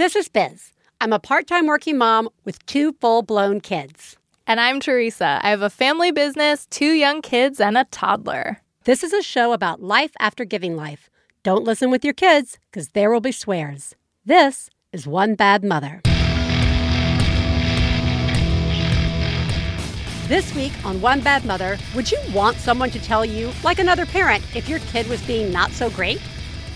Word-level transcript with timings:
This 0.00 0.16
is 0.16 0.30
Biz. 0.30 0.72
I'm 1.02 1.12
a 1.12 1.18
part 1.18 1.46
time 1.46 1.66
working 1.66 1.98
mom 1.98 2.30
with 2.46 2.64
two 2.64 2.94
full 3.02 3.20
blown 3.20 3.60
kids. 3.60 4.16
And 4.46 4.58
I'm 4.58 4.80
Theresa. 4.80 5.40
I 5.42 5.50
have 5.50 5.60
a 5.60 5.68
family 5.68 6.10
business, 6.10 6.64
two 6.70 6.92
young 6.92 7.20
kids, 7.20 7.60
and 7.60 7.76
a 7.76 7.84
toddler. 7.84 8.62
This 8.84 9.04
is 9.04 9.12
a 9.12 9.20
show 9.20 9.52
about 9.52 9.82
life 9.82 10.12
after 10.18 10.46
giving 10.46 10.74
life. 10.74 11.10
Don't 11.42 11.64
listen 11.64 11.90
with 11.90 12.02
your 12.02 12.14
kids, 12.14 12.58
because 12.70 12.88
there 12.88 13.10
will 13.10 13.20
be 13.20 13.30
swears. 13.30 13.94
This 14.24 14.70
is 14.90 15.06
One 15.06 15.34
Bad 15.34 15.62
Mother. 15.62 16.00
This 20.28 20.54
week 20.54 20.72
on 20.82 21.02
One 21.02 21.20
Bad 21.20 21.44
Mother, 21.44 21.76
would 21.94 22.10
you 22.10 22.18
want 22.32 22.56
someone 22.56 22.88
to 22.92 23.00
tell 23.00 23.26
you, 23.26 23.52
like 23.62 23.78
another 23.78 24.06
parent, 24.06 24.42
if 24.56 24.66
your 24.66 24.78
kid 24.78 25.06
was 25.08 25.20
being 25.26 25.52
not 25.52 25.72
so 25.72 25.90
great? 25.90 26.22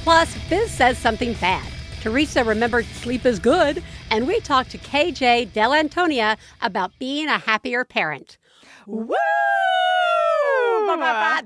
Plus, 0.03 0.37
Biz 0.51 0.71
says 0.71 0.99
something 0.99 1.33
bad. 1.41 1.67
Theresa 2.09 2.45
remembered 2.45 2.85
sleep 2.85 3.25
is 3.25 3.39
good, 3.39 3.83
and 4.11 4.27
we 4.27 4.39
talked 4.41 4.71
to 4.73 4.77
KJ 4.79 5.49
Dell'Antonia 5.53 6.37
about 6.61 6.93
being 6.99 7.29
a 7.29 7.39
happier 7.39 7.83
parent. 7.83 8.37
Woo! 8.87 9.15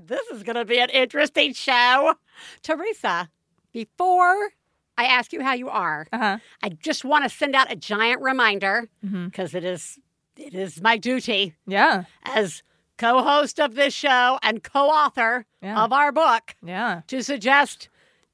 This 0.07 0.27
is 0.33 0.43
going 0.43 0.57
to 0.57 0.65
be 0.65 0.81
an 0.81 0.91
interesting 0.91 1.53
show. 1.53 2.15
Theresa, 2.63 3.31
before 3.73 4.49
I 4.97 5.05
ask 5.05 5.33
you 5.33 5.43
how 5.45 5.53
you 5.53 5.69
are, 5.69 6.09
Uh-huh. 6.13 6.39
I 6.61 6.71
just 6.71 7.05
want 7.05 7.23
to 7.23 7.31
send 7.31 7.55
out 7.55 7.71
a 7.71 7.77
giant 7.77 8.21
reminder 8.21 8.89
because 9.01 9.55
it 9.55 9.63
is 9.63 10.01
it 10.37 10.55
is 10.55 10.81
my 10.83 10.97
duty 10.97 11.55
Yeah. 11.69 12.03
as 12.25 12.65
co-host 12.97 13.61
of 13.61 13.77
this 13.77 13.95
show 13.95 14.41
and 14.43 14.65
co-author 14.65 15.47
Yeah. 15.63 15.85
of 15.85 15.93
our 15.93 16.11
book 16.11 16.57
Yeah. 16.65 17.03
to 17.07 17.23
suggest 17.23 17.89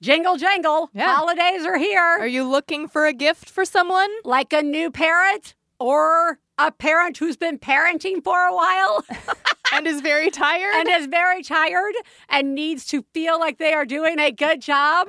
jingle 0.04 0.36
jangle 0.36 0.90
Yeah. 0.92 1.14
holidays 1.14 1.64
are 1.64 1.78
here 1.78 2.02
Are 2.20 2.26
you 2.26 2.44
looking 2.44 2.88
for 2.88 3.06
a 3.06 3.12
gift 3.14 3.48
for 3.48 3.64
someone? 3.64 4.10
like 4.24 4.52
a 4.52 4.62
new 4.62 4.90
parent 4.90 5.54
or 5.80 6.38
a 6.58 6.70
parent 6.70 7.16
who's 7.18 7.36
been 7.38 7.58
parenting 7.58 8.22
for 8.22 8.38
a 8.46 8.54
while 8.54 9.02
and 9.72 9.86
is 9.86 10.02
very 10.02 10.30
tired? 10.30 10.74
and 10.76 10.88
is 10.90 11.06
very 11.06 11.42
tired 11.42 11.94
and 12.28 12.54
needs 12.54 12.84
to 12.86 13.02
feel 13.14 13.40
like 13.40 13.56
they 13.58 13.72
are 13.72 13.86
doing 13.86 14.18
a 14.20 14.30
good 14.30 14.60
job, 14.60 15.08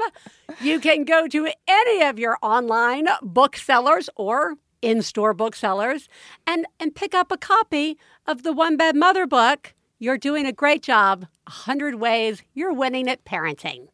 you 0.61 0.79
can 0.79 1.03
go 1.03 1.27
to 1.27 1.49
any 1.67 2.01
of 2.03 2.17
your 2.17 2.37
online 2.41 3.07
booksellers 3.21 4.09
or 4.15 4.55
in-store 4.81 5.33
booksellers 5.33 6.07
and 6.47 6.65
and 6.79 6.95
pick 6.95 7.13
up 7.13 7.31
a 7.33 7.37
copy 7.37 7.97
of 8.25 8.43
the 8.43 8.53
One 8.53 8.77
Bad 8.77 8.95
Mother 8.95 9.27
book. 9.27 9.73
You're 9.99 10.17
doing 10.17 10.45
a 10.45 10.51
great 10.53 10.81
job. 10.83 11.25
A 11.47 11.51
hundred 11.51 11.95
ways 11.95 12.41
you're 12.53 12.73
winning 12.73 13.07
at 13.09 13.23
parenting. 13.25 13.87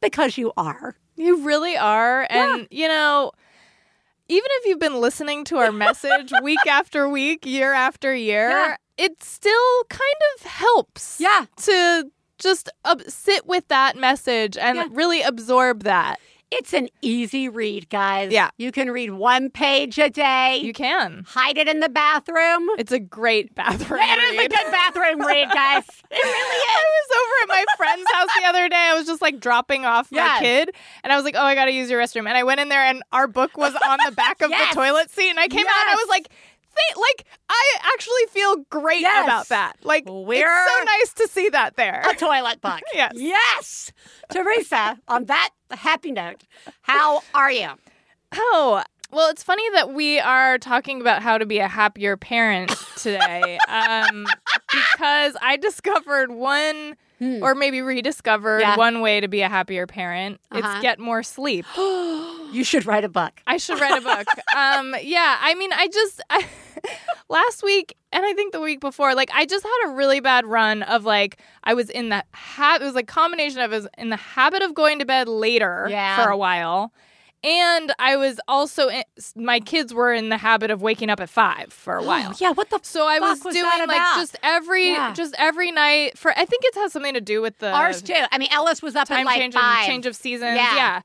Because 0.00 0.38
you 0.38 0.52
are. 0.56 0.96
You 1.16 1.44
really 1.44 1.76
are. 1.76 2.26
And, 2.30 2.68
you 2.70 2.86
know, 2.88 3.32
even 4.28 4.48
if 4.52 4.66
you've 4.66 4.78
been 4.78 5.00
listening 5.00 5.44
to 5.46 5.56
our 5.58 5.72
message 5.86 6.32
week 6.42 6.64
after 6.68 7.08
week, 7.08 7.44
year 7.46 7.72
after 7.72 8.14
year, 8.14 8.50
Yeah. 8.50 8.76
it 8.96 9.22
still 9.22 9.84
kind 9.88 10.02
of 10.36 10.44
helps 10.46 11.18
Yeah. 11.20 11.46
to 11.62 12.10
just 12.38 12.70
uh, 12.84 12.96
sit 13.08 13.46
with 13.46 13.66
that 13.68 13.96
message 13.96 14.56
and 14.56 14.76
Yeah. 14.76 14.86
really 14.92 15.22
absorb 15.22 15.82
that. 15.84 16.20
It's 16.50 16.72
an 16.72 16.88
easy 17.02 17.48
read, 17.48 17.90
guys. 17.90 18.32
Yeah. 18.32 18.50
You 18.56 18.72
can 18.72 18.90
read 18.90 19.10
one 19.12 19.50
page 19.50 19.98
a 19.98 20.08
day. 20.08 20.56
You 20.62 20.72
can. 20.72 21.24
hide 21.28 21.58
it 21.58 21.68
in 21.68 21.80
the 21.80 21.90
bathroom. 21.90 22.68
It's 22.78 22.90
a 22.90 22.98
great 22.98 23.54
bathroom 23.54 24.00
It 24.02 24.18
is 24.18 24.46
a 24.46 24.48
good 24.48 24.72
bathroom 24.72 25.26
read, 25.26 25.48
guys. 25.52 25.84
It 26.10 26.24
really 26.24 26.56
is. 26.56 26.64
I 26.70 26.84
was 26.86 27.16
over 27.18 27.42
at 27.42 27.48
my 27.48 27.64
friend's 27.76 28.10
house 28.12 28.28
the 28.40 28.46
other 28.48 28.68
day. 28.70 28.76
I 28.76 28.94
was 28.94 29.06
just 29.06 29.20
like 29.20 29.40
dropping 29.40 29.84
off 29.84 30.08
Yes. 30.10 30.40
my 30.40 30.46
kid, 30.46 30.70
and 31.04 31.12
I 31.12 31.16
was 31.16 31.24
like, 31.26 31.34
"Oh, 31.36 31.42
I 31.44 31.54
got 31.54 31.66
to 31.66 31.70
use 31.70 31.90
your 31.90 32.00
restroom." 32.00 32.26
And 32.26 32.36
I 32.36 32.44
went 32.44 32.60
in 32.60 32.70
there, 32.70 32.80
and 32.82 33.02
our 33.12 33.26
book 33.26 33.58
was 33.58 33.74
on 33.86 33.98
the 34.06 34.12
back 34.12 34.40
of 34.40 34.48
Yes. 34.50 34.74
the 34.74 34.80
toilet 34.80 35.10
seat. 35.10 35.28
And 35.28 35.38
I 35.38 35.48
came 35.48 35.66
out, 35.66 35.80
and 35.82 35.90
I 35.90 35.94
was 35.96 36.08
like, 36.08 36.28
"Th- 36.78 36.96
"Like, 36.96 37.26
I 37.48 37.74
actually 37.94 38.26
feel 38.30 38.56
great 38.70 39.00
Yes. 39.00 39.24
about 39.24 39.48
that. 39.48 39.76
Like, 39.82 40.04
We're- 40.06 40.42
it's 40.42 40.70
so 40.78 40.84
nice 40.84 41.12
to 41.14 41.28
see 41.28 41.48
that 41.50 41.76
there." 41.76 42.02
a 42.08 42.14
toilet 42.14 42.60
book. 42.60 42.80
Yes. 42.94 43.12
Yes. 43.14 43.92
Theresa, 44.30 44.98
on 45.08 45.24
that 45.26 45.50
happy 45.70 46.12
note, 46.12 46.42
how 46.82 47.22
are 47.34 47.50
you? 47.50 47.70
Oh, 48.36 48.82
well, 49.10 49.30
it's 49.30 49.42
funny 49.42 49.68
that 49.74 49.92
we 49.94 50.18
are 50.20 50.58
talking 50.58 51.00
about 51.00 51.22
how 51.22 51.38
to 51.38 51.46
be 51.46 51.58
a 51.58 51.68
happier 51.68 52.16
parent 52.16 52.74
today, 52.96 53.58
um, 53.68 54.26
because 54.70 55.36
I 55.40 55.56
discovered 55.60 56.30
one. 56.30 56.96
Hmm. 57.20 57.42
Or 57.42 57.56
maybe 57.56 57.82
rediscovered 57.82 58.60
Yeah. 58.60 58.76
one 58.76 59.00
way 59.00 59.20
to 59.20 59.26
be 59.26 59.40
a 59.40 59.48
happier 59.48 59.88
parent. 59.88 60.40
Uh-huh. 60.52 60.60
It's 60.72 60.82
get 60.82 61.00
more 61.00 61.24
sleep. 61.24 61.66
you 61.76 62.62
should 62.62 62.86
write 62.86 63.02
a 63.02 63.08
book. 63.08 63.32
I 63.44 63.56
should 63.56 63.80
write 63.80 63.98
a 63.98 64.00
book. 64.00 64.28
um, 64.56 64.94
yeah, 65.02 65.36
I 65.40 65.56
mean, 65.56 65.72
I 65.72 65.88
just 65.88 66.22
I, 66.30 66.46
last 67.28 67.64
week 67.64 67.96
and 68.12 68.24
I 68.24 68.34
think 68.34 68.52
the 68.52 68.60
week 68.60 68.78
before, 68.78 69.16
like 69.16 69.30
I 69.34 69.46
just 69.46 69.64
had 69.64 69.90
a 69.90 69.94
really 69.96 70.20
bad 70.20 70.46
run 70.46 70.84
of 70.84 71.04
like 71.04 71.38
I 71.64 71.74
was 71.74 71.90
in 71.90 72.08
the 72.10 72.22
habit. 72.34 72.82
It 72.82 72.86
was 72.86 72.94
like 72.94 73.08
combination 73.08 73.58
of 73.62 73.72
I 73.72 73.76
was 73.76 73.88
in 73.98 74.10
the 74.10 74.16
habit 74.16 74.62
of 74.62 74.74
going 74.74 75.00
to 75.00 75.04
bed 75.04 75.26
later 75.26 75.88
Yeah. 75.90 76.22
for 76.22 76.30
a 76.30 76.36
while, 76.36 76.92
and 77.44 77.92
I 77.98 78.16
was 78.16 78.40
also 78.48 78.88
in, 78.88 79.02
my 79.36 79.60
kids 79.60 79.94
were 79.94 80.12
in 80.12 80.28
the 80.28 80.36
habit 80.38 80.70
of 80.70 80.82
waking 80.82 81.08
up 81.10 81.20
at 81.20 81.28
five 81.30 81.72
for 81.72 81.96
a 81.96 82.02
while. 82.04 82.30
Oh, 82.32 82.36
yeah, 82.40 82.50
what 82.52 82.70
the 82.70 82.80
So 82.82 83.06
I 83.06 83.18
was, 83.20 83.42
was 83.44 83.54
doing 83.54 83.64
like 83.66 83.84
about? 83.84 84.16
just 84.16 84.36
every 84.42 84.88
Yeah. 84.88 85.12
just 85.14 85.34
every 85.38 85.70
night 85.70 86.18
for 86.18 86.30
I 86.32 86.44
think 86.44 86.64
it 86.64 86.74
has 86.76 86.92
something 86.92 87.14
to 87.14 87.20
do 87.20 87.40
with 87.40 87.58
the 87.58 87.70
ours 87.70 88.02
too. 88.02 88.14
I 88.32 88.38
mean, 88.38 88.48
Ellis 88.52 88.82
was 88.82 88.96
up 88.96 89.10
at 89.10 89.24
like 89.24 89.38
change 89.38 89.54
five. 89.54 89.86
change 89.86 90.06
of 90.06 90.16
seasons. 90.16 90.56
Yeah. 90.56 90.74
Yeah. 90.76 91.00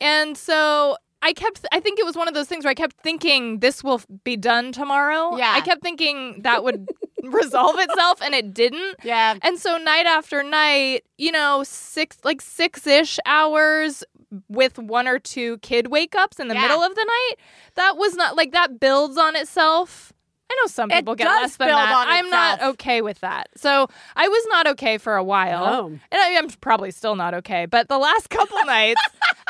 And 0.00 0.36
so 0.38 0.96
I 1.24 1.32
kept, 1.32 1.64
I 1.70 1.78
think 1.78 2.00
it 2.00 2.04
was 2.04 2.16
one 2.16 2.26
of 2.26 2.34
those 2.34 2.48
things 2.48 2.64
where 2.64 2.70
I 2.72 2.74
kept 2.74 2.96
thinking 3.02 3.60
this 3.60 3.84
will 3.84 4.00
be 4.24 4.36
done 4.36 4.72
tomorrow. 4.72 5.36
Yeah. 5.36 5.52
I 5.54 5.60
kept 5.60 5.80
thinking 5.80 6.42
that 6.42 6.64
would 6.64 6.88
resolve 7.22 7.76
itself 7.78 8.20
and 8.20 8.34
it 8.34 8.52
didn't. 8.52 8.96
yeah. 9.04 9.36
And 9.42 9.56
so 9.58 9.76
night 9.78 10.06
after 10.06 10.42
night, 10.42 11.04
you 11.18 11.30
know, 11.30 11.62
six, 11.64 12.18
like 12.24 12.40
six 12.40 12.88
ish 12.88 13.20
hours 13.24 14.02
with 14.48 14.78
one 14.78 15.06
or 15.08 15.18
two 15.18 15.58
kid 15.58 15.88
wake 15.88 16.14
ups 16.14 16.38
in 16.40 16.48
the 16.48 16.54
Yeah. 16.54 16.62
middle 16.62 16.82
of 16.82 16.94
the 16.94 17.04
night, 17.04 17.34
that 17.74 17.96
was 17.96 18.14
not 18.16 18.36
like 18.36 18.52
that 18.52 18.80
builds 18.80 19.16
on 19.18 19.36
itself. 19.36 20.12
I 20.50 20.54
know 20.62 20.66
some 20.66 20.90
It 20.90 20.96
people 20.96 21.14
get 21.14 21.26
less 21.28 21.56
than 21.56 21.68
that. 21.68 22.04
I'm 22.08 22.28
not 22.28 22.62
okay 22.74 23.00
with 23.00 23.20
that. 23.20 23.48
So 23.56 23.88
I 24.14 24.28
was 24.28 24.46
not 24.50 24.66
okay 24.68 24.98
for 24.98 25.16
a 25.16 25.24
while. 25.24 25.64
Oh. 25.64 25.86
And 25.86 26.00
I, 26.12 26.36
I'm 26.36 26.48
probably 26.60 26.90
still 26.90 27.16
not 27.16 27.32
okay. 27.32 27.64
But 27.64 27.88
the 27.88 27.96
last 27.96 28.28
couple 28.28 28.58
nights, 28.66 29.00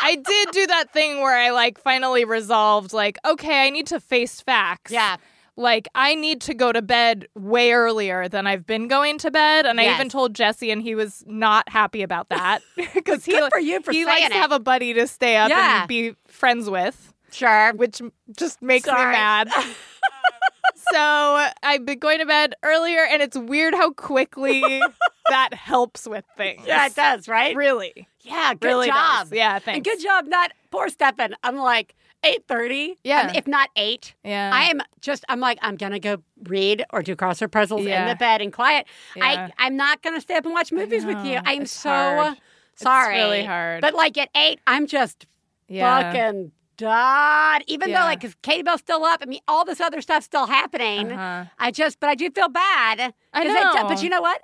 I 0.01 0.15
did 0.15 0.51
do 0.53 0.65
that 0.69 0.93
thing 0.93 1.21
where 1.21 1.37
I 1.37 1.51
like 1.51 1.81
finally 1.81 2.25
resolved, 2.25 2.93
like, 2.93 3.19
okay, 3.25 3.67
I 3.67 3.71
need 3.71 3.89
to 3.89 3.99
face 3.99 4.41
facts. 4.41 4.93
Yeah. 4.93 5.17
Like, 5.57 5.87
I 5.95 6.15
need 6.15 6.41
to 6.43 6.55
go 6.55 6.73
to 6.73 6.81
bed 6.81 7.27
way 7.35 7.73
earlier 7.73 8.27
than 8.29 8.47
I've 8.47 8.67
been 8.67 8.89
going 8.89 9.19
to 9.19 9.31
bed. 9.31 9.67
And 9.67 9.79
I 9.81 9.95
even 9.95 10.09
told 10.09 10.35
Jesse, 10.35 10.71
and 10.71 10.81
he 10.81 10.95
was 10.95 11.23
not 11.27 11.69
happy 11.69 12.03
about 12.03 12.31
that 12.31 12.63
because 12.95 13.25
he, 13.27 13.39
for 13.51 13.59
you 13.59 13.81
for 13.83 13.93
he 13.93 14.07
likes 14.07 14.29
to 14.29 14.35
have 14.35 14.51
a 14.53 14.59
buddy 14.61 14.95
to 14.95 15.07
stay 15.07 15.37
up 15.37 15.51
Yeah. 15.51 15.81
and 15.81 15.89
be 15.89 16.15
friends 16.27 16.71
with, 16.71 17.13
Sure. 17.31 17.73
which 17.75 18.01
just 18.37 18.63
makes 18.63 18.87
Sorry. 18.87 19.07
me 19.07 19.13
mad. 19.13 19.51
so 20.91 21.49
I've 21.63 21.85
been 21.85 21.99
going 21.99 22.19
to 22.21 22.27
bed 22.27 22.55
earlier, 22.63 23.05
and 23.05 23.23
it's 23.23 23.37
weird 23.37 23.75
how 23.75 23.93
quickly 23.93 24.81
that 25.29 25.55
helps 25.55 26.07
with 26.07 26.25
things. 26.37 26.63
Yeah, 26.67 26.87
it 26.87 26.95
does, 26.95 27.29
right? 27.29 27.55
Really. 27.55 28.09
Yeah, 28.23 28.55
good 28.55 28.69
really 28.69 28.87
job. 28.89 29.25
does. 29.29 29.33
Yeah, 29.33 29.59
And 29.67 29.85
good 29.85 30.01
job 30.01 30.27
not 30.29 30.53
poor 30.71 30.89
Stefan. 30.89 31.35
I'm 31.43 31.57
like 31.57 31.95
8:30. 32.25 32.97
Yeah. 33.05 33.23
Um, 33.29 33.35
if 33.35 33.47
not 33.47 33.69
8. 33.77 34.15
Yeah. 34.25 34.51
I 34.55 34.65
am 34.65 34.81
just 35.01 35.25
I'm 35.29 35.41
like 35.41 35.59
I'm 35.63 35.77
going 35.77 35.93
to 35.93 35.99
go 36.01 36.19
read 36.45 36.85
or 36.93 37.03
do 37.03 37.17
crossword 37.17 37.51
puzzles 37.53 37.85
in 37.87 38.09
the 38.09 38.15
bed 38.17 38.41
and 38.41 38.53
quiet. 38.53 38.87
Yeah. 39.17 39.49
I 39.59 39.65
I'm 39.67 39.77
not 39.77 40.03
going 40.03 40.15
to 40.15 40.21
stay 40.21 40.37
up 40.37 40.45
and 40.45 40.55
watch 40.55 40.73
movies 40.73 41.05
with 41.05 41.25
you. 41.25 41.41
I 41.45 41.55
am 41.55 41.63
It's 41.63 41.73
so 41.73 41.91
hard. 41.91 42.37
sorry. 42.77 43.17
really 43.17 43.45
hard. 43.45 43.81
But 43.81 43.95
like 43.95 44.17
at 44.19 44.29
8, 44.37 44.61
I'm 44.67 44.87
just 44.87 45.27
yeah. 45.69 46.13
fucking 46.13 46.53
done. 46.77 47.63
Even 47.67 47.91
though 47.93 48.01
like 48.01 48.21
cuz 48.21 48.35
Katie 48.43 48.63
Bell's 48.63 48.81
still 48.81 49.05
up, 49.05 49.21
I 49.23 49.27
mean 49.27 49.41
all 49.49 49.65
this 49.65 49.81
other 49.81 50.01
stuff's 50.01 50.27
still 50.27 50.47
happening. 50.47 51.13
Uh-huh. 51.13 51.45
I 51.59 51.71
just 51.71 51.99
but 52.01 52.09
I 52.09 52.15
do 52.15 52.31
feel 52.31 52.49
bad. 52.49 53.15
I 53.33 53.45
'Cause 53.47 53.75
know. 53.75 53.89
but 53.89 54.03
you 54.03 54.09
know 54.11 54.23
what? 54.23 54.41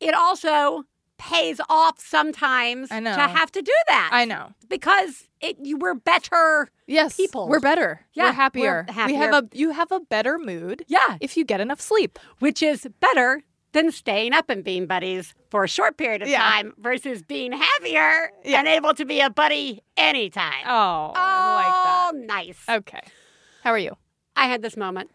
It 0.00 0.14
also 0.14 0.84
pays 1.30 1.60
off 1.68 2.00
sometimes 2.00 2.90
I 2.90 2.98
know. 2.98 3.14
to 3.14 3.20
have 3.20 3.52
to 3.52 3.62
do 3.62 3.72
that 3.86 4.10
I 4.12 4.24
know. 4.24 4.52
because 4.68 5.28
it 5.40 5.56
you 5.62 5.76
were 5.78 5.94
better. 5.94 6.68
Yes, 6.88 7.16
People. 7.16 7.48
We're 7.48 7.60
better. 7.60 8.00
Yeah, 8.12 8.24
we're 8.24 8.28
we're 8.28 8.32
happier. 8.34 8.86
We 9.06 9.14
have 9.14 9.32
a 9.32 9.48
you 9.52 9.70
have 9.70 9.92
a 9.92 10.00
better 10.00 10.36
mood 10.38 10.84
Yeah, 10.88 11.16
if 11.20 11.36
you 11.36 11.44
get 11.44 11.60
enough 11.60 11.80
sleep. 11.80 12.18
which 12.40 12.60
is 12.62 12.88
better 13.00 13.42
than 13.72 13.90
staying 13.92 14.32
up 14.34 14.50
and 14.50 14.62
being 14.64 14.86
buddies 14.86 15.32
for 15.50 15.64
a 15.64 15.68
short 15.68 15.96
period 15.96 16.22
of 16.22 16.28
Yeah. 16.28 16.42
time 16.42 16.74
versus 16.78 17.22
being 17.22 17.52
happier 17.52 18.30
Yeah. 18.44 18.58
and 18.58 18.66
able 18.68 18.92
to 18.94 19.04
be 19.04 19.20
a 19.20 19.30
buddy 19.30 19.80
anytime. 19.96 20.64
Oh, 20.66 21.12
Oh, 21.14 21.16
I 21.16 21.54
like 21.62 22.12
that. 22.12 22.26
nice. 22.34 22.58
Okay. 22.68 23.00
How 23.64 23.70
are 23.70 23.78
you? 23.78 23.96
I 24.36 24.46
had 24.46 24.60
this 24.60 24.76
moment 24.76 25.10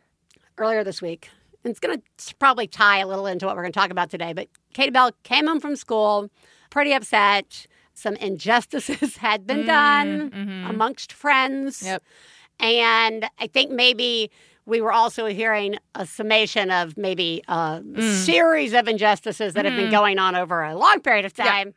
earlier 0.57 0.83
this 0.83 1.01
week. 1.01 1.29
And 1.63 1.71
it's 1.71 1.79
going 1.79 2.01
to 2.01 2.35
probably 2.35 2.67
tie 2.67 2.99
a 2.99 3.07
little 3.07 3.25
into 3.25 3.45
what 3.45 3.55
we're 3.55 3.63
going 3.63 3.73
to 3.73 3.79
talk 3.79 3.91
about 3.91 4.09
today. 4.09 4.33
But 4.33 4.47
Katie 4.73 4.91
Bell 4.91 5.11
came 5.23 5.47
home 5.47 5.59
from 5.59 5.75
school 5.75 6.29
pretty 6.69 6.93
upset. 6.93 7.67
Some 7.93 8.15
injustices 8.17 9.17
had 9.27 9.47
been 9.47 9.65
done 9.65 10.31
mhm. 10.31 10.69
amongst 10.69 11.11
friends. 11.13 11.81
Yep. 11.83 12.03
And 12.59 13.25
I 13.39 13.47
think 13.47 13.71
maybe 13.71 14.31
we 14.65 14.81
were 14.81 14.91
also 14.91 15.27
hearing 15.27 15.77
a 15.95 16.05
summation 16.05 16.69
of 16.71 16.97
maybe 16.97 17.41
a 17.47 17.81
series 18.25 18.73
of 18.73 18.87
injustices 18.87 19.53
that 19.53 19.65
have 19.65 19.75
been 19.75 19.91
going 19.91 20.19
on 20.19 20.35
over 20.35 20.61
a 20.63 20.75
long 20.75 20.99
period 20.99 21.25
of 21.25 21.33
Mm. 21.33 21.43
Time. 21.43 21.73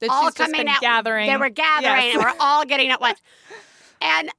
That 0.00 0.10
all 0.10 0.24
she's 0.24 0.34
just 0.34 0.52
coming 0.52 0.60
been 0.66 0.68
out. 0.68 0.80
gathering. 0.80 1.26
They 1.26 1.36
were 1.36 1.48
gathering 1.48 2.04
Yes. 2.04 2.14
and 2.16 2.24
we're 2.24 2.34
all 2.40 2.64
getting 2.64 2.90
at 2.90 3.00
once. 3.00 3.20
And 3.98 4.30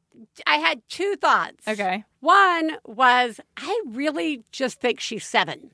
I 0.46 0.58
had 0.58 0.82
two 0.90 1.16
thoughts. 1.16 1.68
okay. 1.68 2.04
One 2.20 2.78
was 2.86 3.40
I 3.56 3.82
really 3.88 4.44
just 4.52 4.80
think 4.80 5.00
she's 5.00 5.26
seven. 5.26 5.72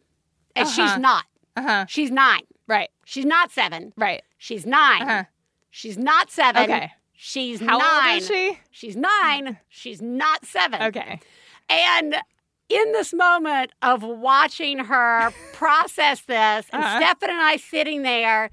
And 0.56 0.68
she's 0.68 0.80
Uh-huh. 0.80 0.98
not. 1.00 1.26
Uh 1.56 1.62
huh. 1.62 1.86
She's 1.88 2.12
nine. 2.12 2.42
Right. 2.68 2.90
She's 3.06 3.26
not 3.26 3.52
seven. 3.52 3.92
Right. 3.98 4.22
She's 4.38 4.66
9 4.66 5.02
Uh-huh. 5.02 5.24
She's 5.72 5.98
not 5.98 6.30
seven. 6.32 6.64
Okay. 6.64 6.92
She's 7.14 7.60
How 7.60 7.78
nine. 7.78 8.14
old 8.14 8.22
is 8.22 8.28
she? 8.28 8.60
She's 8.72 8.96
nine. 8.96 9.58
She's 9.70 10.02
not 10.02 10.46
seven. 10.46 10.82
Okay. 10.84 11.20
And 11.70 12.16
in 12.70 12.92
this 12.92 13.14
moment 13.14 13.72
of 13.82 14.04
watching 14.04 14.80
her 14.80 15.32
process 15.54 16.22
this, 16.22 16.66
and 16.72 16.84
Uh-huh. 16.84 16.98
Stefan 17.00 17.30
and 17.32 17.40
I 17.42 17.58
sitting 17.58 18.02
there, 18.04 18.50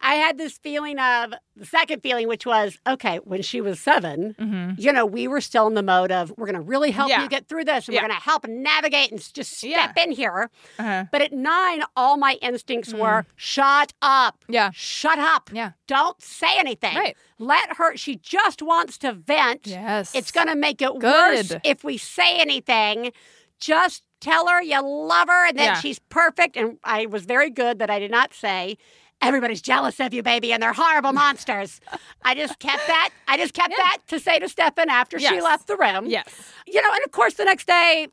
I 0.00 0.16
had 0.16 0.36
this 0.36 0.58
feeling 0.58 0.98
of 0.98 1.32
the 1.56 1.64
second 1.64 2.02
feeling, 2.02 2.28
which 2.28 2.44
was 2.44 2.78
okay, 2.86 3.18
when 3.24 3.40
she 3.42 3.60
was 3.60 3.80
7 3.80 4.34
Mm-hmm. 4.38 4.72
you 4.80 4.92
know, 4.92 5.06
we 5.06 5.26
were 5.28 5.40
still 5.40 5.66
in 5.66 5.74
the 5.74 5.82
mode 5.82 6.12
of 6.12 6.30
we're 6.36 6.46
going 6.46 6.54
to 6.56 6.60
really 6.60 6.90
help 6.90 7.08
Yeah. 7.08 7.22
you 7.22 7.28
get 7.28 7.48
through 7.48 7.64
this 7.64 7.86
and 7.88 7.94
Yeah. 7.94 8.02
we're 8.02 8.08
going 8.08 8.18
to 8.20 8.24
help 8.24 8.46
navigate 8.46 9.10
and 9.12 9.32
just 9.34 9.62
Yeah. 9.62 9.84
step 9.92 10.04
in 10.04 10.12
here. 10.12 10.50
Uh-huh. 10.78 11.04
But 11.10 11.22
at 11.22 11.32
nine, 11.32 11.82
all 11.96 12.16
my 12.16 12.34
instincts 12.42 12.92
were 12.92 13.24
shut 13.36 13.92
up. 14.02 14.44
Yeah. 14.48 14.70
Shut 14.74 15.18
up. 15.18 15.48
Yeah. 15.52 15.72
Don't 15.86 16.20
say 16.20 16.58
anything. 16.58 16.96
Right. 16.96 17.16
Let 17.38 17.76
her, 17.76 17.96
she 17.96 18.16
just 18.16 18.60
wants 18.62 18.98
to 18.98 19.12
vent. 19.12 19.66
Yes. 19.66 20.14
It's 20.14 20.30
going 20.32 20.48
to 20.48 20.56
make 20.56 20.82
it 20.82 20.94
worse 20.96 21.48
Good. 21.48 21.60
if 21.64 21.82
we 21.84 21.96
say 21.98 22.38
anything. 22.38 23.12
Just 23.58 24.02
tell 24.20 24.48
her 24.48 24.60
you 24.62 24.82
love 24.82 25.28
her 25.28 25.48
and 25.48 25.58
that 25.58 25.64
Yeah. 25.64 25.80
she's 25.80 25.98
perfect. 25.98 26.56
And 26.56 26.78
I 26.84 27.06
was 27.06 27.24
very 27.24 27.50
good 27.50 27.78
that 27.78 27.88
I 27.90 27.98
did 27.98 28.10
not 28.10 28.34
say, 28.34 28.76
everybody's 29.26 29.62
jealous 29.62 29.98
of 30.00 30.12
you, 30.14 30.22
baby, 30.22 30.52
and 30.52 30.62
they're 30.62 30.72
horrible 30.72 31.12
monsters. 31.24 31.80
I 32.22 32.34
just 32.34 32.58
kept 32.58 32.86
that. 32.86 33.10
I 33.28 33.36
just 33.36 33.54
kept 33.54 33.70
Yeah. 33.70 33.76
that 33.84 33.98
to 34.08 34.20
say 34.20 34.38
to 34.38 34.48
Stefan 34.48 34.88
after 34.90 35.18
she 35.18 35.40
left 35.40 35.66
the 35.66 35.76
room. 35.76 36.06
Yes. 36.06 36.26
You 36.66 36.80
know, 36.82 36.90
and 36.92 37.04
of 37.04 37.10
course, 37.12 37.34
the 37.34 37.44
next 37.44 37.66
day, 37.66 38.08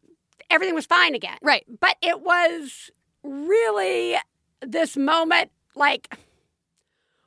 everything 0.50 0.76
was 0.76 0.86
fine 0.86 1.16
again. 1.16 1.38
Right. 1.42 1.66
But 1.80 1.96
it 2.02 2.22
was 2.22 2.90
really 3.24 4.16
this 4.62 4.96
moment 4.98 5.52
like 5.76 6.16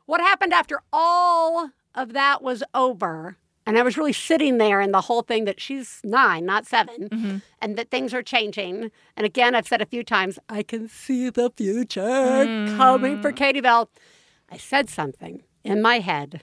what 0.06 0.20
happened 0.20 0.52
after 0.52 0.80
all 0.92 1.70
of 1.94 2.12
that 2.12 2.42
was 2.42 2.62
over. 2.74 3.36
And 3.66 3.78
I 3.78 3.82
was 3.82 3.96
really 3.96 4.12
sitting 4.12 4.58
there 4.58 4.80
in 4.80 4.92
the 4.92 5.00
whole 5.02 5.22
thing 5.22 5.46
that 5.46 5.60
she's 5.60 6.00
nine, 6.04 6.44
not 6.44 6.66
7 6.66 7.08
Mhm. 7.08 7.42
and 7.62 7.76
that 7.76 7.90
things 7.90 8.12
are 8.12 8.22
changing. 8.22 8.90
And 9.16 9.24
again, 9.24 9.54
I've 9.54 9.66
said 9.66 9.80
a 9.80 9.86
few 9.86 10.02
times, 10.04 10.38
I 10.48 10.62
can 10.62 10.88
see 10.88 11.30
the 11.30 11.50
future 11.50 12.46
coming 12.76 13.18
for 13.22 13.32
Katie 13.32 13.62
Bell. 13.62 13.90
I 14.50 14.58
said 14.58 14.90
something 14.90 15.42
in 15.64 15.80
my 15.80 16.00
head 16.00 16.42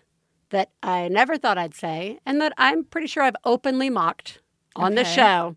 that 0.50 0.72
I 0.82 1.08
never 1.08 1.38
thought 1.38 1.58
I'd 1.60 1.76
say, 1.76 2.20
and 2.26 2.42
that 2.42 2.54
I'm 2.58 2.84
pretty 2.84 3.08
sure 3.08 3.24
I've 3.24 3.36
openly 3.46 3.90
mocked 3.90 4.40
on 4.76 4.96
the 4.96 5.06
show. 5.06 5.56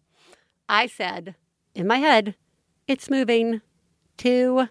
I 0.68 0.86
said 0.86 1.34
in 1.74 1.86
my 1.86 1.96
head, 1.96 2.36
it's 2.86 3.08
moving 3.10 3.62
too 4.18 4.68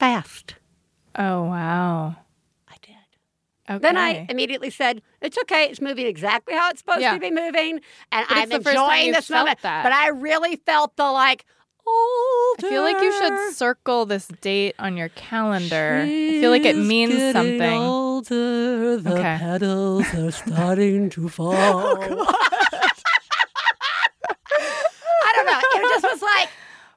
fast. 0.00 0.56
Oh 1.16 1.44
wow. 1.44 2.16
Okay. 3.68 3.78
Then 3.78 3.96
I 3.96 4.26
immediately 4.28 4.68
said, 4.70 5.00
"It's 5.22 5.38
okay. 5.38 5.64
It's 5.70 5.80
moving 5.80 6.06
exactly 6.06 6.54
how 6.54 6.68
it's 6.70 6.80
supposed 6.80 7.00
Yeah. 7.00 7.14
to 7.14 7.20
be 7.20 7.30
moving, 7.30 7.80
and 8.12 8.26
But 8.28 8.36
I'm 8.36 8.42
it's 8.44 8.52
the 8.52 8.60
first 8.60 8.76
time 8.76 8.90
enjoying 8.90 9.12
this 9.12 9.30
moment." 9.30 9.58
that. 9.62 9.82
But 9.82 9.92
I 9.92 10.08
really 10.08 10.56
felt 10.56 10.96
the 10.96 11.10
like, 11.10 11.46
oh, 11.86 12.56
I 12.58 12.60
feel 12.62 12.82
like 12.82 13.00
you 13.00 13.12
should 13.12 13.54
circle 13.54 14.04
this 14.06 14.28
date 14.42 14.74
on 14.78 14.96
your 14.98 15.08
calendar. 15.10 16.02
I 16.04 16.06
feel 16.40 16.50
like 16.50 16.64
it 16.66 16.76
means 16.76 17.32
something. 17.32 17.80
Older, 17.82 18.96
the 18.98 19.12
Okay. 19.14 19.36
petals 19.38 20.12
are 20.14 20.30
starting 20.46 21.08
to 21.10 21.24
oh, 21.24 21.28
fall. 21.28 21.56
I 25.26 25.32
don't 25.36 25.46
know. 25.46 25.60
It 25.60 25.82
just 26.00 26.04
was 26.04 26.22
like, 26.22 26.48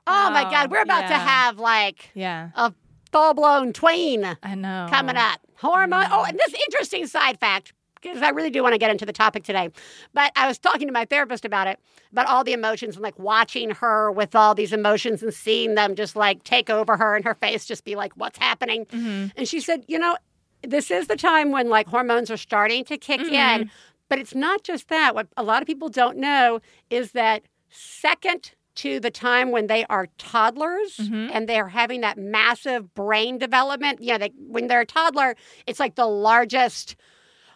oh 0.06 0.30
my 0.32 0.44
god, 0.44 0.66
um, 0.66 0.72
we're 0.72 0.82
about 0.82 1.08
to 1.08 1.14
have 1.16 1.60
like 1.60 2.10
Yeah. 2.14 2.50
a 2.56 2.74
full 3.12 3.34
blown 3.34 3.74
tween 3.74 4.38
I 4.44 4.56
know. 4.56 4.88
coming 4.90 5.16
up. 5.18 5.40
Hormone. 5.58 6.06
Oh, 6.12 6.24
and 6.24 6.38
this 6.38 6.54
interesting 6.54 7.08
side 7.08 7.40
fact, 7.40 7.74
because 8.02 8.22
I 8.22 8.30
really 8.30 8.50
do 8.50 8.62
want 8.62 8.74
to 8.74 8.78
get 8.78 8.92
into 8.92 9.06
the 9.06 9.14
topic 9.14 9.44
today. 9.44 9.70
But 10.14 10.32
I 10.36 10.48
was 10.48 10.58
talking 10.60 10.88
to 10.88 10.94
my 10.94 11.06
therapist 11.06 11.46
about 11.46 11.68
it, 11.68 11.80
about 12.12 12.28
all 12.28 12.44
the 12.44 12.54
emotions 12.54 12.96
and 12.96 13.04
like 13.04 13.18
watching 13.18 13.72
her 13.72 14.12
with 14.12 14.36
all 14.36 14.54
these 14.56 14.72
emotions 14.72 15.24
and 15.24 15.34
seeing 15.34 15.76
them 15.76 15.96
just 15.96 16.16
like 16.16 16.44
take 16.44 16.70
over 16.70 16.96
her 16.98 17.16
and 17.16 17.26
her 17.26 17.34
face 17.36 17.66
just 17.66 17.84
be 17.86 17.96
like, 17.96 18.14
what's 18.16 18.38
happening? 18.38 18.86
Mhm. 18.86 19.32
And 19.36 19.48
she 19.48 19.60
said, 19.60 19.84
you 19.88 19.98
know, 19.98 20.16
this 20.62 20.92
is 20.92 21.08
the 21.08 21.16
time 21.16 21.52
when 21.52 21.70
like 21.70 21.88
hormones 21.88 22.30
are 22.30 22.38
starting 22.38 22.84
to 22.86 22.98
kick 22.98 23.22
in. 23.22 23.70
But 24.10 24.20
it's 24.20 24.36
not 24.36 24.64
just 24.64 24.88
that. 24.88 25.16
What 25.16 25.28
a 25.36 25.44
lot 25.44 25.62
of 25.62 25.68
people 25.68 25.90
don't 25.90 26.18
know 26.18 26.62
is 26.90 27.12
that 27.12 27.44
second 27.70 28.52
to 28.78 29.00
the 29.00 29.12
time 29.12 29.52
when 29.52 29.68
they 29.68 29.86
are 29.86 30.08
toddlers 30.18 30.98
Mhm. 30.98 31.30
and 31.34 31.48
they're 31.50 31.68
having 31.70 32.02
that 32.02 32.18
massive 32.18 32.94
brain 32.94 33.38
development, 33.38 34.02
you 34.02 34.12
know, 34.14 34.18
they, 34.18 34.32
when 34.38 34.68
they're 34.68 34.82
a 34.82 34.86
toddler, 34.86 35.36
it's 35.66 35.80
like 35.80 35.96
the 35.96 36.08
largest 36.08 36.96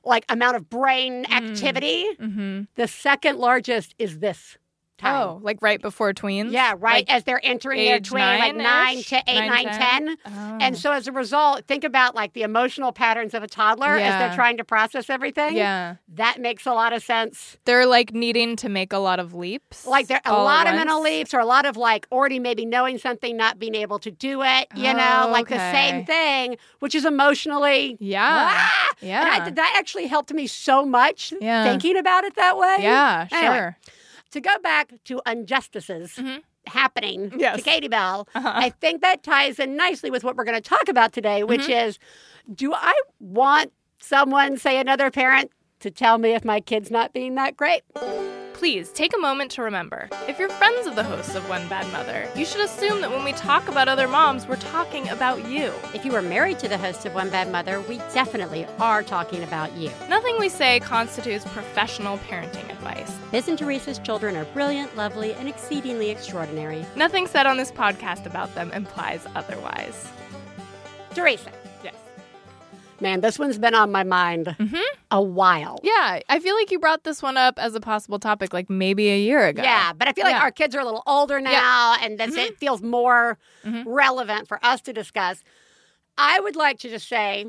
like 0.04 0.26
amount 0.30 0.56
of 0.56 0.68
brain 0.70 1.26
activity. 1.32 2.06
Mhm. 2.20 2.68
The 2.76 2.88
second 2.88 3.38
largest 3.38 3.94
is 4.00 4.20
this 4.20 4.58
time. 5.02 5.16
Oh, 5.28 5.40
like 5.42 5.58
right 5.62 5.82
before 5.82 6.14
tweens? 6.14 6.52
Yeah, 6.52 6.76
right. 6.78 7.08
Like 7.08 7.12
as 7.12 7.24
they're 7.24 7.42
entering 7.44 7.80
their 7.86 8.00
twin, 8.00 8.22
like 8.22 8.56
nine-ish? 8.56 9.10
to 9.10 9.18
eight, 9.28 9.40
Nine, 9.48 9.66
nine, 9.66 10.06
10? 10.08 10.18
Oh. 10.26 10.58
And 10.62 10.78
so 10.78 10.92
as 10.92 11.08
a 11.08 11.12
result, 11.12 11.66
think 11.68 11.84
about 11.84 12.16
like 12.16 12.34
the 12.34 12.44
emotional 12.44 12.92
patterns 12.92 13.34
of 13.34 13.44
a 13.44 13.48
toddler 13.48 13.88
as 13.98 14.20
they're 14.20 14.36
trying 14.36 14.58
to 14.58 14.64
process 14.64 15.10
everything. 15.10 15.56
yeah, 15.58 15.96
That 16.16 16.40
makes 16.40 16.66
a 16.66 16.72
lot 16.74 16.94
of 16.94 17.04
sense. 17.04 17.58
they're 17.66 17.86
like 17.86 18.14
needing 18.14 18.56
to 18.58 18.70
make 18.70 18.94
a 18.94 18.98
lot 19.00 19.20
of 19.20 19.34
leaps. 19.34 19.86
Like 19.86 20.08
there 20.08 20.22
a 20.26 20.34
lot 20.34 20.68
of 20.68 20.76
mental 20.76 21.02
leaps 21.02 21.34
or 21.34 21.40
a 21.40 21.46
lot 21.46 21.66
of 21.66 21.76
like 21.78 22.08
already 22.12 22.40
maybe 22.40 22.66
knowing 22.66 22.98
something, 22.98 23.36
not 23.36 23.60
being 23.60 23.76
able 23.76 24.00
to 24.00 24.12
do 24.12 24.42
it, 24.44 24.68
you 24.76 24.94
know, 24.94 25.26
Oh, 25.28 25.32
like 25.32 25.48
the 25.50 25.72
same 25.72 26.06
thing, 26.06 26.58
which 26.80 26.96
is 26.96 27.06
emotionally 27.06 27.98
Yeah. 28.00 28.22
Ah! 28.24 28.88
Yeah. 29.02 29.22
And 29.36 29.44
I, 29.44 29.50
that 29.50 29.76
actually 29.78 30.08
helped 30.08 30.32
me 30.34 30.46
so 30.48 30.86
much 30.86 31.34
Yeah. 31.42 31.64
thinking 31.64 31.98
about 31.98 32.24
it 32.24 32.36
that 32.36 32.58
way. 32.58 32.78
yeah, 32.80 33.28
Anyway, 33.32 33.56
sure. 33.56 33.78
To 34.32 34.42
go 34.42 34.58
back 34.64 34.94
to 35.06 35.22
injustices 35.26 36.14
Mhm. 36.16 36.42
happening 36.68 37.34
Yes. 37.38 37.58
to 37.58 37.62
Katie 37.64 37.88
Bell, 37.88 38.28
Uh-huh. 38.36 38.52
I 38.54 38.70
think 38.70 39.02
that 39.02 39.24
ties 39.24 39.60
in 39.60 39.76
nicely 39.76 40.10
with 40.12 40.24
what 40.24 40.36
we're 40.36 40.44
going 40.44 40.62
to 40.62 40.70
talk 40.70 40.88
about 40.90 41.12
today, 41.14 41.44
which 41.44 41.62
Mm-hmm. 41.62 41.88
is 41.90 42.00
do 42.54 42.74
I 42.74 42.94
want 43.20 43.72
someone, 44.00 44.58
say 44.58 44.80
another 44.80 45.12
parent, 45.12 45.52
to 45.80 45.92
tell 45.92 46.18
me 46.18 46.34
if 46.34 46.44
my 46.46 46.60
kid's 46.60 46.90
not 46.92 47.14
being 47.14 47.36
that 47.36 47.56
great? 47.58 47.84
Please 48.62 48.92
take 48.92 49.16
a 49.16 49.20
moment 49.20 49.50
to 49.50 49.64
remember 49.64 50.08
if 50.28 50.38
you're 50.38 50.48
friends 50.48 50.86
of 50.86 50.96
the 50.96 51.04
hosts 51.04 51.34
of 51.34 51.50
One 51.50 51.68
Bad 51.68 51.92
Mother, 51.92 52.30
you 52.36 52.46
should 52.46 52.62
assume 52.62 53.02
that 53.02 53.10
when 53.10 53.24
we 53.24 53.32
talk 53.32 53.68
about 53.68 53.88
other 53.88 54.08
moms, 54.08 54.48
we're 54.48 54.56
talking 54.58 55.10
about 55.10 55.48
you. 55.48 55.74
If 55.96 56.06
you 56.06 56.14
are 56.14 56.22
married 56.22 56.60
to 56.60 56.68
the 56.68 56.78
host 56.78 57.04
of 57.08 57.16
One 57.16 57.32
Bad 57.32 57.52
Mother, 57.52 57.82
we 57.82 57.98
definitely 58.14 58.68
are 58.78 59.02
talking 59.02 59.42
about 59.42 59.76
you. 59.76 59.90
Nothing 60.10 60.36
we 60.38 60.48
say 60.48 60.80
constitutes 60.80 61.44
professional 61.46 62.20
parenting 62.20 62.70
advice. 62.70 63.12
Biz 63.32 63.48
and 63.48 63.58
Theresa's 63.58 63.98
children 63.98 64.36
are 64.36 64.46
brilliant, 64.46 64.96
lovely, 64.96 65.34
and 65.34 65.50
exceedingly 65.50 66.12
extraordinary. 66.12 66.86
Nothing 66.96 67.26
said 67.26 67.48
on 67.48 67.58
this 67.58 67.72
podcast 67.72 68.28
about 68.28 68.54
them 68.54 68.72
implies 68.74 69.26
otherwise. 69.34 70.08
Theresa. 71.16 71.50
Man, 73.02 73.22
this 73.22 73.38
one's 73.40 73.58
been 73.58 73.74
on 73.76 73.92
my 73.92 74.04
mind 74.04 74.56
Mhm. 74.60 74.82
a 75.10 75.22
while. 75.22 75.80
Yeah, 75.84 76.20
I 76.30 76.40
feel 76.40 76.56
like 76.56 76.72
you 76.72 76.80
brought 76.80 77.04
this 77.04 77.22
one 77.22 77.38
up 77.38 77.58
as 77.60 77.76
a 77.76 77.80
possible 77.80 78.20
topic 78.20 78.54
like 78.54 78.70
maybe 78.70 79.10
a 79.10 79.18
year 79.20 79.48
ago. 79.48 79.64
Yeah, 79.64 79.94
but 79.94 80.08
I 80.08 80.14
feel 80.14 80.24
like 80.26 80.36
Yeah. 80.36 80.42
our 80.42 80.52
kids 80.52 80.76
are 80.76 80.80
a 80.80 80.86
little 80.86 81.04
older 81.08 81.40
now, 81.42 81.96
and 82.02 82.18
this, 82.20 82.36
it 82.36 82.58
feels 82.58 82.82
more 82.82 83.38
Mhm. 83.66 83.84
relevant 83.86 84.48
for 84.48 84.60
us 84.64 84.82
to 84.82 84.94
discuss. 84.94 85.44
I 86.18 86.40
would 86.40 86.56
like 86.56 86.78
to 86.80 86.90
just 86.90 87.08
say, 87.08 87.46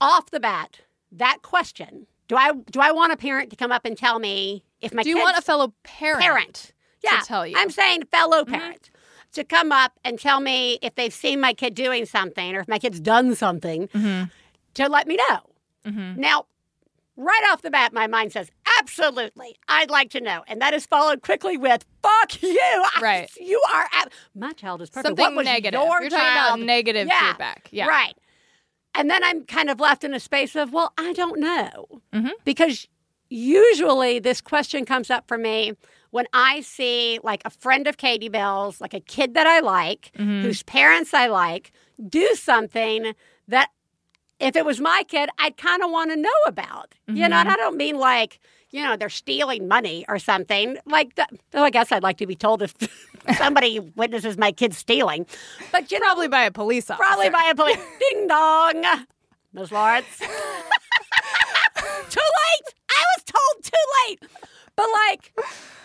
off 0.00 0.30
the 0.30 0.40
bat, 0.40 0.80
that 1.12 1.42
question: 1.42 2.06
Do 2.28 2.36
I 2.36 2.52
do 2.52 2.80
I 2.80 2.90
want 2.92 3.12
a 3.12 3.16
parent 3.16 3.50
to 3.50 3.56
come 3.56 3.72
up 3.72 3.84
and 3.86 3.96
tell 3.96 4.18
me 4.18 4.64
if 4.80 4.92
my 4.92 5.02
Do 5.02 5.08
you 5.08 5.18
want 5.18 5.38
a 5.38 5.42
fellow 5.42 5.72
parent? 5.82 6.20
parent? 6.22 6.72
Yeah, 7.02 7.20
tell 7.24 7.46
you? 7.46 7.54
I'm 7.56 7.70
saying 7.70 8.02
fellow 8.10 8.44
parent 8.44 8.90
to 9.32 9.44
come 9.44 9.72
up 9.72 9.92
and 10.04 10.18
tell 10.18 10.40
me 10.40 10.78
if 10.82 10.94
they've 10.94 11.12
seen 11.14 11.40
my 11.40 11.52
kid 11.54 11.74
doing 11.74 12.04
something 12.06 12.54
or 12.56 12.60
if 12.60 12.68
my 12.68 12.78
kid's 12.78 12.98
done 13.00 13.34
something 13.34 13.88
Mhm. 13.88 14.30
To 14.74 14.88
let 14.88 15.06
me 15.06 15.16
know. 15.16 15.40
Mhm. 15.86 16.16
Now, 16.16 16.46
right 17.16 17.42
off 17.50 17.62
the 17.62 17.70
bat, 17.70 17.92
my 17.92 18.06
mind 18.06 18.32
says, 18.32 18.50
absolutely, 18.78 19.56
I'd 19.68 19.90
like 19.90 20.10
to 20.10 20.20
know. 20.20 20.44
And 20.46 20.60
that 20.62 20.72
is 20.74 20.86
followed 20.86 21.22
quickly 21.22 21.56
with, 21.56 21.84
fuck 22.02 22.42
you. 22.42 22.58
I- 22.96 23.00
Right. 23.00 23.30
you 23.40 23.60
are, 23.74 23.86
ab- 23.92 24.12
my 24.34 24.52
child 24.52 24.82
is 24.82 24.90
perfect. 24.90 25.18
Something 25.18 25.44
negative. 25.44 25.80
Your 25.80 26.00
You're 26.00 26.10
talking 26.10 26.32
about 26.32 26.60
negative 26.60 27.08
Yeah, 27.08 27.30
feedback. 27.32 27.68
Yeah. 27.72 27.86
Right. 27.86 28.16
And 28.94 29.10
then 29.10 29.22
I'm 29.24 29.44
kind 29.44 29.68
of 29.70 29.80
left 29.80 30.04
in 30.04 30.14
a 30.14 30.20
space 30.20 30.54
of, 30.56 30.72
well, 30.72 30.92
I 30.98 31.12
don't 31.12 31.38
know. 31.40 32.02
Mhm. 32.12 32.30
Because 32.44 32.86
usually 33.30 34.18
this 34.18 34.40
question 34.40 34.84
comes 34.84 35.10
up 35.10 35.28
for 35.28 35.38
me 35.38 35.72
when 36.10 36.26
I 36.32 36.60
see 36.62 37.18
like 37.22 37.42
a 37.44 37.50
friend 37.50 37.86
of 37.86 37.96
Katie 37.98 38.28
Bell's, 38.30 38.80
like 38.80 38.94
a 38.94 39.00
kid 39.00 39.34
that 39.34 39.46
I 39.46 39.60
like, 39.60 40.10
Mm-hmm. 40.18 40.42
whose 40.42 40.62
parents 40.62 41.12
I 41.14 41.26
like, 41.26 41.70
do 42.08 42.34
something 42.34 43.14
that 43.48 43.70
if 44.40 44.56
it 44.56 44.64
was 44.64 44.80
my 44.80 45.02
kid, 45.08 45.28
I'd 45.38 45.56
kind 45.56 45.82
of 45.82 45.90
want 45.90 46.10
to 46.10 46.16
know 46.16 46.30
about. 46.46 46.94
You 47.06 47.14
know, 47.14 47.22
Mm-hmm. 47.22 47.32
and 47.32 47.48
I 47.48 47.56
don't 47.56 47.76
mean 47.76 47.96
like, 47.98 48.38
you 48.70 48.82
know, 48.82 48.96
they're 48.96 49.08
stealing 49.08 49.66
money 49.68 50.04
or 50.08 50.18
something. 50.18 50.76
Like, 50.86 51.14
though 51.50 51.64
I 51.64 51.70
guess 51.70 51.90
I'd 51.90 52.02
like 52.02 52.18
to 52.18 52.26
be 52.26 52.36
told 52.36 52.62
if 52.62 52.74
somebody 53.36 53.80
witnesses 53.80 54.36
my 54.38 54.52
kid 54.52 54.74
stealing. 54.74 55.26
But, 55.72 55.90
you 55.90 55.98
know, 56.00 56.06
Probably 56.06 56.28
by 56.28 56.42
a 56.44 56.50
police 56.50 56.90
officer. 56.90 57.02
Probably 57.04 57.30
by 57.30 57.48
a 57.50 57.54
police. 57.54 57.78
Ding 58.12 58.26
dong. 58.28 58.84
Ms. 59.54 59.72
Lawrence. 59.72 60.06
too 60.18 60.24
late. 62.20 62.74
I 62.90 63.04
was 63.16 63.24
told 63.24 63.64
too 63.64 63.70
late. 64.08 64.20
But 64.76 64.86
like, 65.08 65.32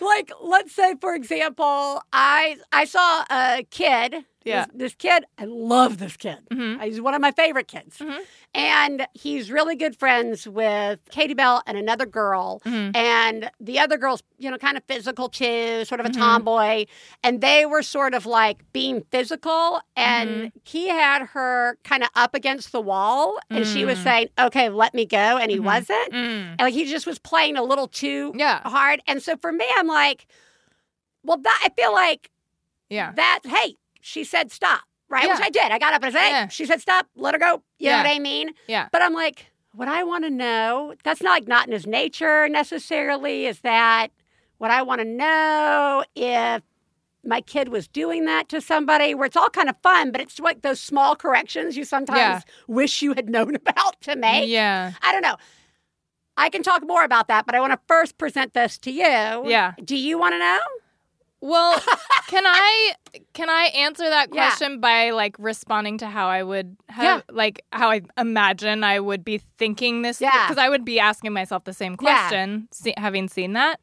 like, 0.00 0.30
let's 0.40 0.72
say 0.74 0.94
for 1.00 1.14
example, 1.14 2.02
I 2.12 2.56
I 2.72 2.84
saw 2.84 3.24
a 3.30 3.64
kid. 3.70 4.24
Yeah. 4.44 4.66
This, 4.66 4.74
this 4.74 4.94
kid, 4.96 5.24
I 5.38 5.44
love 5.46 5.98
this 5.98 6.16
kid. 6.16 6.38
Mhm. 6.52 6.82
He's 6.82 7.00
one 7.00 7.14
of 7.14 7.20
my 7.22 7.32
favorite 7.32 7.66
kids. 7.66 7.98
Mhm. 7.98 8.20
And 8.54 9.06
he's 9.14 9.50
really 9.50 9.74
good 9.74 9.96
friends 9.98 10.46
with 10.46 11.00
Katie 11.10 11.32
Bell 11.34 11.62
and 11.66 11.78
another 11.78 12.04
girl. 12.06 12.60
Mhm. 12.64 12.94
And 12.94 13.50
the 13.58 13.78
other 13.78 13.96
girl's, 13.96 14.22
you 14.38 14.50
know, 14.50 14.58
kind 14.58 14.76
of 14.76 14.84
physical 14.84 15.28
too, 15.30 15.84
sort 15.86 15.98
of 16.00 16.06
a 16.06 16.10
Mhm. 16.10 16.14
tomboy. 16.18 16.84
And 17.22 17.40
they 17.40 17.64
were 17.64 17.82
sort 17.82 18.12
of 18.14 18.26
like 18.26 18.70
being 18.72 19.02
physical. 19.10 19.80
And 19.96 20.28
Mm-hmm. 20.30 20.46
he 20.64 20.88
had 20.88 21.22
her 21.28 21.78
kind 21.82 22.02
of 22.02 22.10
up 22.14 22.34
against 22.34 22.70
the 22.72 22.80
wall. 22.82 23.38
And 23.50 23.66
she 23.66 23.84
was 23.86 23.98
Mm. 23.98 24.04
saying, 24.04 24.28
okay, 24.38 24.68
let 24.68 24.92
me 24.94 25.06
go. 25.06 25.38
And 25.38 25.50
he 25.50 25.58
Mhm. 25.58 25.64
wasn't. 25.64 26.12
Mm. 26.12 26.50
And 26.50 26.60
like 26.60 26.74
he 26.74 26.84
just 26.84 27.06
was 27.06 27.18
playing 27.18 27.56
a 27.56 27.62
little 27.62 27.88
too 27.88 28.32
Yeah. 28.36 28.60
hard. 28.68 29.00
And 29.06 29.22
so 29.22 29.36
for 29.38 29.50
me, 29.52 29.64
I'm 29.76 29.86
like, 29.86 30.26
well, 31.24 31.38
that 31.38 31.60
I 31.64 31.70
feel 31.80 31.92
like 31.94 32.30
Yeah. 32.90 33.12
that, 33.16 33.40
hey, 33.44 33.76
she 34.06 34.22
said 34.22 34.52
stop, 34.52 34.82
right? 35.08 35.24
Yeah. 35.26 35.34
Which 35.34 35.44
I 35.46 35.50
did. 35.50 35.72
I 35.72 35.78
got 35.78 35.94
up 35.94 36.02
and 36.02 36.14
I 36.14 36.18
said, 36.18 36.24
hey, 36.26 36.30
Yeah. 36.30 36.48
she 36.48 36.66
said 36.66 36.80
stop, 36.80 37.06
let 37.16 37.34
her 37.34 37.38
go. 37.38 37.62
You 37.78 37.88
Yeah. 37.88 38.02
know 38.02 38.08
what 38.10 38.14
I 38.16 38.18
mean? 38.18 38.50
Yeah. 38.66 38.88
But 38.92 39.00
I'm 39.02 39.14
like, 39.14 39.46
what 39.72 39.88
I 39.88 40.04
want 40.04 40.24
to 40.24 40.30
know, 40.30 40.94
that's 41.04 41.22
not 41.22 41.30
like 41.30 41.48
not 41.48 41.66
in 41.66 41.72
his 41.72 41.86
nature 41.86 42.48
necessarily. 42.48 43.46
Is 43.46 43.60
that 43.60 44.08
what 44.58 44.70
I 44.70 44.82
want 44.82 45.00
to 45.00 45.04
know 45.06 46.04
if 46.14 46.62
my 47.24 47.40
kid 47.40 47.70
was 47.70 47.88
doing 47.88 48.26
that 48.26 48.50
to 48.50 48.60
somebody 48.60 49.14
where 49.14 49.24
it's 49.24 49.36
all 49.36 49.48
kind 49.48 49.70
of 49.70 49.76
fun, 49.82 50.12
but 50.12 50.20
it's 50.20 50.38
like 50.38 50.60
those 50.60 50.78
small 50.80 51.16
corrections 51.16 51.74
you 51.76 51.84
sometimes 51.84 52.18
Yeah. 52.18 52.40
wish 52.68 53.00
you 53.00 53.14
had 53.14 53.30
known 53.36 53.54
about 53.56 54.00
to 54.02 54.16
make. 54.16 54.48
Yeah. 54.50 54.92
I 55.02 55.12
don't 55.12 55.22
know. 55.22 55.36
I 56.36 56.50
can 56.50 56.62
talk 56.62 56.86
more 56.86 57.04
about 57.04 57.28
that, 57.28 57.46
but 57.46 57.54
I 57.54 57.60
want 57.60 57.72
to 57.72 57.78
first 57.88 58.18
present 58.18 58.52
this 58.54 58.76
to 58.80 58.90
you. 58.90 59.02
Yeah. 59.04 59.72
Do 59.82 59.96
you 59.96 60.18
want 60.18 60.34
to 60.34 60.38
know? 60.38 60.58
Well, 61.46 61.78
can 62.28 62.44
I 62.46 62.94
can 63.34 63.50
I 63.50 63.64
answer 63.76 64.08
that 64.08 64.30
Yeah. 64.32 64.48
question 64.48 64.80
by 64.80 65.10
like 65.10 65.36
responding 65.38 65.98
to 65.98 66.06
how 66.06 66.26
I 66.28 66.42
would 66.42 66.74
have 66.88 67.04
Yeah. 67.28 67.34
like 67.34 67.62
how 67.70 67.90
I 67.90 68.00
imagine 68.16 68.82
I 68.82 68.98
would 68.98 69.24
be 69.26 69.42
thinking 69.58 70.00
this 70.00 70.22
Yeah. 70.22 70.46
because 70.46 70.56
I 70.56 70.70
would 70.70 70.86
be 70.86 70.98
asking 70.98 71.34
myself 71.34 71.64
the 71.64 71.74
same 71.74 71.92
Yeah. 72.00 72.28
question 72.28 72.68
see, 72.72 72.94
having 72.96 73.28
seen 73.28 73.52
that. 73.52 73.78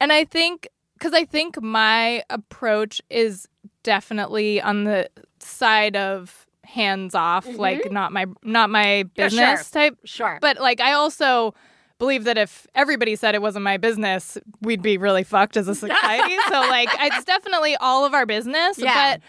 And 0.00 0.12
I 0.12 0.24
think 0.24 0.68
cuz 1.00 1.14
I 1.14 1.24
think 1.24 1.60
my 1.62 2.22
approach 2.28 3.00
is 3.08 3.48
definitely 3.82 4.60
on 4.60 4.84
the 4.84 5.08
side 5.40 5.96
of 5.96 6.46
hands 6.64 7.14
off 7.14 7.46
like 7.56 7.90
not 7.90 8.12
my 8.12 8.26
not 8.42 8.68
my 8.68 9.04
Mm-hmm. 9.04 9.08
Yeah, 9.16 9.28
sure. 9.28 9.38
business 9.48 9.70
type 9.70 9.96
Sure. 10.04 10.38
but 10.42 10.58
like 10.60 10.80
I 10.80 10.92
also 10.92 11.54
believe 11.98 12.24
that 12.24 12.38
if 12.38 12.66
everybody 12.74 13.16
said 13.16 13.34
it 13.34 13.42
wasn't 13.42 13.64
my 13.64 13.76
business, 13.76 14.38
we'd 14.60 14.82
be 14.82 14.96
really 14.98 15.24
fucked 15.24 15.56
as 15.56 15.68
a 15.68 15.74
society. 15.74 16.36
so 16.48 16.60
like 16.68 16.88
it's 17.00 17.24
definitely 17.24 17.76
all 17.76 18.04
of 18.04 18.14
our 18.14 18.26
business. 18.26 18.78
Yeah. 18.78 19.16
But 19.16 19.20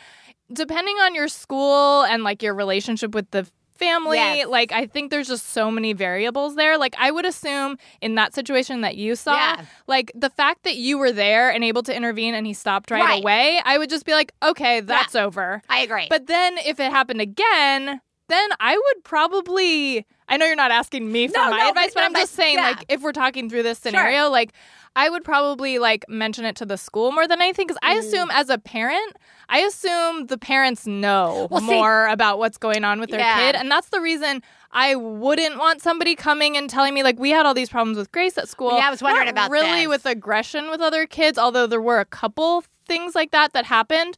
depending 0.55 0.97
on 0.97 1.15
your 1.15 1.27
school 1.27 2.03
and 2.03 2.23
like 2.23 2.43
your 2.43 2.53
relationship 2.53 3.13
with 3.15 3.29
the 3.31 3.47
family, 3.77 4.17
Yes. 4.17 4.47
like 4.47 4.71
I 4.71 4.85
think 4.85 5.09
there's 5.09 5.27
just 5.27 5.49
so 5.49 5.71
many 5.71 5.93
variables 5.93 6.55
there. 6.55 6.77
Like 6.77 6.95
I 6.99 7.09
would 7.09 7.25
assume 7.25 7.77
in 8.01 8.15
that 8.15 8.35
situation 8.35 8.81
that 8.81 8.95
you 8.97 9.15
saw, 9.15 9.33
Yeah. 9.35 9.65
like 9.87 10.11
the 10.13 10.29
fact 10.29 10.63
that 10.63 10.75
you 10.75 10.97
were 10.99 11.11
there 11.11 11.49
and 11.49 11.63
able 11.63 11.81
to 11.83 11.95
intervene 11.95 12.35
and 12.35 12.45
he 12.45 12.53
stopped 12.53 12.91
right, 12.91 13.01
Right. 13.03 13.21
away, 13.23 13.59
I 13.65 13.77
would 13.79 13.89
just 13.89 14.05
be 14.05 14.13
like, 14.13 14.31
okay, 14.43 14.79
that's 14.81 15.15
over. 15.15 15.61
I 15.69 15.79
agree. 15.79 16.05
But 16.09 16.27
then 16.27 16.57
if 16.59 16.79
it 16.79 16.91
happened 16.91 17.19
again, 17.21 17.99
then 18.33 18.49
I 18.59 18.75
would 18.75 19.03
probably. 19.03 20.05
I 20.29 20.37
know 20.37 20.45
you're 20.45 20.55
not 20.55 20.71
asking 20.71 21.11
me 21.11 21.27
for 21.27 21.33
No, 21.37 21.49
my 21.51 21.57
no, 21.59 21.69
advice, 21.69 21.87
but- 21.93 21.95
but 21.95 22.03
I'm 22.05 22.13
just 22.15 22.33
saying, 22.33 22.55
yeah. 22.57 22.69
like, 22.69 22.85
if 22.87 23.01
we're 23.01 23.11
talking 23.11 23.49
through 23.49 23.63
this 23.63 23.77
scenario, 23.77 24.29
like, 24.29 24.53
I 24.95 25.09
would 25.09 25.23
probably 25.23 25.79
like 25.79 26.05
mention 26.07 26.45
it 26.45 26.55
to 26.57 26.65
the 26.65 26.77
school 26.77 27.11
more 27.11 27.27
than 27.27 27.41
anything 27.41 27.67
because 27.67 27.77
Mm. 27.83 27.89
I 27.89 27.93
assume 27.95 28.31
as 28.31 28.49
a 28.49 28.57
parent, 28.57 29.17
I 29.49 29.59
assume 29.59 30.27
the 30.27 30.37
parents 30.37 30.87
know 30.87 31.47
Well, 31.51 31.59
see- 31.61 31.67
more 31.67 32.07
about 32.07 32.39
what's 32.39 32.57
going 32.57 32.83
on 32.85 32.99
with 32.99 33.09
their 33.09 33.19
Yeah. 33.19 33.35
kid, 33.37 33.55
and 33.55 33.69
that's 33.69 33.89
the 33.89 33.99
reason 33.99 34.41
I 34.71 34.95
wouldn't 34.95 35.57
want 35.59 35.81
somebody 35.81 36.15
coming 36.15 36.55
and 36.57 36.69
telling 36.69 36.93
me 36.93 37.03
like 37.03 37.19
we 37.19 37.29
had 37.31 37.45
all 37.45 37.53
these 37.53 37.69
problems 37.69 37.97
with 37.97 38.11
Grace 38.11 38.37
at 38.37 38.47
school. 38.49 38.77
Yeah, 38.77 38.87
I 38.87 38.89
was 38.91 39.03
wondering 39.03 39.25
Not 39.25 39.31
about 39.33 39.51
really 39.51 39.81
this. 39.81 39.89
with 39.89 40.05
aggression 40.05 40.69
with 40.69 40.81
other 40.81 41.05
kids, 41.05 41.37
although 41.37 41.67
there 41.67 41.81
were 41.81 41.99
a 41.99 42.05
couple 42.05 42.63
things 42.87 43.13
like 43.13 43.31
that 43.31 43.53
that 43.53 43.65
happened. 43.65 44.15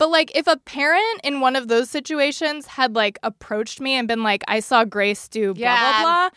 But 0.00 0.08
like 0.10 0.32
if 0.34 0.46
a 0.48 0.56
parent 0.56 1.20
in 1.22 1.40
one 1.40 1.54
of 1.54 1.68
those 1.68 1.88
situations 1.90 2.66
had 2.66 2.96
like 2.96 3.18
approached 3.22 3.80
me 3.80 3.92
and 3.94 4.08
been 4.08 4.22
like, 4.24 4.42
I 4.48 4.58
saw 4.60 4.84
Grace 4.84 5.28
do 5.28 5.54
blah 5.54 5.60
Yeah. 5.62 5.78
blah 5.78 6.02
blah, 6.02 6.30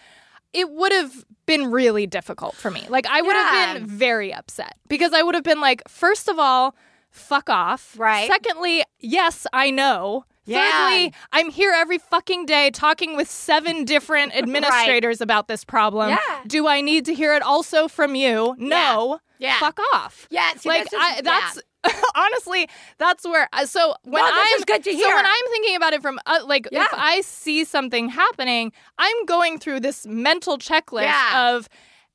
it 0.54 0.70
would 0.70 0.92
have 0.92 1.26
been 1.46 1.72
really 1.72 2.06
difficult 2.06 2.56
for 2.56 2.70
me. 2.70 2.86
Like 2.90 3.08
I 3.08 3.22
would 3.22 3.36
Yeah. 3.36 3.50
have 3.50 3.78
been 3.80 3.88
very 3.88 4.34
upset 4.34 4.76
because 4.88 5.14
I 5.14 5.24
would 5.24 5.34
have 5.34 5.44
been 5.46 5.62
like, 5.62 5.82
first 5.88 6.28
of 6.28 6.38
all, 6.40 6.76
fuck 7.10 7.50
off. 7.50 7.96
Right. 7.98 8.28
Secondly, 8.28 8.84
yes, 9.00 9.48
I 9.54 9.72
know. 9.72 10.26
Yeah. 10.46 10.60
Thirdly, 10.90 11.14
I'm 11.32 11.50
here 11.50 11.72
every 11.74 12.00
fucking 12.00 12.46
day 12.46 12.70
talking 12.70 13.16
with 13.16 13.30
seven 13.32 13.86
different 13.94 14.36
administrators 14.36 15.22
about 15.22 15.48
this 15.48 15.64
problem. 15.64 16.10
Yeah. 16.10 16.42
Do 16.48 16.68
I 16.68 16.82
need 16.82 17.06
to 17.06 17.14
hear 17.14 17.34
it 17.34 17.42
also 17.42 17.88
from 17.88 18.16
you? 18.16 18.56
No. 18.58 19.20
Yeah. 19.40 19.58
Fuck 19.60 19.80
off. 19.94 20.28
yeah. 20.30 20.54
See, 20.58 20.68
like 20.70 20.84
this 20.84 20.94
is- 20.94 21.00
I, 21.02 21.22
that's 21.22 21.62
honestly 22.16 22.68
that's 22.98 23.24
where 23.26 23.48
so 23.66 23.96
when 24.04 24.24
No, 24.24 24.30
I'm 24.32 24.62
good 24.62 24.84
to 24.84 24.92
so 24.94 25.08
when 25.16 25.26
I'm 25.26 25.46
thinking 25.52 25.76
about 25.76 25.94
it 25.94 26.02
from 26.02 26.20
uh, 26.26 26.40
like 26.46 26.68
Yeah. 26.72 26.84
if 26.86 26.90
I 26.94 27.22
see 27.22 27.64
something 27.66 28.10
happening, 28.10 28.72
I'm 28.98 29.26
going 29.26 29.60
through 29.60 29.82
this 29.82 30.06
mental 30.06 30.58
checklist 30.58 31.04
Yeah. 31.04 31.54
of 31.56 31.68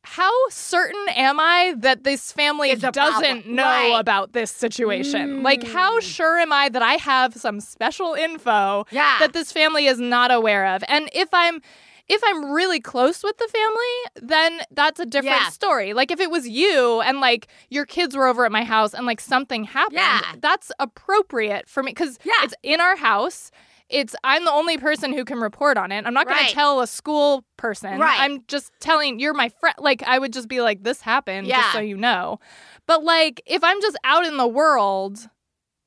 how 0.04 0.32
certain 0.48 1.06
am 1.10 1.38
I 1.38 1.74
that 1.78 2.04
this 2.04 2.32
family 2.32 2.74
doesn't 2.74 2.92
problem. 2.94 3.42
know 3.56 3.64
Right. 3.64 3.92
Mm. 3.92 4.00
about 4.00 4.32
this 4.32 4.50
situation? 4.50 5.42
Like, 5.42 5.62
how 5.64 6.00
sure 6.00 6.38
am 6.38 6.50
I 6.52 6.68
that 6.70 6.80
I 6.82 6.94
have 6.94 7.34
some 7.34 7.60
special 7.60 8.14
info 8.14 8.86
Yeah. 8.90 9.16
that 9.18 9.32
this 9.34 9.52
family 9.52 9.86
is 9.86 9.98
not 10.00 10.30
aware 10.30 10.66
of? 10.66 10.82
And 10.88 11.10
if 11.12 11.28
I'm 11.32 11.60
if 12.08 12.22
I'm 12.24 12.50
really 12.52 12.80
close 12.80 13.22
with 13.22 13.36
the 13.38 13.48
family, 13.48 14.28
then 14.34 14.60
that's 14.70 14.98
a 15.00 15.06
different 15.06 15.42
Yeah. 15.42 15.48
story. 15.50 15.92
Like 15.92 16.10
if 16.10 16.20
it 16.20 16.30
was 16.30 16.48
you 16.48 17.00
and 17.02 17.20
like 17.20 17.48
your 17.68 17.84
kids 17.84 18.16
were 18.16 18.26
over 18.26 18.44
at 18.46 18.52
my 18.52 18.64
house 18.64 18.94
and 18.94 19.04
like 19.06 19.20
something 19.20 19.64
happened, 19.64 19.98
Yeah. 19.98 20.20
that's 20.40 20.72
appropriate 20.78 21.68
for 21.68 21.82
me 21.82 21.90
because 21.90 22.18
Yeah. 22.24 22.32
it's 22.42 22.54
in 22.62 22.80
our 22.80 22.96
house. 22.96 23.50
It's 23.90 24.14
I'm 24.24 24.44
the 24.44 24.52
only 24.52 24.76
person 24.76 25.12
who 25.14 25.24
can 25.24 25.38
report 25.40 25.76
on 25.78 25.92
it. 25.92 26.04
I'm 26.06 26.12
not 26.14 26.26
going 26.26 26.38
Right. 26.38 26.48
to 26.48 26.54
tell 26.54 26.80
a 26.80 26.86
school 26.86 27.44
person. 27.56 27.98
Right. 27.98 28.20
I'm 28.20 28.44
just 28.46 28.70
telling 28.80 29.18
you're 29.18 29.32
my 29.34 29.48
friend. 29.48 29.76
Like 29.78 30.02
I 30.02 30.18
would 30.18 30.32
just 30.32 30.48
be 30.48 30.60
like, 30.60 30.82
this 30.84 31.00
happened, 31.00 31.46
Yeah. 31.46 31.60
just 31.60 31.72
so 31.72 31.80
you 31.80 31.96
know. 31.96 32.38
But 32.86 33.02
like 33.04 33.42
if 33.46 33.62
I'm 33.64 33.80
just 33.80 33.96
out 34.04 34.24
in 34.26 34.36
the 34.36 34.46
world, 34.48 35.28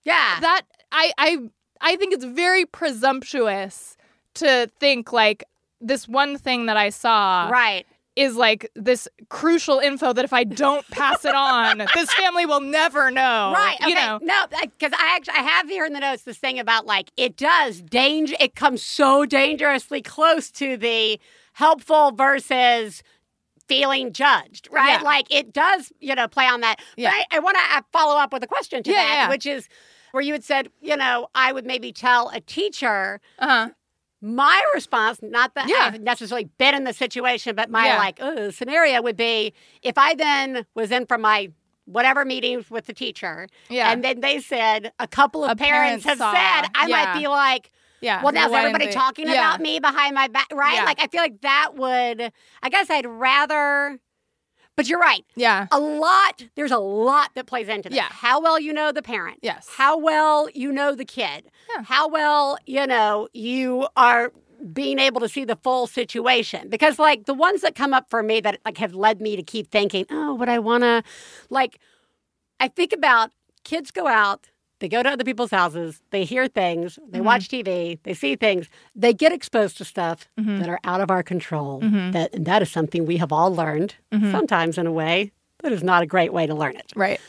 yeah. 0.04 0.40
that 0.40 0.62
I 0.92 1.14
I 1.18 1.38
I 1.80 1.96
think 1.96 2.14
it's 2.14 2.26
very 2.26 2.66
presumptuous 2.66 3.98
to 4.36 4.70
think 4.80 5.12
like 5.12 5.44
this 5.82 6.08
one 6.08 6.38
thing 6.38 6.68
that 6.68 6.78
I 6.78 6.90
saw 6.90 7.50
right. 7.52 7.86
is 8.16 8.36
like 8.36 8.70
this 8.76 9.08
crucial 9.30 9.80
info 9.80 10.14
that 10.14 10.24
if 10.26 10.34
I 10.34 10.44
don't 10.44 10.88
pass 10.90 11.26
it 11.26 11.36
on, 11.36 11.80
this 11.96 12.14
family 12.14 12.46
will 12.46 12.62
never 12.62 13.12
know. 13.12 13.52
Right. 13.54 13.78
Okay. 13.82 13.90
You 13.90 13.96
know. 13.96 14.20
No, 14.22 14.46
because 14.62 14.94
I 14.98 15.16
actually 15.16 15.36
I 15.38 15.44
have 15.44 15.68
here 15.70 15.86
in 15.86 15.94
the 15.94 16.00
notes 16.00 16.24
this 16.24 16.38
thing 16.38 16.60
about 16.60 16.86
like 16.86 17.12
it 17.18 17.36
does 17.36 17.82
danger. 17.82 18.36
It 18.40 18.56
comes 18.56 18.84
so 18.84 19.26
dangerously 19.26 20.02
close 20.02 20.52
to 20.52 20.78
the 20.78 21.20
helpful 21.54 22.12
versus 22.12 23.04
feeling 23.68 24.12
judged, 24.12 24.68
right? 24.72 25.00
Yeah. 25.00 25.02
Like 25.02 25.34
it 25.34 25.54
does, 25.54 25.92
you 26.00 26.14
know, 26.14 26.28
play 26.28 26.46
on 26.46 26.62
that. 26.62 26.78
Yeah. 26.98 27.10
But 27.12 27.36
I, 27.36 27.38
I 27.38 27.40
want 27.40 27.58
to 27.58 27.84
follow 27.92 28.18
up 28.20 28.34
with 28.34 28.44
a 28.44 28.48
question 28.48 28.84
to 28.84 28.90
Yeah, 28.92 28.98
that, 28.98 29.14
yeah. 29.14 29.30
which 29.30 29.46
is 29.46 29.70
where 30.12 30.22
you 30.22 30.34
had 30.34 30.44
said, 30.44 30.68
you 30.82 30.98
know, 30.98 31.28
I 31.36 31.54
would 31.54 31.66
maybe 31.66 31.94
tell 31.94 32.30
a 32.30 32.42
teacher 32.42 33.22
Uh-huh. 33.40 33.70
My 34.22 34.62
response, 34.74 35.20
not 35.22 35.56
that 35.56 35.68
Yeah. 35.68 35.92
I've 35.94 36.02
necessarily 36.02 36.46
been 36.58 36.76
in 36.76 36.84
the 36.84 36.94
situation, 36.94 37.56
but 37.56 37.70
my 37.70 37.88
Yeah. 37.88 37.98
like 37.98 38.54
scenario 38.54 39.02
would 39.02 39.18
be 39.18 39.54
if 39.82 39.98
I 39.98 40.14
then 40.14 40.66
was 40.76 40.92
in 40.92 41.06
for 41.08 41.18
my 41.18 41.50
whatever 41.86 42.24
meetings 42.24 42.70
with 42.70 42.86
the 42.86 42.94
teacher, 42.94 43.48
Yeah. 43.70 43.92
and 43.92 44.04
then 44.04 44.20
they 44.22 44.40
said 44.40 44.94
a 45.00 45.08
couple 45.08 45.44
of 45.44 45.52
A 45.52 45.56
parents 45.56 46.06
parent 46.06 46.20
have 46.22 46.36
said, 46.36 46.70
I 46.76 46.86
Yeah. 46.88 47.06
might 47.06 47.20
be 47.20 47.28
like, 47.28 47.72
Yeah. 48.00 48.22
well, 48.24 48.32
now 48.32 48.48
is 48.48 48.54
everybody 48.54 48.86
they- 48.86 48.92
talking 48.92 49.28
about 49.28 49.60
me 49.60 49.80
behind 49.80 50.14
my 50.16 50.28
back, 50.28 50.48
right? 50.54 50.86
Like 50.86 51.02
I 51.02 51.08
feel 51.08 51.22
like 51.22 51.42
that 51.42 51.76
would. 51.76 52.32
I 52.64 52.70
guess 52.70 52.90
I'd 52.90 53.06
rather 53.08 54.00
But 54.76 54.88
you're 54.88 55.00
right. 55.00 55.26
Yeah. 55.36 55.68
A 55.72 55.80
lot, 55.80 56.46
there's 56.56 56.72
a 56.72 56.78
lot 56.78 57.32
that 57.36 57.46
plays 57.46 57.68
into 57.68 57.90
that. 57.90 57.96
Yeah. 57.96 58.08
How 58.10 58.42
well 58.42 58.60
you 58.60 58.74
know 58.74 58.92
the 58.92 59.02
parent. 59.02 59.40
Yes. 59.42 59.68
How 59.70 59.98
well 59.98 60.50
you 60.54 60.72
know 60.72 60.96
the 60.96 61.06
kid. 61.06 61.52
Yeah. 61.76 61.84
How 61.84 62.08
well, 62.08 62.58
you 62.66 62.88
know, 62.88 63.28
you 63.34 63.88
are 63.96 64.32
being 64.74 65.00
able 65.00 65.20
to 65.22 65.30
see 65.30 65.44
the 65.44 65.56
full 65.58 65.88
situation. 65.88 66.70
Because 66.70 67.00
like 67.00 67.26
the 67.26 67.34
ones 67.34 67.62
that 67.62 67.76
come 67.76 67.94
up 67.94 68.10
for 68.10 68.24
me 68.24 68.40
that 68.42 68.60
like 68.66 68.78
have 68.78 68.94
led 68.94 69.22
me 69.22 69.36
to 69.36 69.44
keep 69.44 69.72
thinking, 69.72 70.06
oh, 70.10 70.36
would 70.36 70.50
I 70.50 70.60
wanna 70.60 71.04
like 71.50 71.80
I 72.60 72.68
think 72.68 72.94
about 72.94 73.32
kids 73.64 73.92
go 73.92 74.08
out, 74.08 74.51
they 74.82 74.90
go 74.90 75.02
to 75.02 75.10
other 75.10 75.24
people's 75.24 75.52
houses, 75.52 76.02
they 76.10 76.26
hear 76.26 76.48
things, 76.50 77.00
they 77.08 77.20
Mm-hmm. 77.20 77.26
watch 77.26 77.48
TV, 77.48 77.98
they 78.04 78.14
see 78.14 78.36
things, 78.36 78.68
they 78.94 79.14
get 79.14 79.32
exposed 79.32 79.78
to 79.78 79.86
stuff 79.86 80.28
Mm-hmm. 80.38 80.60
that 80.60 80.68
are 80.70 80.80
out 80.84 81.00
of 81.00 81.10
our 81.10 81.24
control. 81.24 81.80
That 81.80 82.34
and 82.34 82.46
that 82.46 82.62
is 82.62 82.70
something 82.70 83.06
we 83.06 83.18
have 83.18 83.32
all 83.32 83.56
learned, 83.56 83.96
Mm-hmm. 84.12 84.32
sometimes 84.32 84.78
in 84.78 84.86
a 84.88 84.92
way 84.92 85.32
that 85.64 85.72
is 85.72 85.82
not 85.84 86.04
a 86.04 86.06
great 86.06 86.34
way 86.34 86.46
to 86.48 86.54
learn 86.56 86.76
it. 86.76 86.92
Right. 86.96 87.20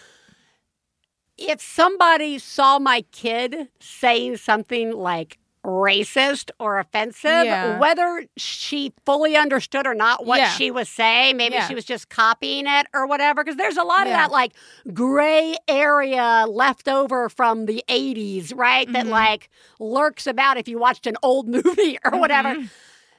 If 1.39 1.61
somebody 1.61 2.39
saw 2.39 2.79
my 2.79 3.03
kid 3.13 3.69
saying 3.81 4.37
something 4.39 4.93
like 4.93 5.39
racist 5.65 6.51
or 6.59 6.79
offensive, 6.79 7.45
Yeah. 7.45 7.79
whether 7.79 8.25
she 8.37 8.93
fully 9.07 9.37
understood 9.37 9.87
or 9.87 9.95
not 9.95 10.27
what 10.27 10.39
Yeah. 10.41 10.51
she 10.51 10.71
was 10.71 10.89
saying, 10.89 11.37
maybe 11.37 11.55
Yeah. 11.55 11.69
she 11.69 11.75
was 11.75 11.85
just 11.85 12.09
copying 12.09 12.67
it 12.67 12.87
or 12.93 13.07
whatever, 13.07 13.45
because 13.45 13.57
there's 13.57 13.77
a 13.77 13.85
lot 13.85 14.07
of 14.07 14.13
that 14.13 14.31
like 14.33 14.53
gray 14.93 15.57
area 15.69 16.47
left 16.49 16.89
over 16.89 17.29
from 17.29 17.67
the 17.67 17.85
80s, 17.89 18.53
right? 18.55 18.91
That 18.93 19.05
Mm-hmm. 19.05 19.13
like 19.13 19.51
lurks 19.79 20.27
about 20.27 20.57
if 20.57 20.67
you 20.67 20.79
watched 20.79 21.07
an 21.07 21.17
old 21.23 21.47
movie 21.65 21.99
or 22.05 22.19
whatever. 22.19 22.57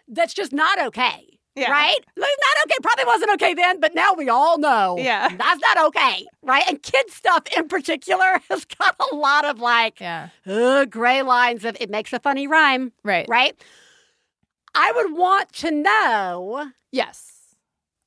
That's 0.07 0.33
just 0.33 0.51
not 0.51 0.79
okay. 0.81 1.32
Yeah. 1.55 1.71
Right? 1.71 1.99
Not 2.17 2.29
okay. 2.65 2.75
Probably 2.81 3.05
wasn't 3.05 3.31
okay 3.33 3.53
then, 3.53 3.79
but 3.79 3.93
now 3.93 4.13
we 4.13 4.27
all 4.29 4.57
know. 4.57 4.95
Yeah. 4.97 5.27
That's 5.37 5.61
not 5.61 5.77
okay. 5.87 6.25
Right? 6.41 6.63
And 6.67 6.81
kid 6.81 7.09
stuff 7.11 7.43
in 7.55 7.67
particular 7.67 8.39
has 8.49 8.65
got 8.65 8.95
a 9.11 9.15
lot 9.15 9.45
of 9.45 9.59
like 9.59 9.99
Yeah. 9.99 10.29
uh, 10.47 10.85
gray 10.85 11.21
lines 11.21 11.63
of 11.65 11.77
it 11.79 11.89
makes 11.89 12.11
a 12.13 12.19
funny 12.19 12.47
rhyme. 12.47 12.91
Right. 13.03 13.27
Right? 13.29 13.55
I 14.75 14.91
would 14.93 15.13
want 15.15 15.53
to 15.53 15.69
know, 15.71 16.71
Yes. 16.91 17.32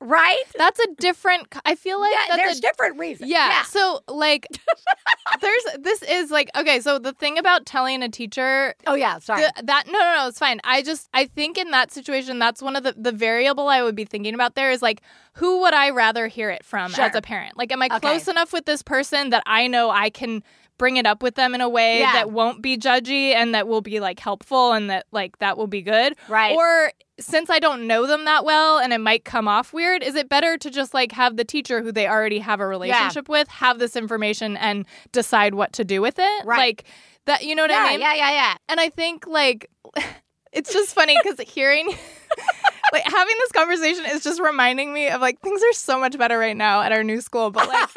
Right? 0.06 0.42
That's 0.56 0.78
a 0.80 0.86
different. 0.98 1.46
I 1.64 1.74
feel 1.74 2.00
like 2.00 2.14
yeah, 2.28 2.36
there's 2.36 2.58
a 2.58 2.60
different 2.60 2.98
reasons. 2.98 3.30
Yeah. 3.30 3.62
So 3.64 4.00
like 4.08 4.46
there's 5.40 5.64
this 5.78 6.02
is 6.02 6.30
like 6.30 6.50
okay, 6.56 6.80
so 6.80 6.98
the 6.98 7.12
thing 7.12 7.38
about 7.38 7.66
telling 7.66 8.02
a 8.02 8.08
teacher 8.08 8.74
Oh 8.86 8.94
yeah, 8.94 9.18
sorry. 9.18 9.42
the, 9.42 9.62
that 9.64 9.84
no 9.86 9.98
no 9.98 10.14
no 10.22 10.28
it's 10.28 10.38
fine. 10.38 10.60
I 10.64 10.82
just 10.82 11.08
I 11.12 11.26
think 11.26 11.58
in 11.58 11.70
that 11.72 11.92
situation 11.92 12.38
that's 12.38 12.62
one 12.62 12.76
of 12.76 12.84
the 12.84 12.94
the 12.96 13.12
variable 13.12 13.68
I 13.68 13.82
would 13.82 13.96
be 13.96 14.04
thinking 14.04 14.34
about 14.34 14.54
there 14.54 14.70
is 14.70 14.82
like 14.82 15.02
who 15.34 15.60
would 15.62 15.74
I 15.74 15.90
rather 15.90 16.28
hear 16.28 16.50
it 16.50 16.64
from 16.64 16.90
Sure. 16.92 17.04
as 17.04 17.14
a 17.14 17.22
parent? 17.22 17.56
Like 17.56 17.72
am 17.72 17.82
I 17.82 17.86
Okay. 17.86 18.00
close 18.00 18.28
enough 18.28 18.52
with 18.52 18.64
this 18.66 18.82
person 18.82 19.30
that 19.30 19.42
I 19.46 19.66
know 19.66 19.90
I 19.90 20.10
can 20.10 20.42
bring 20.78 20.96
it 20.96 21.06
up 21.06 21.22
with 21.22 21.34
them 21.34 21.54
in 21.54 21.60
a 21.60 21.68
way 21.68 22.00
Yeah. 22.00 22.12
that 22.12 22.30
won't 22.30 22.62
be 22.62 22.76
judgy 22.76 23.34
and 23.34 23.54
that 23.54 23.66
will 23.68 23.80
be 23.80 24.00
like 24.00 24.20
helpful 24.20 24.72
and 24.72 24.90
that 24.90 25.06
like 25.12 25.38
that 25.38 25.56
will 25.56 25.66
be 25.66 25.82
good? 25.82 26.14
Right. 26.28 26.54
Or 26.54 26.92
since 27.18 27.48
I 27.48 27.58
don't 27.58 27.86
know 27.86 28.06
them 28.06 28.26
that 28.26 28.44
well 28.44 28.78
and 28.78 28.92
it 28.92 28.98
might 29.00 29.24
come 29.24 29.48
off 29.48 29.72
weird, 29.72 30.02
is 30.02 30.14
it 30.14 30.28
better 30.28 30.58
to 30.58 30.70
just 30.70 30.92
like 30.92 31.12
have 31.12 31.36
the 31.36 31.44
teacher 31.44 31.82
who 31.82 31.92
they 31.92 32.06
already 32.06 32.38
have 32.40 32.60
a 32.60 32.66
relationship 32.66 33.28
with 33.28 33.48
have 33.48 33.78
this 33.78 33.96
information 33.96 34.56
and 34.58 34.84
decide 35.12 35.54
what 35.54 35.72
to 35.74 35.84
do 35.84 36.02
with 36.02 36.18
it? 36.18 36.44
Right. 36.44 36.58
Like 36.58 36.84
that, 37.24 37.44
you 37.44 37.54
know 37.54 37.62
what 37.62 37.70
yeah, 37.70 37.84
I 37.86 37.90
mean? 37.92 38.00
yeah, 38.00 38.14
yeah, 38.14 38.30
yeah. 38.32 38.54
And 38.68 38.78
I 38.80 38.90
think 38.90 39.26
like 39.26 39.70
it's 40.52 40.72
just 40.72 40.94
funny 40.94 41.16
because 41.22 41.40
hearing 41.48 41.86
like 42.92 43.02
having 43.04 43.34
this 43.40 43.52
conversation 43.52 44.04
is 44.06 44.22
just 44.22 44.40
reminding 44.40 44.92
me 44.92 45.08
of 45.08 45.20
like 45.20 45.40
things 45.40 45.62
are 45.62 45.72
so 45.72 45.98
much 45.98 46.16
better 46.18 46.38
right 46.38 46.56
now 46.56 46.82
at 46.82 46.92
our 46.92 47.02
new 47.02 47.20
school, 47.20 47.50
but 47.50 47.66
like 47.68 47.88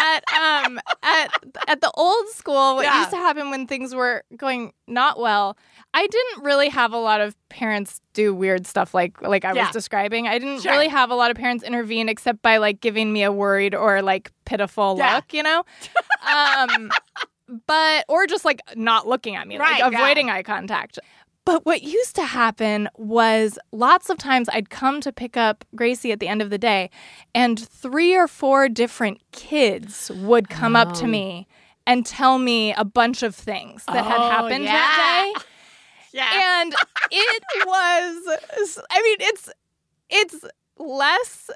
at 0.00 0.24
um 0.64 0.80
at 1.02 1.30
at 1.68 1.80
the 1.80 1.90
old 1.96 2.28
school, 2.30 2.76
what 2.76 2.84
Yeah. 2.84 2.98
used 3.00 3.10
to 3.10 3.16
happen 3.16 3.50
when 3.50 3.66
things 3.66 3.94
were 3.94 4.24
going 4.36 4.72
not 4.86 5.18
well, 5.18 5.56
I 5.94 6.06
didn't 6.06 6.44
really 6.44 6.68
have 6.68 6.92
a 6.92 6.98
lot 6.98 7.20
of 7.20 7.36
parents 7.48 8.00
do 8.14 8.34
weird 8.34 8.66
stuff 8.66 8.94
like 8.94 9.20
like 9.22 9.44
I 9.44 9.52
Yeah. 9.54 9.62
was 9.66 9.70
describing. 9.72 10.26
I 10.28 10.38
didn't 10.38 10.60
Sure. 10.62 10.72
really 10.72 10.88
have 10.88 11.10
a 11.10 11.14
lot 11.14 11.30
of 11.30 11.36
parents 11.36 11.62
intervene 11.64 12.08
except 12.08 12.42
by 12.42 12.56
like 12.58 12.80
giving 12.80 13.12
me 13.12 13.22
a 13.22 13.32
worried 13.32 13.74
or 13.74 14.02
like 14.02 14.30
pitiful 14.44 14.96
Yeah. 14.98 15.16
look, 15.16 15.32
you 15.32 15.42
know? 15.42 15.64
Um 16.28 16.94
but 17.66 18.04
or 18.08 18.26
just 18.26 18.44
like 18.44 18.60
not 18.76 19.08
looking 19.08 19.34
at 19.36 19.46
me, 19.48 19.58
Right, 19.58 19.82
like 19.82 19.92
avoiding 19.92 20.30
eye 20.30 20.42
contact. 20.44 20.98
But 21.44 21.64
what 21.64 21.82
used 21.82 22.14
to 22.16 22.24
happen 22.24 22.88
was 22.96 23.58
lots 23.72 24.10
of 24.10 24.18
times 24.18 24.48
I'd 24.52 24.70
come 24.70 25.00
to 25.00 25.12
pick 25.12 25.36
up 25.36 25.64
Gracie 25.74 26.12
at 26.12 26.20
the 26.20 26.28
end 26.28 26.42
of 26.42 26.50
the 26.50 26.58
day, 26.58 26.90
and 27.34 27.58
three 27.58 28.14
or 28.14 28.28
four 28.28 28.68
different 28.68 29.20
kids 29.32 30.10
would 30.14 30.48
come 30.48 30.76
up 30.76 30.92
to 30.94 31.04
Oh. 31.04 31.08
me 31.08 31.48
and 31.86 32.04
tell 32.06 32.38
me 32.38 32.72
a 32.74 32.84
bunch 32.84 33.22
of 33.22 33.34
things 33.34 33.84
that 33.86 34.04
had 34.04 34.18
Oh, 34.20 34.30
happened 34.30 34.64
yeah. 34.64 34.72
that 34.72 35.32
day. 35.36 35.40
Yeah. 36.12 36.60
And 36.62 36.74
it 37.12 37.44
was, 37.66 38.78
I 38.90 39.00
mean, 39.00 39.16
it's, 39.20 39.48
it's 40.10 40.44
less. 40.76 41.48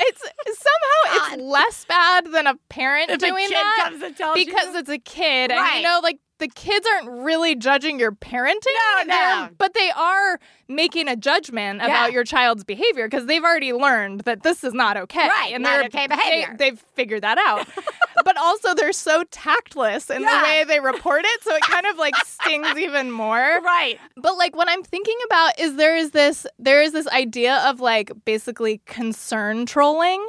It's 0.00 0.20
somehow 0.20 1.26
it's 1.36 1.36
less 1.42 1.84
bad 1.84 2.26
than 2.32 2.48
a 2.48 2.56
parent 2.68 3.10
if 3.10 3.20
doing 3.20 3.46
a 3.46 3.50
that 3.50 3.82
comes 3.88 4.02
and 4.02 4.16
tells 4.16 4.34
because 4.34 4.72
you, 4.74 4.78
it's 4.80 4.88
a 4.88 4.98
kid 4.98 5.52
and 5.52 5.60
Right. 5.60 5.76
you 5.76 5.82
know 5.84 6.00
like 6.02 6.18
the 6.38 6.48
kids 6.48 6.86
aren't 6.94 7.24
really 7.24 7.54
judging 7.54 7.98
your 7.98 8.12
parenting 8.12 8.74
No, 8.96 9.02
no. 9.06 9.48
but 9.56 9.74
they 9.74 9.90
are 9.96 10.38
making 10.68 11.08
a 11.08 11.16
judgment 11.16 11.80
Yeah. 11.80 11.86
about 11.86 12.12
your 12.12 12.24
child's 12.24 12.64
behavior 12.64 13.06
because 13.08 13.26
they've 13.26 13.42
already 13.44 13.72
learned 13.72 14.20
that 14.22 14.42
this 14.42 14.64
is 14.64 14.72
not 14.74 14.96
okay 14.96 15.28
Right, 15.28 15.52
and 15.54 15.62
not 15.62 15.70
they're 15.76 15.84
okay 15.86 16.06
behavior. 16.06 16.54
they, 16.58 16.70
have 16.70 16.80
figured 16.94 17.22
that 17.22 17.38
out 17.38 17.66
but 18.24 18.36
also 18.38 18.74
they're 18.74 18.92
so 18.92 19.24
tactless 19.30 20.08
in 20.10 20.22
Yeah. 20.22 20.38
the 20.38 20.42
way 20.44 20.64
they 20.64 20.80
report 20.80 21.22
it 21.24 21.42
so 21.44 21.54
it 21.54 21.62
kind 21.62 21.86
of 21.86 21.98
like 21.98 22.14
stings 22.24 22.76
even 22.78 23.10
more 23.10 23.60
right. 23.64 23.98
but 24.16 24.36
like 24.36 24.56
what 24.56 24.68
I'm 24.68 24.82
thinking 24.82 25.16
about 25.26 25.58
is 25.60 25.76
there 25.76 25.96
is 25.96 26.10
this 26.12 26.46
there 26.58 26.82
is 26.82 26.92
this 26.92 27.06
idea 27.08 27.56
of 27.66 27.80
like 27.80 28.10
basically 28.24 28.80
concern 28.86 29.66
trolling 29.66 30.26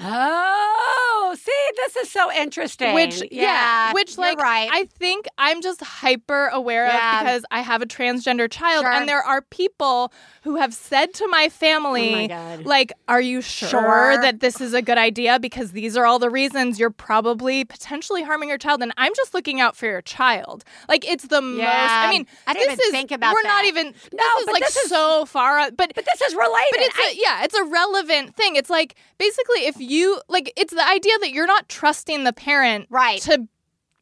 Oh, 0.00 1.34
see, 1.38 1.52
this 1.76 1.96
is 1.96 2.10
so 2.10 2.32
interesting. 2.32 2.94
Which 2.94 3.22
yeah, 3.30 3.92
which 3.92 4.16
like 4.16 4.38
right. 4.38 4.68
I 4.72 4.84
think 4.84 5.26
I'm 5.48 5.62
just 5.62 5.80
hyper 5.82 6.48
aware 6.48 6.86
Yeah. 6.86 7.18
of 7.20 7.24
because 7.24 7.44
I 7.50 7.60
have 7.60 7.82
a 7.82 7.86
transgender 7.86 8.50
child 8.50 8.82
Sure. 8.84 8.92
and 8.92 9.08
there 9.08 9.22
are 9.22 9.40
people 9.42 10.12
who 10.42 10.56
have 10.56 10.74
said 10.74 11.14
to 11.14 11.26
my 11.28 11.48
family 11.48 12.26
Oh 12.26 12.28
my 12.28 12.56
like 12.64 12.92
are 13.08 13.20
you 13.20 13.40
sure, 13.40 13.68
Sure. 13.68 14.20
that 14.20 14.40
this 14.40 14.60
is 14.60 14.74
a 14.74 14.82
good 14.82 14.98
idea 14.98 15.38
because 15.40 15.72
these 15.72 15.96
are 15.96 16.04
all 16.06 16.18
the 16.18 16.30
reasons 16.30 16.78
you're 16.78 16.90
probably 16.90 17.64
potentially 17.64 18.22
harming 18.22 18.48
your 18.50 18.58
child 18.58 18.82
and 18.82 18.92
I'm 18.96 19.12
just 19.16 19.32
looking 19.34 19.60
out 19.60 19.76
for 19.76 19.86
your 19.86 20.02
child. 20.02 20.64
Like 20.88 21.08
it's 21.08 21.26
the 21.28 21.40
most 21.40 21.66
I 21.66 22.10
mean 22.10 22.26
I 22.46 22.52
didn't 22.54 22.76
this 22.76 22.86
even 22.86 22.86
is 22.86 22.90
think 22.92 23.10
about 23.10 23.32
we're 23.34 23.42
not 23.42 23.64
even 23.64 23.86
No, 24.12 24.24
this 24.36 24.40
is 24.40 24.52
like 24.52 24.62
this 24.62 24.76
is- 24.76 24.88
so 24.90 25.24
far 25.26 25.58
out- 25.58 25.76
but 25.76 25.92
but 25.94 26.04
this 26.04 26.20
is 26.22 26.34
related. 26.34 26.68
but 26.72 26.80
it's 26.80 26.98
I- 26.98 27.12
a, 27.14 27.20
yeah, 27.20 27.44
it's 27.44 27.54
a 27.54 27.64
relevant 27.64 28.36
thing. 28.36 28.56
It's 28.56 28.70
like 28.70 28.94
basically 29.18 29.66
if 29.66 29.76
you 29.80 30.20
like 30.28 30.52
it's 30.56 30.72
the 30.74 30.86
idea 30.86 31.12
that 31.20 31.30
you're 31.32 31.46
not 31.46 31.68
trusting 31.68 32.24
the 32.24 32.32
parent 32.32 32.86
Right. 32.90 33.20
to 33.22 33.46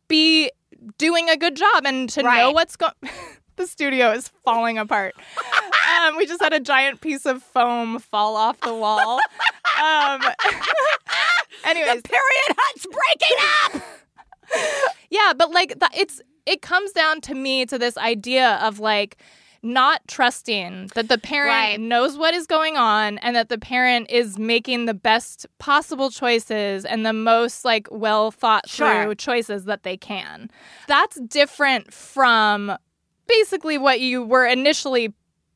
be 0.08 0.50
doing 0.98 1.28
a 1.28 1.36
good 1.36 1.56
job 1.56 1.84
and 1.84 2.08
to 2.10 2.22
know 2.22 2.50
what's 2.52 2.76
going 2.76 2.92
the 3.56 3.66
studio 3.66 4.12
is 4.12 4.28
falling 4.44 4.78
apart. 4.78 5.14
um, 6.02 6.16
we 6.16 6.26
just 6.26 6.42
had 6.42 6.52
a 6.52 6.60
giant 6.60 7.00
piece 7.00 7.26
of 7.26 7.42
foam 7.42 7.98
fall 7.98 8.36
off 8.36 8.60
the 8.60 8.74
wall. 8.74 9.18
Um, 9.82 10.20
anyways, 11.64 12.02
the 12.02 12.08
period 12.08 12.56
hut's 12.56 12.86
breaking 12.86 13.82
up. 13.82 14.92
yeah, 15.10 15.32
but 15.36 15.50
like 15.50 15.78
the, 15.78 15.88
it's 15.96 16.20
it 16.44 16.62
comes 16.62 16.92
down 16.92 17.20
to 17.22 17.34
me 17.34 17.66
to 17.66 17.78
this 17.78 17.98
idea 17.98 18.58
of 18.62 18.78
like 18.78 19.16
not 19.66 20.00
trusting 20.06 20.90
that 20.94 21.08
the 21.08 21.18
parent 21.18 21.48
Right. 21.50 21.80
knows 21.80 22.16
what 22.16 22.34
is 22.34 22.46
going 22.46 22.76
on 22.76 23.18
and 23.18 23.34
that 23.36 23.48
the 23.48 23.58
parent 23.58 24.10
is 24.10 24.38
making 24.38 24.86
the 24.86 24.94
best 24.94 25.46
possible 25.58 26.10
choices 26.10 26.84
and 26.84 27.04
the 27.04 27.12
most 27.12 27.64
like 27.64 27.88
well 27.90 28.30
thought 28.30 28.68
through 28.70 28.86
Sure. 28.86 29.14
choices 29.14 29.64
that 29.64 29.82
they 29.82 29.96
can. 29.96 30.50
That's 30.86 31.20
different 31.20 31.92
from 31.92 32.76
basically 33.26 33.76
what 33.78 34.00
you 34.00 34.24
were 34.24 34.46
initially 34.46 35.12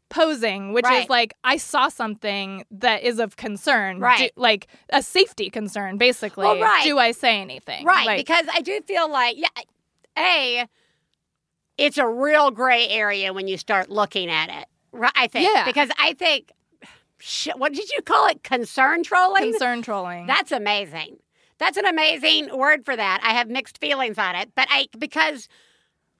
posing 0.08 0.72
which 0.72 0.84
Right. 0.86 1.04
is 1.04 1.08
like 1.08 1.34
i 1.44 1.56
saw 1.56 1.86
something 1.86 2.64
that 2.72 3.04
is 3.04 3.20
of 3.20 3.36
concern 3.36 4.00
Right. 4.00 4.32
Do- 4.34 4.42
like 4.42 4.66
a 4.88 5.02
safety 5.04 5.50
concern 5.50 5.98
basically 5.98 6.46
Well, 6.46 6.58
right. 6.58 6.82
do 6.82 6.98
i 6.98 7.12
say 7.12 7.40
anything 7.40 7.84
Right, 7.84 8.06
Like- 8.08 8.18
because 8.26 8.44
I 8.52 8.60
do 8.60 8.80
feel 8.80 9.08
like 9.08 9.36
yeah, 9.38 9.46
a 10.18 10.66
it's 11.80 11.98
a 11.98 12.06
real 12.06 12.50
gray 12.50 12.86
area 12.88 13.32
when 13.32 13.48
you 13.48 13.56
start 13.56 13.88
looking 13.90 14.28
at 14.30 14.48
it. 14.50 14.66
Right, 14.92 15.12
I 15.16 15.26
think 15.26 15.48
Yeah. 15.52 15.64
because 15.64 15.88
I 15.98 16.12
think 16.14 16.52
sh- 17.18 17.48
what 17.56 17.72
did 17.72 17.90
you 17.90 18.02
call 18.02 18.26
it? 18.28 18.42
Concern 18.42 19.02
trolling. 19.02 19.50
concern 19.52 19.82
trolling. 19.82 20.26
That's 20.26 20.52
amazing. 20.52 21.16
That's 21.58 21.76
an 21.76 21.86
amazing 21.86 22.56
word 22.56 22.84
for 22.84 22.94
that. 22.96 23.20
I 23.22 23.32
have 23.34 23.48
mixed 23.48 23.78
feelings 23.78 24.18
on 24.18 24.34
it, 24.36 24.50
but 24.54 24.66
I 24.70 24.88
because 24.98 25.48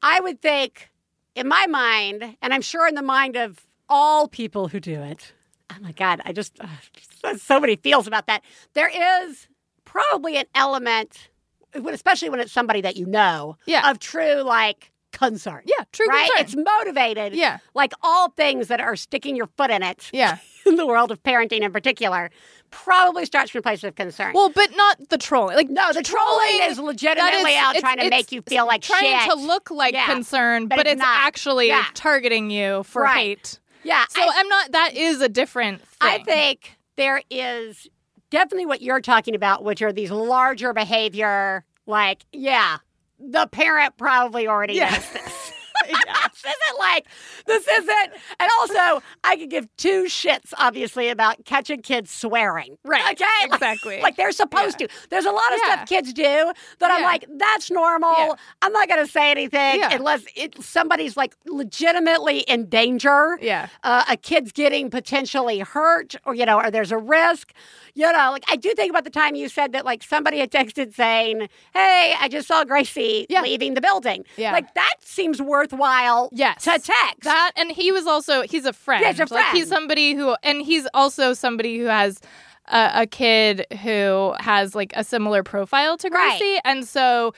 I 0.03 0.21
would 0.21 0.41
think 0.41 0.91
in 1.35 1.47
my 1.49 1.67
mind, 1.67 2.37
and 2.43 2.53
I'm 2.55 2.63
sure 2.63 2.87
in 2.89 2.95
the 2.95 3.03
mind 3.03 3.37
of 3.37 3.61
all 3.89 4.29
people 4.29 4.69
who 4.69 4.81
do 4.81 5.01
it. 5.03 5.33
Oh 5.73 5.77
my 5.81 5.93
God! 5.93 6.21
I 6.25 6.33
just 6.33 6.59
uh, 6.61 7.37
so 7.37 7.61
many 7.61 7.77
feels 7.77 8.07
about 8.07 8.27
that. 8.27 8.43
There 8.75 8.91
is 9.25 9.47
probably 9.85 10.37
an 10.37 10.47
element, 10.55 11.31
especially 11.75 12.29
when 12.31 12.41
it's 12.41 12.53
somebody 12.53 12.81
that 12.83 12.97
you 12.97 13.07
know, 13.07 13.57
Yeah. 13.67 13.91
of 13.91 13.99
true 13.99 14.43
like 14.43 14.90
concern. 15.13 15.63
Yeah, 15.67 15.85
true 15.93 16.07
right? 16.07 16.29
concern. 16.37 16.45
It's 16.63 16.71
motivated. 16.79 17.35
Yeah. 17.35 17.59
Like 17.75 17.93
all 18.03 18.31
things 18.31 18.69
that 18.69 18.81
are 18.81 18.97
sticking 18.97 19.37
your 19.37 19.49
foot 19.57 19.71
in 19.71 19.83
it 19.83 20.09
yeah. 20.13 20.39
in 20.67 20.77
the 20.77 20.87
world 20.87 21.11
of 21.11 21.23
parenting 21.23 21.61
in 21.61 21.73
particular, 21.73 22.31
probably 22.71 23.25
starts 23.27 23.51
from 23.51 23.61
a 23.61 23.63
place 23.63 23.83
of 23.85 23.95
concern. 23.95 24.33
Well, 24.35 24.51
but 24.51 24.75
not 24.77 25.09
the 25.09 25.19
trolling. 25.19 25.57
Like 25.57 25.69
no, 25.71 25.93
the 25.93 26.03
trolling, 26.03 26.61
is 26.63 26.79
legitimately 26.79 27.57
out 27.57 27.77
it's- 27.77 27.81
trying 27.81 27.99
to 27.99 28.05
it's 28.05 28.11
make 28.11 28.33
you 28.33 28.43
feel 28.43 28.67
like 28.67 28.83
trying 28.83 29.19
shit. 29.21 29.31
to 29.31 29.37
look 29.37 29.71
like 29.71 29.95
Yeah. 29.95 30.07
concern, 30.07 30.69
But 30.69 30.77
but, 30.77 30.87
it's 30.87 30.95
it's, 30.95 31.01
not. 31.03 31.27
actually 31.27 31.69
Yeah. 31.69 31.85
targeting 31.95 32.51
you 32.51 32.83
for 32.85 33.03
Right. 33.03 33.17
hate. 33.39 33.59
yeah, 33.83 34.05
So 34.11 34.23
I, 34.23 34.41
am 34.41 34.49
not. 34.49 34.73
That 34.73 34.95
is 34.95 35.21
a 35.21 35.29
different. 35.29 35.81
Thing. 35.81 35.89
I 36.01 36.19
think 36.23 36.77
there 36.97 37.23
is 37.31 37.89
definitely 38.31 38.67
what 38.67 38.81
you're 38.83 39.01
talking 39.01 39.35
about, 39.35 39.65
which 39.65 39.83
are 39.83 39.93
these 39.93 40.11
larger 40.11 40.73
behavior, 40.73 41.65
like, 41.87 42.25
yeah, 42.33 42.79
the 43.21 43.47
parent 43.49 43.97
probably 43.97 44.49
already 44.49 44.75
Yeah. 44.75 44.91
knows 44.91 45.11
this. 45.13 45.53
this 45.89 46.45
isn't 46.45 46.79
like, 46.79 47.07
this 47.47 47.67
isn't. 47.67 48.11
And 48.39 48.51
also, 48.61 49.03
I 49.25 49.37
could 49.37 49.49
give 49.49 49.67
two 49.79 50.05
shits, 50.05 50.53
obviously, 50.59 51.09
about 51.09 51.43
catching 51.47 51.81
kids 51.81 52.11
swearing. 52.11 52.77
Right, 52.85 53.13
Okay? 53.13 53.25
Exactly. 53.45 54.01
Like, 54.03 54.17
they're 54.17 54.31
supposed 54.33 54.79
to. 54.81 54.89
There's 55.09 55.25
a 55.25 55.31
lot 55.31 55.53
of 55.55 55.59
Yeah. 55.65 55.75
stuff 55.77 55.89
kids 55.89 56.13
do 56.13 56.53
that 56.81 56.91
I'm 56.91 57.03
like, 57.03 57.25
that's 57.39 57.71
normal. 57.71 58.13
Yeah. 58.13 58.33
I'm 58.61 58.73
not 58.73 58.89
going 58.89 59.05
to 59.05 59.11
say 59.11 59.31
anything 59.31 59.81
Yeah. 59.81 59.95
unless 59.95 60.23
it, 60.37 60.63
somebody's 60.63 61.17
like 61.17 61.35
legitimately 61.47 62.41
in 62.41 62.69
danger 62.69 63.39
Yeah. 63.41 63.69
uh, 63.83 64.05
a 64.09 64.17
kid's 64.19 64.53
getting 64.53 64.91
potentially 64.91 65.61
hurt 65.61 66.15
or 66.27 66.35
you 66.35 66.45
know 66.45 66.59
or 66.59 66.71
there's 66.71 66.93
a 66.93 66.99
risk 66.99 67.53
you 67.95 68.11
know 68.13 68.31
like 68.33 68.45
i 68.49 68.57
do 68.57 68.73
think 68.75 68.91
about 68.91 69.05
the 69.05 69.11
time 69.11 69.35
you 69.35 69.49
said 69.49 69.73
that 69.73 69.85
like 69.85 70.03
somebody 70.03 70.39
had 70.39 70.51
texted 70.51 70.95
saying 70.95 71.49
hey 71.75 72.15
i 72.21 72.29
just 72.29 72.47
saw 72.49 72.65
gracie 72.65 73.27
Yeah. 73.29 73.43
leaving 73.43 73.75
the 73.75 73.81
building 73.81 74.25
Yeah. 74.37 74.53
like 74.53 74.73
that 74.75 74.95
seems 75.01 75.41
worthwhile 75.43 76.29
Yes. 76.33 76.65
to 76.65 76.71
text 76.79 77.23
That 77.23 77.53
and 77.57 77.71
he 77.71 77.93
was 77.93 78.07
also 78.07 78.43
he's 78.43 78.65
a 78.67 78.73
friend. 78.73 79.03
Yeah, 79.03 79.13
he's 79.13 79.31
a 79.31 79.35
Like 79.35 79.55
he's 79.55 79.69
somebody 79.69 80.15
who 80.15 80.37
and 80.43 80.63
he's 80.63 80.87
also 80.95 81.33
somebody 81.35 81.79
who 81.79 81.87
has 81.87 82.21
a, 82.67 82.91
a 83.03 83.07
kid 83.07 83.67
who 83.83 84.35
has 84.39 84.75
like 84.75 84.93
a 84.95 85.03
similar 85.05 85.43
profile 85.43 85.97
to 85.99 86.09
Right. 86.09 86.39
Gracie, 86.39 86.59
and 86.65 86.87
so. 86.87 87.35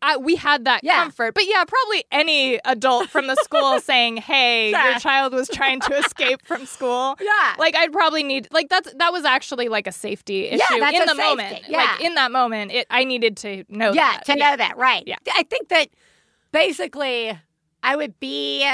I, 0.00 0.16
we 0.16 0.36
had 0.36 0.64
that 0.64 0.82
Yeah. 0.82 1.02
comfort, 1.02 1.34
but 1.34 1.44
yeah, 1.46 1.62
probably 1.66 2.04
any 2.10 2.58
adult 2.64 3.10
from 3.10 3.26
the 3.26 3.34
school 3.36 3.78
saying, 3.90 4.16
"Hey, 4.16 4.70
Yeah. 4.70 4.90
your 4.90 4.98
child 5.00 5.34
was 5.34 5.48
trying 5.48 5.80
to 5.80 5.98
escape 5.98 6.40
from 6.46 6.64
school." 6.64 7.14
Yeah. 7.20 7.54
like 7.58 7.76
I'd 7.76 7.92
probably 7.92 8.22
need 8.22 8.48
like 8.52 8.68
that's 8.70 8.92
that 8.94 9.12
was 9.12 9.24
actually 9.24 9.68
like 9.68 9.86
a 9.86 9.92
safety 9.92 10.46
issue 10.46 10.62
Yeah, 10.70 10.88
in 10.90 11.00
the 11.00 11.06
safety, 11.14 11.22
moment. 11.22 11.62
yeah. 11.68 11.78
Like 11.78 12.00
in 12.00 12.14
that 12.14 12.32
moment, 12.32 12.72
it 12.72 12.86
I 12.90 13.04
needed 13.04 13.36
to 13.38 13.64
know. 13.68 13.92
yeah 13.92 14.12
that. 14.12 14.24
to 14.26 14.36
know 14.36 14.56
that 14.56 14.76
right 14.78 15.02
Yeah. 15.06 15.16
i 15.34 15.42
think 15.42 15.68
that 15.68 15.88
basically 16.52 17.38
i 17.82 17.96
would 17.96 18.18
be 18.18 18.66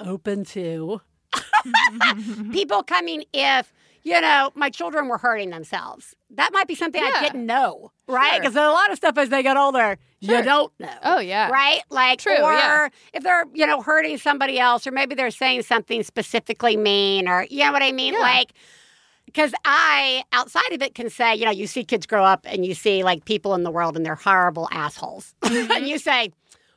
open 0.00 0.44
to 0.46 1.00
people 2.52 2.82
coming 2.82 3.24
if 3.32 3.72
you 4.02 4.20
know 4.20 4.50
my 4.54 4.70
children 4.70 5.08
were 5.08 5.18
hurting 5.18 5.50
themselves 5.50 6.14
that 6.30 6.52
might 6.52 6.66
be 6.66 6.74
something 6.74 7.02
i 7.02 7.22
didn't 7.22 7.46
know 7.46 7.90
right 8.08 8.32
Sure. 8.32 8.40
because 8.40 8.56
a 8.56 8.60
lot 8.60 8.90
of 8.90 8.96
stuff 8.96 9.16
as 9.18 9.28
they 9.28 9.42
get 9.42 9.56
older 9.56 9.98
you 10.22 10.42
don't 10.42 10.72
know 10.78 10.88
Oh 11.02 11.18
yeah, 11.18 11.50
right? 11.50 11.82
Like, 11.90 12.20
True, 12.20 12.36
or 12.36 12.52
yeah. 12.52 12.88
if 13.12 13.24
they're, 13.24 13.44
you 13.52 13.66
know, 13.66 13.82
hurting 13.82 14.18
somebody 14.18 14.58
else, 14.58 14.86
or 14.86 14.92
maybe 14.92 15.14
they're 15.14 15.32
saying 15.32 15.62
something 15.62 16.02
specifically 16.04 16.76
mean, 16.76 17.28
or 17.28 17.46
you 17.50 17.64
know 17.64 17.72
what 17.72 17.82
I 17.82 17.90
mean? 17.90 18.14
Yeah. 18.14 18.20
Like, 18.20 18.52
because 19.26 19.52
I, 19.64 20.22
outside 20.32 20.72
of 20.72 20.82
it, 20.82 20.94
can 20.94 21.10
say, 21.10 21.34
you 21.34 21.44
know, 21.44 21.50
you 21.50 21.66
see 21.66 21.84
kids 21.84 22.06
grow 22.06 22.24
up 22.24 22.46
and 22.48 22.64
you 22.64 22.74
see 22.74 23.02
like 23.02 23.24
people 23.24 23.54
in 23.54 23.62
the 23.64 23.70
world 23.70 23.96
and 23.96 24.06
they're 24.06 24.14
horrible 24.14 24.68
assholes. 24.70 25.34
and 25.42 25.52
mm-hmm. 25.52 25.84
you 25.84 25.98
say, 25.98 26.30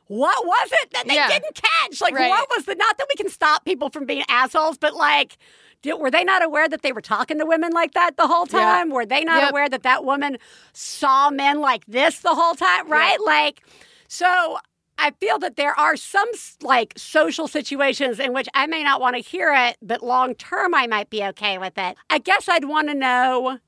what 0.08 0.46
was 0.46 0.68
it 0.82 0.90
that 0.92 1.06
they. 1.08 1.14
Yeah. 1.14 1.28
didn't 1.28 1.54
catch? 1.54 2.00
Like, 2.00 2.14
Right. 2.14 2.28
what 2.30 2.48
was 2.56 2.64
the, 2.66 2.74
not 2.74 2.96
that 2.98 3.06
we 3.08 3.14
can 3.22 3.30
stop 3.30 3.64
people 3.64 3.90
from 3.90 4.06
being 4.06 4.24
assholes, 4.28 4.78
but 4.78 4.94
like, 4.94 5.36
did, 5.82 5.94
were 5.94 6.10
they 6.10 6.24
not 6.24 6.44
aware 6.44 6.68
that 6.68 6.82
they 6.82 6.92
were 6.92 7.00
talking 7.00 7.38
to 7.38 7.44
women 7.46 7.72
like 7.72 7.92
that 7.92 8.16
the 8.16 8.26
whole 8.26 8.46
Yeah. 8.50 8.60
time? 8.60 8.90
Were 8.90 9.04
they 9.06 9.24
not 9.24 9.42
Yep. 9.42 9.50
aware 9.50 9.68
that 9.68 9.82
that 9.82 10.04
woman 10.04 10.38
saw 10.72 11.30
men 11.30 11.60
like 11.60 11.84
this 11.86 12.20
the 12.20 12.34
whole 12.34 12.54
time? 12.54 12.88
Right? 12.88 13.20
Like, 13.20 13.62
so 14.08 14.58
I 14.98 15.10
feel 15.20 15.38
that 15.40 15.56
there 15.56 15.78
are 15.78 15.96
some 15.96 16.28
like 16.62 16.94
social 16.96 17.48
situations 17.48 18.18
in 18.18 18.32
which 18.32 18.48
I 18.54 18.66
may 18.66 18.82
not 18.82 19.00
want 19.00 19.16
to 19.16 19.22
hear 19.22 19.52
it, 19.54 19.76
but 19.82 20.02
long 20.02 20.34
term 20.34 20.74
I 20.74 20.86
might 20.86 21.10
be 21.10 21.22
okay 21.24 21.58
with 21.58 21.76
it. 21.76 21.96
I 22.08 22.18
guess 22.18 22.48
I'd 22.48 22.64
want 22.64 22.88
to 22.88 22.94
know 22.94 23.58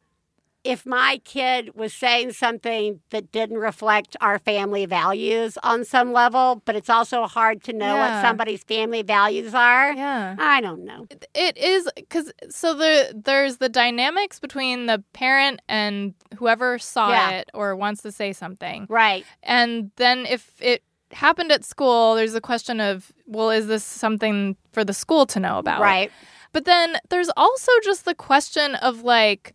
if 0.69 0.85
my 0.85 1.19
kid 1.25 1.75
was 1.75 1.95
saying 1.95 2.33
something 2.33 3.01
that 3.09 3.33
didn't 3.33 3.57
reflect 3.57 4.17
our 4.21 4.39
family 4.39 4.85
values 4.85 5.57
on 5.63 5.83
some 5.83 6.13
level, 6.13 6.61
but 6.67 6.77
it's 6.77 6.91
also 6.91 7.25
hard 7.27 7.63
to 7.65 7.73
know 7.73 7.97
what 7.97 8.21
somebody's 8.21 8.63
family 8.65 9.01
values 9.03 9.55
are. 9.55 9.95
Yeah. 9.95 10.37
I 10.39 10.61
don't 10.61 10.85
know. 10.85 11.07
It 11.35 11.57
is 11.57 11.89
because 11.97 12.31
so 12.51 12.75
the 12.75 13.19
there's 13.25 13.57
the 13.57 13.71
dynamics 13.71 14.39
between 14.39 14.85
the 14.87 15.03
parent 15.15 15.61
and 15.71 16.13
whoever 16.37 16.79
saw 16.79 17.09
Yeah. 17.11 17.31
it 17.31 17.51
or 17.55 17.75
wants 17.75 18.03
to 18.03 18.13
say 18.13 18.35
something, 18.35 18.87
Right. 18.91 19.25
and 19.43 19.91
then 19.97 20.27
if 20.27 20.53
it 20.61 20.83
happened 21.13 21.51
at 21.51 21.65
school, 21.65 22.15
there's 22.15 22.35
a 22.35 22.41
question 22.43 22.79
of 22.81 23.11
well, 23.27 23.49
is 23.51 23.67
this 23.69 23.85
something 23.85 24.57
for 24.73 24.85
the 24.85 24.93
school 24.93 25.25
to 25.27 25.41
know 25.41 25.57
about? 25.59 25.81
Right. 25.81 26.11
But 26.53 26.65
then 26.67 26.97
there's 27.09 27.31
also 27.37 27.73
just 27.83 28.05
the 28.05 28.15
question 28.15 28.75
of 28.77 29.03
like 29.03 29.55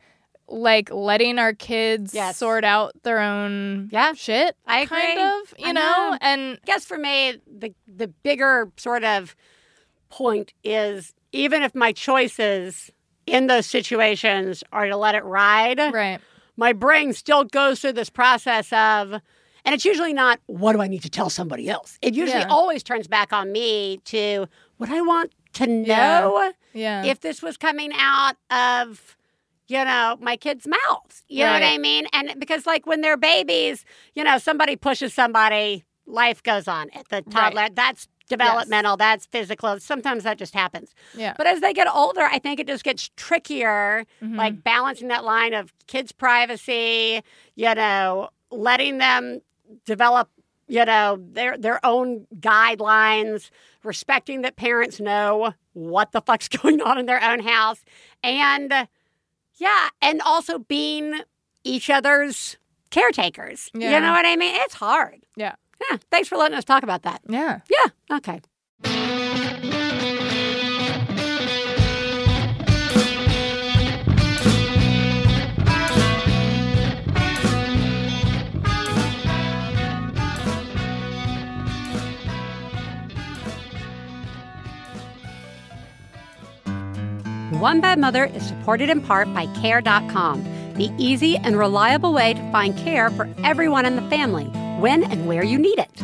like 0.53 0.89
letting 0.91 1.39
our 1.39 1.53
kids 1.53 2.13
Yes. 2.13 2.37
sort 2.37 2.63
out 2.63 2.93
their 3.03 3.19
own 3.19 3.89
Yeah. 3.91 4.13
shit. 4.13 4.55
I 4.67 4.85
kind 4.85 5.19
agree. 5.19 5.23
of, 5.23 5.53
you 5.67 5.73
know? 5.73 5.81
know. 5.81 6.17
And 6.21 6.59
I 6.61 6.65
guess 6.65 6.85
for 6.85 6.97
me, 6.97 7.39
the 7.47 7.73
the 7.87 8.07
bigger 8.07 8.71
sort 8.77 9.03
of 9.03 9.35
point 10.09 10.53
is 10.63 11.13
even 11.31 11.63
if 11.63 11.73
my 11.73 11.91
choices 11.91 12.91
in 13.25 13.47
those 13.47 13.65
situations 13.65 14.63
are 14.71 14.85
to 14.87 14.95
let 14.95 15.15
it 15.15 15.23
ride, 15.23 15.79
right. 15.79 16.19
my 16.57 16.73
brain 16.73 17.13
still 17.13 17.43
goes 17.45 17.79
through 17.81 17.93
this 17.93 18.09
process 18.09 18.71
of, 18.73 19.13
and 19.65 19.73
it's 19.73 19.85
usually 19.85 20.13
not, 20.13 20.39
what 20.45 20.73
do 20.73 20.81
I 20.81 20.87
need 20.87 21.01
to 21.03 21.09
tell 21.09 21.29
somebody 21.29 21.69
else? 21.69 21.97
It 22.01 22.13
usually 22.13 22.41
Yeah. 22.41 22.49
always 22.49 22.83
turns 22.83 23.07
back 23.07 23.33
on 23.33 23.51
me 23.51 23.97
to, 24.05 24.47
what 24.77 24.89
I 24.89 25.01
want 25.01 25.31
to 25.53 25.65
Yeah. 25.69 26.19
know 26.19 26.51
Yeah. 26.73 27.05
if 27.05 27.21
this 27.21 27.41
was 27.41 27.57
coming 27.57 27.91
out 27.97 28.35
of 28.51 29.15
you 29.67 29.83
know 29.83 30.17
my 30.19 30.35
kids 30.37 30.67
mouths 30.67 31.23
you 31.27 31.43
know 31.45 31.51
what 31.53 31.63
i 31.63 31.77
mean? 31.77 32.05
And 32.13 32.35
because 32.39 32.65
like 32.65 32.85
when 32.85 33.01
they're 33.01 33.17
babies 33.17 33.85
you 34.13 34.23
know 34.23 34.37
somebody 34.37 34.75
pushes 34.75 35.13
somebody 35.13 35.83
life 36.05 36.43
goes 36.43 36.67
on. 36.67 36.89
At 36.91 37.07
the 37.09 37.21
toddler 37.21 37.69
that's 37.73 38.07
developmental 38.29 38.97
that's 38.97 39.25
physical 39.25 39.79
sometimes 39.79 40.23
that 40.23 40.37
just 40.37 40.53
happens. 40.53 40.93
Yeah. 41.15 41.33
but 41.37 41.45
as 41.47 41.59
they 41.61 41.73
get 41.73 41.87
older 41.93 42.21
i 42.23 42.39
think 42.39 42.59
it 42.59 42.67
just 42.67 42.83
gets 42.83 43.09
trickier 43.15 44.05
Mhm. 44.21 44.37
like 44.37 44.63
balancing 44.63 45.07
that 45.09 45.23
line 45.23 45.53
of 45.53 45.73
kids 45.87 46.11
privacy 46.11 47.21
you 47.55 47.75
know 47.75 48.29
letting 48.51 48.97
them 48.97 49.41
develop 49.85 50.29
you 50.67 50.83
know 50.85 51.17
their 51.19 51.57
their 51.57 51.85
own 51.85 52.25
guidelines 52.39 53.49
respecting 53.83 54.41
that 54.41 54.55
parents 54.55 54.99
know 54.99 55.53
what 55.73 56.11
the 56.11 56.21
fuck's 56.21 56.47
going 56.61 56.81
on 56.81 56.97
in 56.97 57.05
their 57.05 57.21
own 57.23 57.39
house 57.39 57.83
and 58.23 58.73
yeah 59.57 59.89
and 60.01 60.21
also 60.21 60.59
being 60.59 61.21
each 61.63 61.89
other's 61.89 62.57
caretakers. 62.89 63.69
You 63.73 63.99
know 63.99 64.11
what 64.11 64.25
i 64.25 64.35
mean? 64.35 64.55
It's 64.61 64.75
hard. 64.75 65.25
Yeah. 65.35 65.55
yeah 65.89 65.97
thanks 66.11 66.27
for 66.27 66.37
letting 66.37 66.57
us 66.57 66.65
talk 66.65 66.83
about 66.83 67.03
that. 67.03 67.21
Yeah. 67.27 67.59
yeah 67.69 68.17
okay 68.17 68.41
One 87.63 87.79
Bad 87.79 87.97
Mother 87.97 88.25
is 88.25 88.45
supported 88.45 88.89
in 88.89 88.99
part 88.99 89.33
by 89.33 89.45
Care.com, 89.61 90.43
the 90.73 90.91
easy 90.97 91.37
and 91.37 91.57
reliable 91.57 92.11
way 92.11 92.33
to 92.33 92.51
find 92.51 92.75
care 92.75 93.09
for 93.09 93.33
everyone 93.41 93.85
in 93.85 93.95
the 93.95 94.01
family, 94.09 94.43
when 94.81 95.01
and 95.05 95.27
where 95.27 95.45
you 95.45 95.57
need 95.57 95.79
it. 95.79 96.03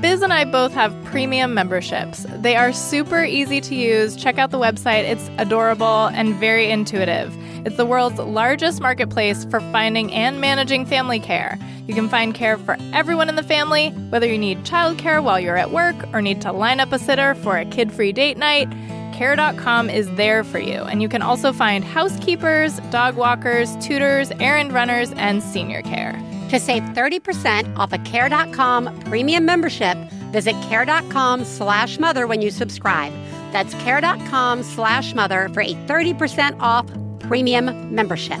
Biz 0.00 0.22
and 0.22 0.32
I 0.32 0.44
both 0.44 0.70
have 0.74 0.94
premium 1.04 1.54
memberships. 1.54 2.24
They 2.36 2.54
are 2.54 2.72
super 2.72 3.24
easy 3.24 3.60
to 3.62 3.74
use. 3.74 4.14
Check 4.14 4.38
out 4.38 4.52
the 4.52 4.60
website, 4.60 5.02
it's 5.02 5.28
adorable 5.38 6.06
and 6.06 6.36
very 6.36 6.70
intuitive. 6.70 7.36
It's 7.66 7.76
the 7.76 7.84
world's 7.84 8.20
largest 8.20 8.80
marketplace 8.80 9.44
for 9.46 9.58
finding 9.58 10.12
and 10.12 10.40
managing 10.40 10.86
family 10.86 11.18
care. 11.18 11.58
You 11.88 11.96
can 11.96 12.08
find 12.08 12.32
care 12.32 12.58
for 12.58 12.76
everyone 12.92 13.28
in 13.28 13.34
the 13.34 13.42
family, 13.42 13.88
whether 14.10 14.28
you 14.28 14.38
need 14.38 14.58
childcare 14.58 15.20
while 15.20 15.40
you're 15.40 15.56
at 15.56 15.72
work 15.72 15.96
or 16.12 16.22
need 16.22 16.40
to 16.42 16.52
line 16.52 16.78
up 16.78 16.92
a 16.92 16.98
sitter 17.00 17.34
for 17.34 17.58
a 17.58 17.64
kid 17.64 17.92
free 17.92 18.12
date 18.12 18.38
night. 18.38 18.72
care.com 19.22 19.88
is 19.88 20.10
there 20.16 20.42
for 20.42 20.58
you. 20.58 20.82
And 20.82 21.00
you 21.00 21.08
can 21.08 21.22
also 21.22 21.52
find 21.52 21.84
housekeepers, 21.84 22.80
dog 22.90 23.14
walkers, 23.14 23.76
tutors, 23.76 24.32
errand 24.40 24.72
runners, 24.72 25.12
and 25.12 25.40
senior 25.40 25.80
care. 25.82 26.12
To 26.50 26.58
save 26.58 26.82
30% 26.82 27.76
off 27.76 27.92
a 27.92 27.98
care.com 27.98 29.00
premium 29.02 29.44
membership, 29.44 29.96
visit 30.32 30.54
care.com 30.62 31.44
slash 31.44 32.00
mother 32.00 32.26
when 32.26 32.42
you 32.42 32.50
subscribe. 32.50 33.12
That's 33.52 33.74
care.com 33.74 34.64
slash 34.64 35.14
mother 35.14 35.48
for 35.54 35.60
a 35.60 35.74
30% 35.86 36.56
off 36.58 36.86
premium 37.20 37.94
membership. 37.94 38.40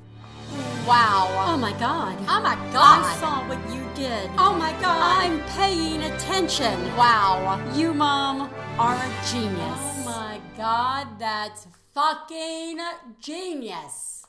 Wow. 0.87 1.27
Oh 1.47 1.57
my 1.57 1.73
god. 1.73 2.17
Oh 2.21 2.41
my 2.41 2.55
god. 2.73 3.05
I 3.05 3.15
saw 3.19 3.47
what 3.47 3.59
you 3.73 3.87
did. 3.93 4.29
Oh 4.37 4.55
my 4.55 4.71
god. 4.81 5.23
I'm 5.23 5.39
paying 5.49 6.01
attention. 6.01 6.73
Wow. 6.97 7.61
You, 7.75 7.93
Mom, 7.93 8.49
are 8.79 8.95
a 8.95 9.31
genius. 9.31 9.59
Oh 9.59 10.01
my 10.05 10.41
god, 10.57 11.19
that's 11.19 11.67
fucking 11.93 12.79
genius. 13.19 14.25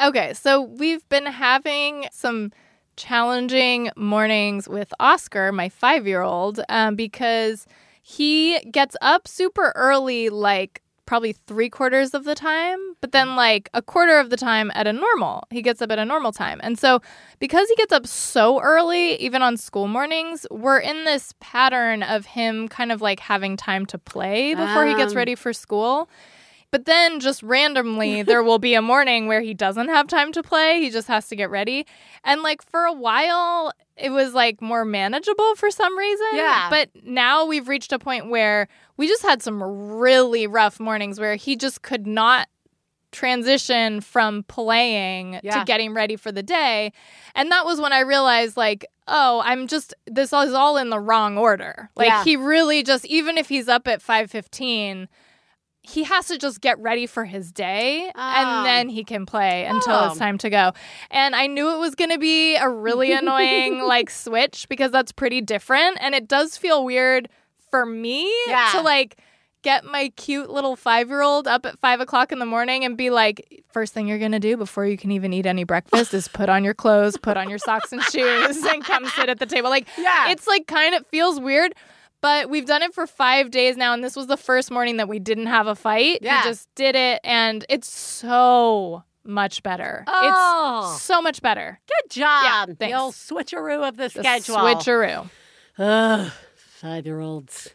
Okay, 0.00 0.32
so 0.32 0.62
we've 0.62 1.06
been 1.10 1.26
having 1.26 2.06
some 2.12 2.52
challenging 2.96 3.90
mornings 3.96 4.68
with 4.68 4.94
Oscar, 4.98 5.52
my 5.52 5.68
five 5.68 6.06
year 6.06 6.22
old, 6.22 6.60
um, 6.70 6.96
because 6.96 7.66
he 8.02 8.58
gets 8.70 8.96
up 9.02 9.28
super 9.28 9.72
early, 9.74 10.30
like 10.30 10.80
probably 11.06 11.32
three 11.46 11.68
quarters 11.68 12.14
of 12.14 12.24
the 12.24 12.34
time, 12.34 12.78
but 13.00 13.12
then 13.12 13.36
like 13.36 13.68
a 13.74 13.82
quarter 13.82 14.18
of 14.18 14.30
the 14.30 14.36
time 14.36 14.70
at 14.74 14.86
a 14.86 14.92
normal. 14.92 15.44
He 15.50 15.62
gets 15.62 15.82
up 15.82 15.90
at 15.92 15.98
a 15.98 16.04
normal 16.04 16.32
time. 16.32 16.60
And 16.62 16.78
so 16.78 17.00
because 17.38 17.68
he 17.68 17.74
gets 17.76 17.92
up 17.92 18.06
so 18.06 18.60
early, 18.60 19.14
even 19.16 19.42
on 19.42 19.56
school 19.56 19.86
mornings, 19.86 20.46
we're 20.50 20.78
in 20.78 21.04
this 21.04 21.34
pattern 21.40 22.02
of 22.02 22.26
him 22.26 22.68
kind 22.68 22.90
of 22.90 23.02
like 23.02 23.20
having 23.20 23.56
time 23.56 23.86
to 23.86 23.98
play 23.98 24.54
before 24.54 24.86
he 24.86 24.94
gets 24.94 25.12
Um. 25.12 25.18
ready 25.18 25.34
for 25.34 25.52
school. 25.52 26.08
But 26.74 26.86
then 26.86 27.20
just 27.20 27.40
randomly, 27.44 28.22
there 28.24 28.42
will 28.42 28.58
be 28.58 28.74
a 28.74 28.82
morning 28.82 29.28
where 29.28 29.40
he 29.40 29.54
doesn't 29.54 29.90
have 29.90 30.08
time 30.08 30.32
to 30.32 30.42
play. 30.42 30.80
He 30.80 30.90
just 30.90 31.06
has 31.06 31.28
to 31.28 31.36
get 31.36 31.48
ready. 31.48 31.86
And 32.24 32.42
like 32.42 32.62
for 32.68 32.80
a 32.84 32.92
while, 32.92 33.70
it 33.96 34.10
was 34.10 34.34
like 34.34 34.60
more 34.60 34.84
manageable 34.84 35.54
for 35.54 35.70
some 35.70 35.96
reason. 35.96 36.26
Yeah. 36.32 36.66
But 36.70 36.90
now 37.04 37.44
we've 37.46 37.68
reached 37.68 37.92
a 37.92 37.98
point 38.00 38.28
where 38.28 38.66
we 38.96 39.06
just 39.06 39.22
had 39.22 39.40
some 39.40 39.62
really 39.62 40.48
rough 40.48 40.80
mornings 40.80 41.20
where 41.20 41.36
he 41.36 41.54
just 41.54 41.82
could 41.82 42.08
not 42.08 42.48
transition 43.12 44.00
from 44.00 44.42
playing 44.48 45.38
Yeah. 45.44 45.60
to 45.60 45.64
getting 45.64 45.94
ready 45.94 46.16
for 46.16 46.32
the 46.32 46.42
day. 46.42 46.92
And 47.36 47.52
that 47.52 47.64
was 47.64 47.80
when 47.80 47.92
I 47.92 48.00
realized, 48.00 48.56
like, 48.56 48.84
oh, 49.06 49.40
I'm 49.44 49.68
just 49.68 49.94
this 50.06 50.32
is 50.32 50.52
all 50.54 50.76
in 50.76 50.90
the 50.90 50.98
wrong 50.98 51.38
order. 51.38 51.88
Like 51.94 52.08
Yeah. 52.08 52.24
he 52.24 52.34
really 52.34 52.82
just 52.82 53.04
even 53.06 53.38
if 53.38 53.48
he's 53.48 53.68
up 53.68 53.86
at 53.86 54.02
five 54.02 54.28
fifteen, 54.28 55.08
he 55.86 56.02
has 56.04 56.28
to 56.28 56.38
just 56.38 56.60
get 56.62 56.78
ready 56.78 57.06
for 57.06 57.24
his 57.26 57.52
day 57.52 58.04
Oh. 58.06 58.08
and 58.20 58.48
ah. 58.48 58.62
then 58.64 58.88
he 58.88 59.04
can 59.04 59.26
play 59.26 59.66
until 59.66 59.92
Oh. 59.94 60.08
it's 60.08 60.18
time 60.18 60.38
to 60.38 60.48
go. 60.50 60.72
And 61.10 61.36
I 61.36 61.46
knew 61.46 61.70
it 61.74 61.78
was 61.78 61.94
going 61.94 62.10
to 62.10 62.18
be 62.18 62.56
a 62.56 62.68
really 62.68 63.12
annoying 63.20 63.82
like 63.82 64.08
switch 64.10 64.66
because 64.68 64.90
that's 64.90 65.12
pretty 65.12 65.40
different 65.42 65.98
and 66.00 66.14
it 66.14 66.26
does 66.26 66.56
feel 66.56 66.84
weird 66.84 67.28
for 67.70 67.84
me 67.84 68.32
Yeah. 68.48 68.70
to 68.72 68.80
like 68.80 69.18
get 69.62 69.84
my 69.84 70.10
cute 70.16 70.50
little 70.50 70.76
five 70.76 71.08
year 71.08 71.22
old 71.22 71.46
up 71.48 71.64
at 71.66 71.78
five 71.80 72.00
o'clock 72.00 72.32
in 72.32 72.38
the 72.38 72.46
morning 72.46 72.84
and 72.84 72.96
be 72.96 73.08
like, 73.10 73.62
first 73.72 73.92
thing 73.94 74.06
you're 74.06 74.18
gonna 74.18 74.38
do 74.40 74.56
before 74.56 74.86
you 74.86 74.96
can 74.98 75.10
even 75.10 75.32
eat 75.32 75.46
any 75.46 75.64
breakfast 75.64 76.12
is 76.14 76.28
put 76.28 76.48
on 76.50 76.64
your 76.64 76.74
clothes, 76.74 77.16
put 77.16 77.36
on 77.36 77.48
your 77.48 77.58
socks 77.58 77.90
and 77.92 78.02
shoes, 78.12 78.56
and 78.64 78.84
come 78.84 79.06
sit 79.06 79.28
at 79.30 79.38
the 79.38 79.46
table. 79.46 79.70
Like, 79.70 79.86
Yeah. 79.98 80.30
it's 80.30 80.46
like 80.46 80.66
kind 80.66 80.94
of 80.94 81.06
feels 81.08 81.40
weird. 81.40 81.74
But 82.24 82.48
we've 82.48 82.64
done 82.64 82.82
it 82.82 82.94
for 82.94 83.06
five 83.06 83.50
days 83.50 83.76
now, 83.76 83.92
and 83.92 84.02
this 84.02 84.16
was 84.16 84.28
the 84.28 84.38
first 84.38 84.70
morning 84.70 84.96
that 84.96 85.08
we 85.10 85.18
didn't 85.18 85.44
have 85.44 85.66
a 85.66 85.74
fight. 85.74 86.20
Yeah. 86.22 86.42
We 86.42 86.48
just 86.48 86.74
did 86.74 86.96
it, 86.96 87.20
and 87.22 87.66
it's 87.68 87.86
so 87.86 89.04
much 89.24 89.62
better. 89.62 90.04
Oh. 90.06 90.92
It's 90.94 91.02
so 91.02 91.20
much 91.20 91.42
better. 91.42 91.78
Good 91.86 92.10
job. 92.10 92.68
the 92.68 92.74
thanks. 92.76 92.96
old 92.98 93.12
switcheroo 93.12 93.86
of 93.86 93.98
the, 93.98 94.04
The 94.04 94.08
schedule. 94.22 94.56
switcheroo. 94.56 95.28
Ugh, 95.78 96.32
five 96.56 97.04
year 97.04 97.20
olds. 97.20 97.74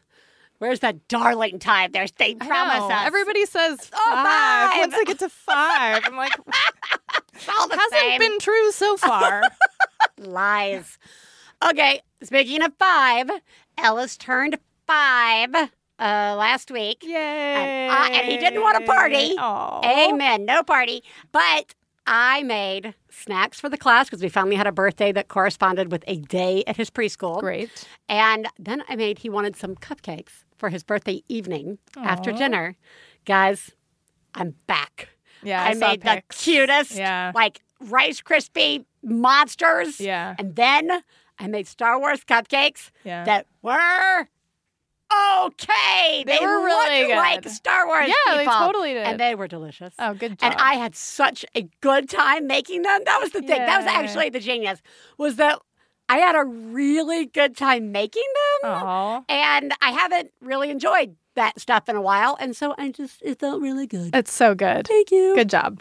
Where's 0.58 0.80
that 0.80 1.08
darling 1.08 1.60
time 1.60 1.92
they're, 1.92 2.08
they 2.18 2.34
promise 2.34 2.92
us? 2.92 3.04
Everybody 3.06 3.46
says 3.46 3.78
Oh, 3.94 4.12
five. 4.16 4.72
five. 4.72 4.80
Once 4.80 4.94
I 4.96 5.04
get 5.06 5.20
to 5.20 5.30
five, 5.30 6.02
I'm 6.06 6.16
like, 6.18 6.36
the 6.46 7.30
hasn't 7.46 7.92
same. 7.94 8.20
been 8.20 8.40
true 8.40 8.72
so 8.72 8.98
far. 8.98 9.44
Lies. 10.18 10.98
Okay, 11.70 12.02
speaking 12.24 12.64
of 12.64 12.74
five, 12.80 13.30
Ellis 13.82 14.18
turned 14.18 14.58
five 14.88 15.54
uh, 15.56 15.66
last 16.00 16.72
week. 16.72 17.04
Yay! 17.04 17.16
And, 17.16 17.92
I- 17.92 18.10
and 18.10 18.28
he 18.32 18.38
didn't 18.38 18.62
want 18.62 18.82
a 18.84 18.86
party. 18.86 19.36
Aw. 19.38 20.08
Amen. 20.10 20.46
No 20.46 20.64
party. 20.64 21.04
But 21.32 21.76
I 22.08 22.44
made 22.44 22.96
snacks 23.12 23.60
for 23.60 23.70
the 23.70 23.78
class 23.78 24.08
because 24.08 24.22
we 24.22 24.30
finally 24.30 24.56
had 24.56 24.68
a 24.68 24.72
birthday 24.72 25.12
that 25.12 25.28
corresponded 25.28 25.92
with 25.92 26.04
a 26.08 26.18
day 26.18 26.64
at 26.68 26.78
his 26.78 26.90
preschool. 26.90 27.40
Great. 27.40 27.88
And 28.08 28.48
then 28.58 28.84
I 28.90 28.96
made, 28.96 29.20
he 29.20 29.30
wanted 29.30 29.56
some 29.56 29.76
cupcakes 29.76 30.44
for 30.58 30.70
his 30.70 30.84
birthday 30.84 31.22
evening 31.30 31.78
after 31.98 32.32
dinner. 32.32 32.76
Guys, 33.26 33.72
I'm 34.36 34.56
back. 34.68 35.10
Yeah, 35.44 35.64
I, 35.64 35.70
I, 35.70 35.74
made 35.76 36.02
the 36.02 36.22
cutest, 36.30 36.96
Yeah. 36.96 37.32
like 37.34 37.62
Rice 37.80 38.22
Krispie 38.22 38.86
monsters. 39.04 40.00
Yeah. 40.02 40.36
And 40.38 40.56
then 40.56 41.02
I 41.40 41.48
made 41.48 41.68
Star 41.68 42.00
Wars 42.00 42.24
cupcakes 42.26 42.92
Yeah. 43.04 43.24
that 43.26 43.46
were 43.62 44.28
okay. 45.12 46.24
They 46.26 46.38
were 46.42 46.48
looked 46.62 46.88
really 46.90 47.08
good. 47.08 47.16
like 47.16 47.48
Star 47.50 47.88
Wars 47.88 48.08
Yeah, 48.08 48.38
they 48.38 48.46
totally 48.46 48.94
did. 48.94 49.04
And 49.06 49.20
they 49.20 49.36
were 49.36 49.48
delicious. 49.48 49.94
Oh, 50.00 50.14
good 50.14 50.38
job. 50.40 50.52
And 50.52 50.62
I 50.62 50.76
had 50.76 50.96
such 50.96 51.46
a 51.56 51.68
good 51.82 52.10
time 52.10 52.48
making 52.48 52.84
them. 52.84 53.02
That 53.06 53.20
was 53.22 53.32
the 53.32 53.42
thing. 53.42 53.58
That 53.60 53.78
was 53.84 53.88
actually 53.88 54.30
the 54.30 54.40
genius. 54.40 54.82
Was 55.18 55.38
that 55.38 55.60
I 56.10 56.18
had 56.18 56.36
a 56.36 56.44
really 56.44 57.28
good 57.28 57.56
time 57.56 57.92
making 57.92 58.24
them, 58.64 58.72
Aw. 58.72 59.24
and 59.30 59.74
I 59.80 59.92
haven't 59.92 60.32
really 60.42 60.72
enjoyed 60.72 61.16
that 61.36 61.60
stuff 61.60 61.88
in 61.88 61.96
a 61.96 62.02
while, 62.02 62.36
and 62.40 62.56
so 62.56 62.74
I 62.80 62.92
just 62.92 63.22
it 63.22 63.40
felt 63.40 63.62
really 63.62 63.86
good. 63.86 64.16
It's 64.16 64.34
so 64.34 64.56
good. 64.56 64.88
Thank 64.88 65.12
you. 65.12 65.36
Good 65.36 65.52
job. 65.52 65.78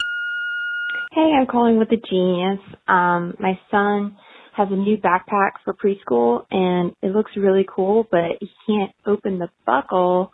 Hey, 1.11 1.33
I'm 1.39 1.47
calling 1.47 1.77
with 1.79 1.91
a 1.91 1.97
genius. 1.97 2.59
Um, 2.87 3.33
my 3.39 3.59
son 3.71 4.15
has 4.59 4.67
a 4.71 4.75
new 4.75 4.97
backpack 4.97 5.51
for 5.63 5.73
preschool 5.73 6.45
and 6.51 6.93
it 7.01 7.15
looks 7.15 7.31
really 7.37 7.65
cool, 7.73 8.05
but 8.11 8.37
he 8.41 8.49
can't 8.67 8.91
open 9.05 9.39
the 9.39 9.47
buckle 9.65 10.33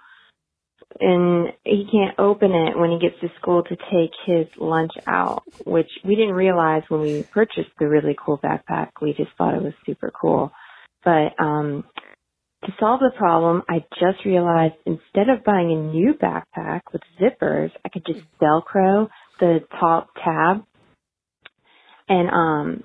and 0.99 1.49
he 1.63 1.87
can't 1.91 2.17
open 2.17 2.51
it 2.51 2.75
when 2.75 2.89
he 2.89 2.97
gets 2.99 3.19
to 3.21 3.27
school 3.39 3.61
to 3.63 3.75
take 3.75 4.11
his 4.25 4.47
lunch 4.57 4.93
out, 5.05 5.43
which 5.65 5.89
we 6.03 6.15
didn't 6.15 6.33
realize 6.33 6.81
when 6.89 7.01
we 7.01 7.23
purchased 7.31 7.69
the 7.79 7.87
really 7.87 8.15
cool 8.23 8.39
backpack. 8.39 8.89
We 8.99 9.13
just 9.13 9.29
thought 9.37 9.53
it 9.53 9.61
was 9.61 9.73
super 9.85 10.11
cool. 10.19 10.51
But, 11.03 11.39
um, 11.39 11.83
to 12.63 12.71
solve 12.79 13.01
the 13.01 13.11
problem, 13.15 13.61
I 13.69 13.85
just 13.99 14.25
realized 14.25 14.73
instead 14.87 15.29
of 15.29 15.43
buying 15.43 15.71
a 15.71 15.93
new 15.93 16.15
backpack 16.15 16.81
with 16.91 17.01
zippers, 17.21 17.69
I 17.85 17.89
could 17.89 18.07
just 18.07 18.21
Velcro 18.41 19.07
the 19.39 19.59
top 19.79 20.07
tab 20.23 20.63
and 22.07 22.29
um 22.29 22.83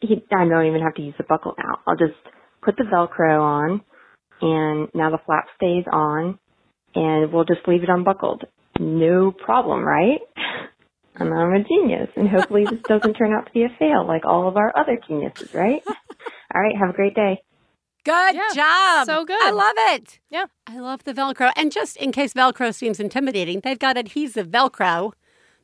he, 0.00 0.24
I 0.32 0.46
don't 0.48 0.66
even 0.66 0.82
have 0.82 0.94
to 0.94 1.02
use 1.02 1.14
the 1.18 1.24
buckle 1.24 1.54
now. 1.58 1.78
I'll 1.86 1.96
just 1.96 2.18
put 2.62 2.76
the 2.76 2.84
Velcro 2.84 3.40
on 3.40 3.80
and 4.40 4.88
now 4.94 5.10
the 5.10 5.18
flap 5.26 5.46
stays 5.56 5.84
on 5.92 6.38
and 6.94 7.32
we'll 7.32 7.44
just 7.44 7.66
leave 7.66 7.82
it 7.82 7.88
unbuckled. 7.88 8.44
No 8.78 9.32
problem, 9.32 9.84
right? 9.84 10.20
And 11.20 11.34
I'm 11.34 11.52
a 11.52 11.64
genius 11.64 12.10
and 12.14 12.28
hopefully 12.28 12.64
this 12.70 12.78
doesn't 12.88 13.14
turn 13.14 13.32
out 13.32 13.46
to 13.46 13.52
be 13.52 13.64
a 13.64 13.68
fail 13.76 14.06
like 14.06 14.24
all 14.24 14.46
of 14.46 14.56
our 14.56 14.72
other 14.78 14.96
geniuses, 15.08 15.52
right? 15.52 15.82
All 16.54 16.60
right, 16.62 16.76
have 16.78 16.90
a 16.90 16.92
great 16.92 17.16
day. 17.16 17.40
Good 18.04 18.36
Yeah, 18.36 18.48
job. 18.54 19.06
so 19.06 19.24
good. 19.24 19.36
I 19.42 19.50
love 19.50 19.74
it. 19.76 20.20
Yeah. 20.30 20.44
I 20.68 20.78
love 20.78 21.02
the 21.02 21.12
Velcro. 21.12 21.50
And 21.56 21.72
just 21.72 21.96
in 21.96 22.12
case 22.12 22.34
Velcro 22.34 22.72
seems 22.72 23.00
intimidating, 23.00 23.60
they've 23.64 23.78
got 23.78 23.98
adhesive 23.98 24.46
Velcro 24.46 25.12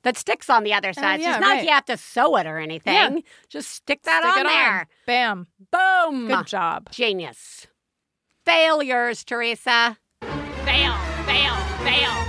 that 0.04 0.16
sticks 0.16 0.48
on 0.48 0.62
the 0.62 0.72
other 0.72 0.92
side. 0.92 1.20
so 1.20 1.26
Oh, 1.26 1.28
yeah, 1.28 1.34
it's 1.36 1.40
not 1.40 1.56
like 1.56 1.64
you 1.66 1.72
have 1.72 1.84
to 1.86 1.96
sew 1.96 2.36
it 2.36 2.46
or 2.46 2.58
anything. 2.58 2.94
Yeah. 2.94 3.16
Just 3.48 3.70
stick 3.70 4.02
that 4.04 4.22
Stick 4.22 4.36
on 4.36 4.46
it 4.46 4.48
there. 4.48 4.86
Bam. 5.06 5.46
Boom. 5.72 6.28
Good 6.28 6.46
job. 6.46 6.90
Genius. 6.90 7.66
Failures, 8.44 9.24
Theresa. 9.24 9.98
Fail, 10.20 10.94
fail, 11.26 11.54
fail, 11.82 12.24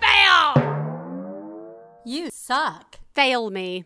fail. 0.00 2.00
You 2.04 2.30
suck. 2.30 2.98
Fail 3.14 3.50
me. 3.50 3.84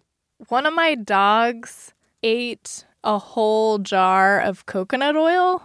One 0.48 0.66
of 0.66 0.74
my 0.74 0.94
dogs 0.94 1.92
ate 2.22 2.85
a 3.03 3.18
whole 3.18 3.79
jar 3.79 4.38
of 4.40 4.66
coconut 4.66 5.16
oil. 5.16 5.62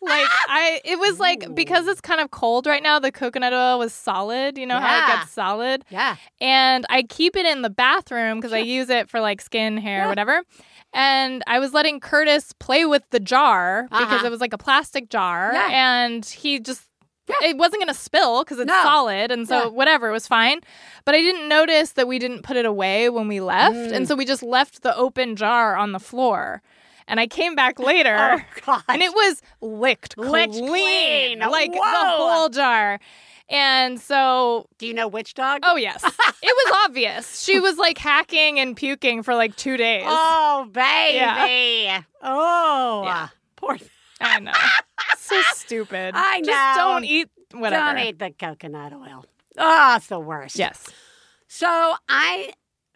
like 0.00 0.28
I 0.48 0.80
it 0.84 0.98
was 0.98 1.18
like 1.18 1.54
because 1.54 1.86
it's 1.88 2.00
kind 2.00 2.20
of 2.20 2.30
cold 2.30 2.66
right 2.66 2.82
now, 2.82 2.98
the 2.98 3.10
coconut 3.12 3.52
oil 3.52 3.78
was 3.78 3.92
solid, 3.92 4.56
you 4.58 4.66
know 4.66 4.78
how 4.78 4.98
it 5.04 5.06
gets 5.18 5.32
solid? 5.32 5.84
Yeah. 5.90 6.16
And 6.40 6.86
I 6.88 7.02
keep 7.02 7.36
it 7.36 7.46
in 7.46 7.62
the 7.62 7.70
bathroom 7.70 8.38
because 8.38 8.52
I 8.52 8.58
use 8.58 8.90
it 8.90 9.08
for 9.10 9.20
like 9.20 9.40
skin, 9.40 9.76
hair, 9.76 10.06
whatever. 10.08 10.42
And 10.94 11.42
I 11.46 11.58
was 11.58 11.74
letting 11.74 12.00
Curtis 12.00 12.52
play 12.58 12.84
with 12.86 13.02
the 13.10 13.20
jar 13.20 13.84
because 13.90 14.04
Uh-huh. 14.14 14.26
it 14.26 14.30
was 14.30 14.40
like 14.40 14.52
a 14.54 14.58
plastic 14.58 15.08
jar 15.10 15.50
Yeah. 15.52 15.68
and 15.70 16.24
he 16.24 16.60
just 16.60 16.82
it 17.42 17.58
wasn't 17.58 17.82
going 17.82 17.92
to 17.94 18.00
spill 18.00 18.42
because 18.42 18.58
it's 18.58 18.68
No. 18.68 18.82
solid 18.82 19.30
and 19.30 19.46
so 19.46 19.64
Yeah. 19.64 19.66
whatever 19.66 20.08
it 20.08 20.12
was 20.12 20.26
fine 20.26 20.60
but 21.04 21.14
i 21.14 21.20
didn't 21.20 21.46
notice 21.46 21.92
that 21.92 22.08
we 22.08 22.18
didn't 22.18 22.42
put 22.42 22.56
it 22.56 22.64
away 22.64 23.10
when 23.10 23.28
we 23.28 23.38
left 23.40 23.74
Mm. 23.76 23.92
and 23.92 24.08
so 24.08 24.14
we 24.14 24.24
just 24.24 24.42
left 24.42 24.80
the 24.82 24.96
open 24.96 25.36
jar 25.36 25.76
on 25.76 25.92
the 25.92 25.98
floor 26.00 26.62
and 27.08 27.18
i 27.18 27.26
came 27.26 27.54
back 27.56 27.78
later 27.80 28.16
Oh, 28.18 28.40
God. 28.64 28.82
and 28.88 29.02
it 29.02 29.12
was 29.12 29.42
licked, 29.60 30.16
Licked 30.16 30.52
clean, 30.54 30.68
clean. 30.68 31.38
like 31.40 31.72
the 31.72 31.80
whole 31.82 32.48
jar 32.48 33.00
and 33.50 33.98
so 33.98 34.66
Do 34.78 34.86
you 34.86 34.94
know 34.94 35.08
which 35.08 35.34
dog? 35.34 35.60
oh 35.64 35.76
yes 35.76 36.04
it 36.04 36.12
was 36.42 36.74
obvious 36.84 37.42
she 37.42 37.58
was 37.58 37.78
like 37.78 37.98
hacking 37.98 38.60
and 38.60 38.76
puking 38.76 39.22
for 39.22 39.34
like 39.34 39.56
two 39.56 39.76
days 39.76 40.04
Oh, 40.06 40.68
baby. 40.72 42.04
Oh, 42.22 43.02
Yeah. 43.04 43.28
poor. 43.56 43.76
i 44.20 44.38
know 44.40 44.52
so 45.16 45.40
stupid 45.54 46.12
I 46.16 46.40
just 46.40 46.48
know. 46.48 46.74
don't 46.76 47.04
eat 47.04 47.28
whatever 47.52 47.94
Don't 47.96 47.98
eat 48.06 48.18
the 48.18 48.30
coconut 48.38 48.92
oil. 48.92 49.24
Oh, 49.56 49.94
it's 49.96 50.08
the 50.08 50.18
worst. 50.20 50.56
yes 50.58 50.84
So 51.46 51.94
I 52.08 52.50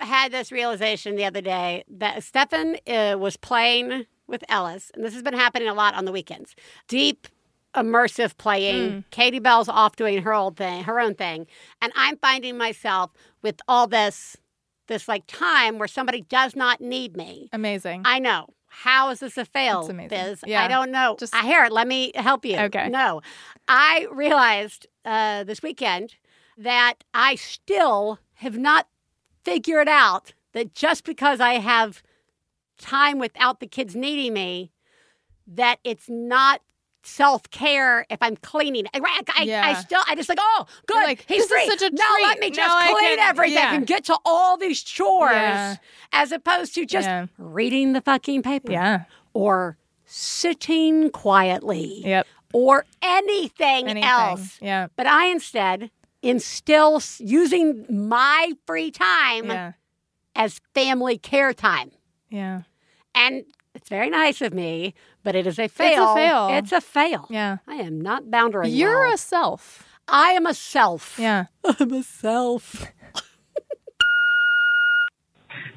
had 0.05 0.33
this 0.33 0.51
realization 0.53 1.17
the 1.17 1.25
other 1.25 1.41
day 1.41 1.85
that 1.88 2.23
Stefan 2.23 2.77
uh, 2.87 3.17
was 3.19 3.37
playing 3.37 4.07
with 4.27 4.45
Ellis, 4.49 4.91
and 4.95 5.05
this 5.05 5.12
has 5.15 5.23
been 5.23 5.35
happening 5.35 5.69
a 5.69 5.75
lot 5.75 5.95
on 5.95 6.05
the 6.05 6.12
weekends. 6.12 6.55
Deep, 6.88 7.29
immersive 7.75 8.37
playing. 8.38 9.05
Katie 9.11 9.38
Bell's 9.38 9.69
off 9.69 9.97
doing 9.97 10.23
her 10.23 10.33
old 10.33 10.57
thing, 10.57 10.85
her 10.85 11.01
own 11.01 11.15
thing, 11.15 11.47
and 11.81 11.93
I'm 11.97 12.17
finding 12.19 12.57
myself 12.57 13.11
with 13.43 13.61
all 13.69 13.87
this, 13.87 14.37
this 14.88 15.09
like 15.09 15.25
time 15.27 15.79
where 15.79 15.88
somebody 15.88 16.23
does 16.23 16.55
not 16.57 16.81
need 16.81 17.17
me. 17.17 17.49
amazing 17.53 18.03
I 18.05 18.19
know. 18.19 18.47
How 18.75 19.11
is 19.11 19.21
this 19.21 19.37
a 19.37 19.45
fail. 19.45 19.87
Biz? 19.87 20.45
Yeah. 20.47 20.65
I 20.65 20.69
don't 20.69 20.91
know. 20.91 21.17
Just- 21.19 21.35
I 21.35 21.43
hear 21.43 21.62
it. 21.65 21.73
Let 21.73 21.87
me 21.87 22.11
help 22.15 22.47
you. 22.47 22.57
Okay. 22.57 22.88
No. 22.88 23.21
I 23.69 24.07
realized 24.11 24.87
uh, 25.05 25.45
this 25.45 25.62
weekend 25.62 26.15
that 26.57 26.95
I 27.12 27.35
still 27.35 28.19
have 28.37 28.57
not 28.57 28.87
figured 29.45 29.89
out 29.89 30.33
that 30.53 30.75
just 30.75 31.05
because 31.05 31.41
I 31.41 31.55
have 31.55 32.03
time 32.79 33.19
without 33.19 33.61
the 33.61 33.67
kids 33.67 33.95
needing 33.97 34.33
me, 34.35 34.71
that 35.47 35.79
it's 35.85 36.09
not 36.09 36.61
self 37.05 37.51
care 37.51 38.07
if 38.11 38.19
I'm 38.23 38.37
cleaning. 38.37 38.87
I, 38.95 39.01
I, 39.37 39.71
I 39.71 39.75
still, 39.75 40.01
I 40.09 40.15
just 40.15 40.29
like, 40.29 40.39
oh, 40.41 40.67
good. 40.87 40.95
You're 40.97 41.05
like, 41.07 41.25
he's 41.27 41.47
free. 41.47 41.67
such 41.69 41.83
a 41.83 41.91
now 41.91 42.05
let 42.23 42.37
treat. 42.39 42.41
me 42.41 42.51
Now 42.51 42.55
just 42.57 42.77
I 42.77 42.93
clean 42.93 43.17
can- 43.17 43.29
everything 43.29 43.55
yeah. 43.59 43.75
and 43.75 43.87
get 43.87 44.05
to 44.05 44.17
all 44.25 44.57
these 44.57 44.83
chores 44.83 45.33
Yeah. 45.33 45.77
as 46.13 46.31
opposed 46.33 46.75
to 46.75 46.87
just 46.87 47.09
Yeah. 47.09 47.27
reading 47.39 47.93
the 47.93 48.01
fucking 48.01 48.43
paper 48.43 48.71
yeah 48.71 49.05
or 49.35 49.79
sitting 50.05 51.11
quietly 51.11 52.03
yep 52.05 52.27
or 52.53 52.85
anything, 53.01 53.89
anything 53.89 54.05
else. 54.05 54.59
yeah 54.61 54.87
But 54.95 55.07
I 55.07 55.27
instead 55.27 55.91
instill 56.23 56.97
s- 56.97 57.21
using 57.21 57.85
my 57.91 58.53
free 58.67 58.91
time 58.91 59.47
yeah 59.47 59.73
as 60.35 60.61
family 60.75 61.19
care 61.19 61.53
time. 61.53 61.91
yeah 62.31 62.63
And 63.15 63.45
it's 63.75 63.89
very 63.91 64.09
nice 64.11 64.41
of 64.41 64.55
me, 64.55 64.95
but 65.23 65.35
it 65.35 65.47
is 65.47 65.59
a 65.59 65.69
fail. 65.69 66.03
It's 66.05 66.11
a 66.11 66.15
fail. 66.15 66.49
It's 66.59 66.73
a 66.73 66.81
fail. 66.81 67.27
yeah 67.31 67.59
I 67.67 67.75
am 67.77 68.01
not 68.01 68.31
boundary. 68.31 68.69
you're 68.71 69.01
well. 69.07 69.15
a 69.15 69.19
self 69.19 69.87
I 70.09 70.31
am 70.33 70.47
a 70.47 70.55
self. 70.55 71.19
yeah 71.19 71.47
I'm 71.65 71.93
a 71.93 72.03
self. 72.03 72.87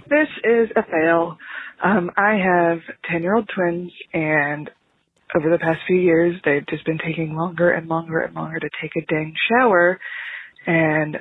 This 0.07 0.27
is 0.43 0.69
a 0.75 0.83
fail. 0.83 1.37
Um, 1.83 2.11
I 2.15 2.35
have 2.35 2.79
10 3.11 3.23
year 3.23 3.35
old 3.35 3.49
twins, 3.53 3.91
and 4.13 4.69
over 5.35 5.49
the 5.49 5.57
past 5.57 5.79
few 5.87 5.97
years, 5.97 6.39
they've 6.45 6.65
just 6.67 6.85
been 6.85 6.99
taking 6.99 7.35
longer 7.35 7.71
and 7.71 7.87
longer 7.89 8.19
and 8.21 8.35
longer 8.35 8.59
to 8.59 8.69
take 8.81 8.91
a 8.95 9.05
dang 9.07 9.33
shower. 9.49 9.99
And 10.65 11.17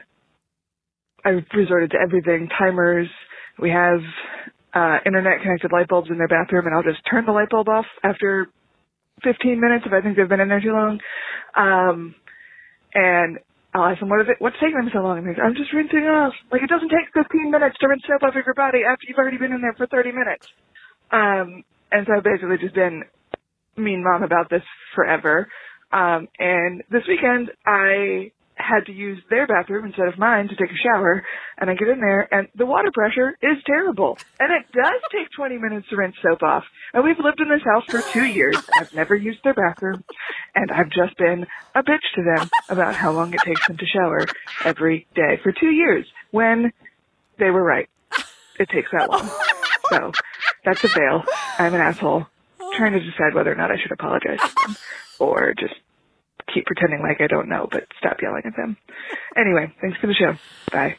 I've 1.24 1.44
resorted 1.54 1.92
to 1.92 1.98
everything 2.02 2.48
timers. 2.58 3.08
We 3.58 3.70
have 3.70 4.00
uh, 4.74 4.98
internet 5.06 5.42
connected 5.42 5.72
light 5.72 5.88
bulbs 5.88 6.10
in 6.10 6.18
their 6.18 6.28
bathroom, 6.28 6.66
and 6.66 6.74
I'll 6.74 6.82
just 6.82 7.02
turn 7.10 7.26
the 7.26 7.32
light 7.32 7.50
bulb 7.50 7.68
off 7.68 7.86
after 8.02 8.48
15 9.22 9.60
minutes 9.60 9.84
if 9.86 9.92
I 9.92 10.00
think 10.00 10.16
they've 10.16 10.28
been 10.28 10.40
in 10.40 10.48
there 10.48 10.60
too 10.60 10.72
long. 10.72 11.00
Um, 11.56 12.14
and 12.94 13.38
I'll 13.74 13.86
ask 13.90 14.00
them, 14.00 14.08
what 14.08 14.20
is 14.22 14.28
it, 14.30 14.36
what's 14.38 14.56
taking 14.60 14.76
them 14.76 14.90
so 14.92 15.00
long? 15.00 15.18
And 15.18 15.26
they're, 15.26 15.44
I'm 15.44 15.54
just 15.54 15.72
rinsing 15.72 16.06
off. 16.06 16.32
Like, 16.52 16.62
it 16.62 16.70
doesn't 16.70 16.90
take 16.90 17.10
15 17.14 17.50
minutes 17.50 17.76
to 17.80 17.88
rinse 17.88 18.02
soap 18.06 18.22
off 18.22 18.36
of 18.36 18.44
your 18.46 18.54
body 18.54 18.80
after 18.88 19.06
you've 19.08 19.18
already 19.18 19.38
been 19.38 19.52
in 19.52 19.60
there 19.62 19.74
for 19.76 19.86
30 19.86 20.12
minutes. 20.12 20.46
Um, 21.10 21.64
and 21.92 22.06
so 22.06 22.14
I've 22.16 22.24
basically 22.24 22.58
just 22.60 22.74
been 22.74 23.04
mean 23.76 24.04
mom 24.04 24.22
about 24.22 24.50
this 24.50 24.62
forever. 24.94 25.48
Um, 25.92 26.28
and 26.38 26.82
this 26.90 27.02
weekend 27.08 27.50
I 27.66 28.32
had 28.56 28.86
to 28.86 28.92
use 28.92 29.20
their 29.30 29.46
bathroom 29.46 29.86
instead 29.86 30.08
of 30.08 30.18
mine 30.18 30.48
to 30.48 30.56
take 30.56 30.70
a 30.70 30.76
shower. 30.76 31.24
And 31.58 31.68
I 31.68 31.74
get 31.74 31.88
in 31.88 32.00
there 32.00 32.28
and 32.32 32.48
the 32.54 32.66
water 32.66 32.90
pressure 32.92 33.36
is 33.42 33.58
terrible. 33.66 34.16
And 34.38 34.52
it 34.52 34.70
does 34.72 35.00
take 35.12 35.28
20 35.36 35.58
minutes 35.58 35.88
to 35.90 35.96
rinse 35.96 36.16
soap 36.22 36.42
off. 36.42 36.64
And 36.92 37.04
we've 37.04 37.18
lived 37.18 37.40
in 37.40 37.48
this 37.48 37.62
house 37.64 37.84
for 37.88 38.00
two 38.12 38.24
years. 38.24 38.56
I've 38.78 38.94
never 38.94 39.14
used 39.14 39.40
their 39.44 39.54
bathroom. 39.54 40.04
And 40.54 40.70
I've 40.70 40.90
just 40.90 41.16
been 41.18 41.46
a 41.74 41.82
bitch 41.82 42.04
to 42.14 42.22
them 42.22 42.48
about 42.68 42.94
how 42.94 43.12
long 43.12 43.34
it 43.34 43.40
takes 43.44 43.66
them 43.66 43.76
to 43.76 43.86
shower 43.86 44.24
every 44.64 45.06
day 45.14 45.38
for 45.42 45.52
two 45.52 45.70
years 45.70 46.06
when 46.30 46.72
they 47.38 47.50
were 47.50 47.62
right. 47.62 47.88
It 48.58 48.68
takes 48.68 48.90
that 48.92 49.10
long. 49.10 49.28
So 49.90 50.12
that's 50.64 50.82
a 50.84 50.88
fail. 50.88 51.24
I'm 51.58 51.74
an 51.74 51.80
asshole. 51.80 52.26
Trying 52.76 52.92
to 52.92 53.00
decide 53.00 53.34
whether 53.34 53.52
or 53.52 53.56
not 53.56 53.70
I 53.70 53.76
should 53.80 53.92
apologize 53.92 54.38
to 54.40 54.54
them 54.66 54.76
or 55.18 55.54
just 55.58 55.74
keep 56.54 56.64
pretending 56.66 57.02
like 57.02 57.20
I 57.20 57.26
don't 57.26 57.48
know, 57.48 57.68
but 57.70 57.84
stop 57.98 58.16
yelling 58.22 58.42
at 58.46 58.56
them. 58.56 58.76
Anyway, 59.36 59.72
thanks 59.80 59.98
for 59.98 60.06
the 60.06 60.14
show. 60.14 60.34
Bye. 60.72 60.96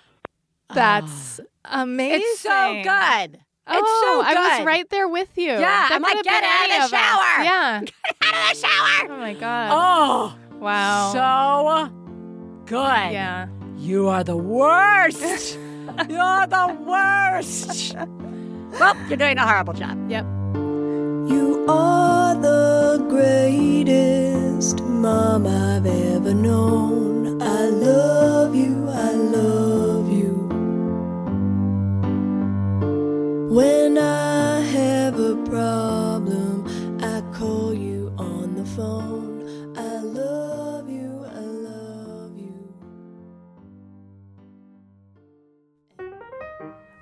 That's 0.73 1.39
amazing. 1.63 2.21
It's 2.23 2.39
so 2.41 2.73
good. 2.83 3.39
Oh, 3.67 4.21
so 4.23 4.27
good. 4.29 4.37
I 4.37 4.57
was 4.59 4.65
right 4.65 4.87
there 4.91 5.07
with 5.07 5.29
you. 5.37 5.47
Yeah, 5.53 5.59
That 5.59 5.91
I'm 5.93 6.01
like, 6.03 6.17
could 6.17 6.25
have 6.27 6.41
"Get 6.41 6.41
been 6.41 6.49
out 6.51 6.65
of 6.65 6.69
any 6.69 6.77
the 6.77 6.83
us." 6.83 6.89
shower. 6.91 7.43
Yeah. 7.43 7.81
Out 8.21 8.51
of 8.51 8.61
the 8.61 8.67
shower. 8.67 9.11
Oh 9.11 9.17
my 9.17 9.33
god. 9.33 9.69
Oh, 9.73 10.57
wow. 10.59 11.89
so 11.89 12.65
good. 12.65 13.11
yeah. 13.13 13.47
You 13.77 14.07
are 14.07 14.23
the 14.23 14.37
worst. 14.37 15.57
You're 16.09 16.47
the 16.47 16.77
worst. 16.87 17.95
well, 18.79 18.95
you're 19.07 19.17
doing 19.17 19.37
a 19.37 19.45
horrible 19.47 19.73
job. 19.73 20.09
Yep. 20.09 20.25
You 21.31 21.65
are 21.69 22.09
the 22.09 22.14
greatest 23.09 24.81
mom 24.83 25.45
I've 25.45 25.85
ever 25.85 26.33
known. 26.33 27.41
I 27.41 27.65
love 27.65 28.55
you, 28.55 28.87
I 28.89 29.11
love 29.11 30.11
you. 30.11 30.33
When 33.49 33.97
I 33.97 34.59
have 34.61 35.19
a 35.19 35.35
problem, 35.45 36.65
I 37.01 37.21
call 37.37 37.73
you 37.73 38.13
on 38.17 38.55
the 38.55 38.65
phone. 38.65 39.75
I 39.77 39.99
love 39.99 40.89
you, 40.89 41.25
I 41.25 41.39
love 41.39 42.37
you. 42.37 42.73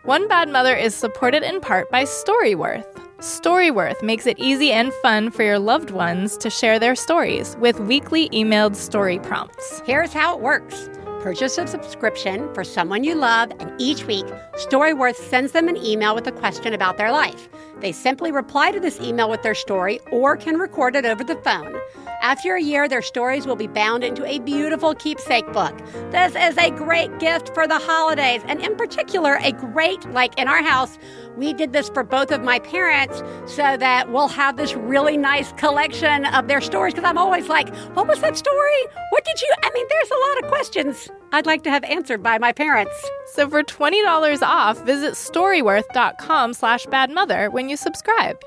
One 0.04 0.28
Bad 0.28 0.50
Mother 0.50 0.76
is 0.76 0.94
supported 0.94 1.44
in 1.44 1.62
part 1.62 1.90
by 1.90 2.04
Storyworth. 2.04 3.03
Storyworth 3.24 4.04
makes 4.04 4.26
it 4.26 4.38
easy 4.38 4.74
and 4.74 4.92
fun 4.96 5.32
for 5.32 5.44
your 5.44 5.58
loved 5.58 5.92
ones 5.92 6.36
to 6.40 6.50
share 6.50 6.78
their 6.78 6.94
stories 6.94 7.56
with 7.56 7.80
weekly 7.80 8.28
emailed 8.32 8.76
story 8.76 9.18
prompts. 9.18 9.82
Here's 9.86 10.12
how 10.12 10.36
it 10.36 10.42
works. 10.42 10.90
Purchase 11.22 11.58
a 11.58 11.66
subscription 11.66 12.54
for 12.54 12.66
someone 12.66 13.06
you 13.06 13.16
love, 13.16 13.50
and 13.62 13.74
each 13.80 14.04
week, 14.08 14.26
Storyworth 14.56 15.16
sends 15.16 15.54
them 15.54 15.70
an 15.70 15.78
email 15.78 16.14
with 16.14 16.28
a 16.28 16.34
question 16.34 16.74
about 16.74 16.98
their 16.98 17.14
life. 17.14 17.48
They 17.80 17.94
simply 17.94 18.30
reply 18.30 18.72
to 18.72 18.80
this 18.82 19.00
email 19.00 19.30
with 19.30 19.42
their 19.42 19.56
story 19.56 20.02
or 20.12 20.36
can 20.36 20.58
record 20.58 20.98
it 20.98 21.06
over 21.06 21.24
the 21.24 21.38
phone. 21.38 21.80
After 22.22 22.56
a 22.56 22.62
year, 22.62 22.88
their 22.88 23.02
stories 23.02 23.46
will 23.46 23.58
be 23.58 23.68
bound 23.68 24.04
into 24.04 24.26
a 24.26 24.40
beautiful 24.40 24.96
keepsake 24.96 25.52
book. 25.52 25.78
This 26.12 26.36
is 26.36 26.58
a 26.58 26.72
great 26.72 27.20
gift 27.20 27.54
for 27.54 27.68
the 27.68 27.80
holidays, 27.80 28.42
and 28.48 28.62
in 28.62 28.78
particular, 28.78 29.38
a 29.42 29.52
great, 29.52 30.10
like 30.12 30.38
in 30.40 30.48
our 30.48 30.64
house, 30.64 30.98
we 31.38 31.54
did 31.54 31.74
this 31.74 31.90
for 31.90 32.04
both 32.04 32.32
of 32.32 32.44
my 32.44 32.60
parents 32.60 33.24
so 33.46 33.78
that 33.78 34.12
we'll 34.12 34.28
have 34.28 34.58
this 34.58 34.76
really 34.76 35.18
nice 35.18 35.52
collection 35.54 36.26
of 36.26 36.48
their 36.48 36.62
stories. 36.62 36.94
Because 36.94 37.08
I'm 37.08 37.18
always 37.18 37.48
like, 37.48 37.74
what 37.96 38.08
was 38.08 38.22
that 38.22 38.38
story? 38.38 38.82
What 39.10 39.26
did 39.26 39.42
you? 39.42 39.54
I 39.64 39.72
mean, 39.74 39.86
there's 39.90 40.12
a 40.12 40.30
lot 40.30 40.44
of 40.44 40.50
questions 40.50 41.10
I'd 41.32 41.46
like 41.46 41.64
to 41.64 41.70
have 41.70 41.84
answered 41.84 42.22
by 42.22 42.38
my 42.38 42.52
parents. 42.52 42.94
So 43.34 43.50
for 43.50 43.64
$20 43.64 44.42
off, 44.42 44.84
visit 44.86 45.14
storyworth.com 45.14 46.54
slash 46.54 46.86
badmother 46.88 47.52
when 47.52 47.70
you 47.70 47.78
subscribe. 47.78 48.38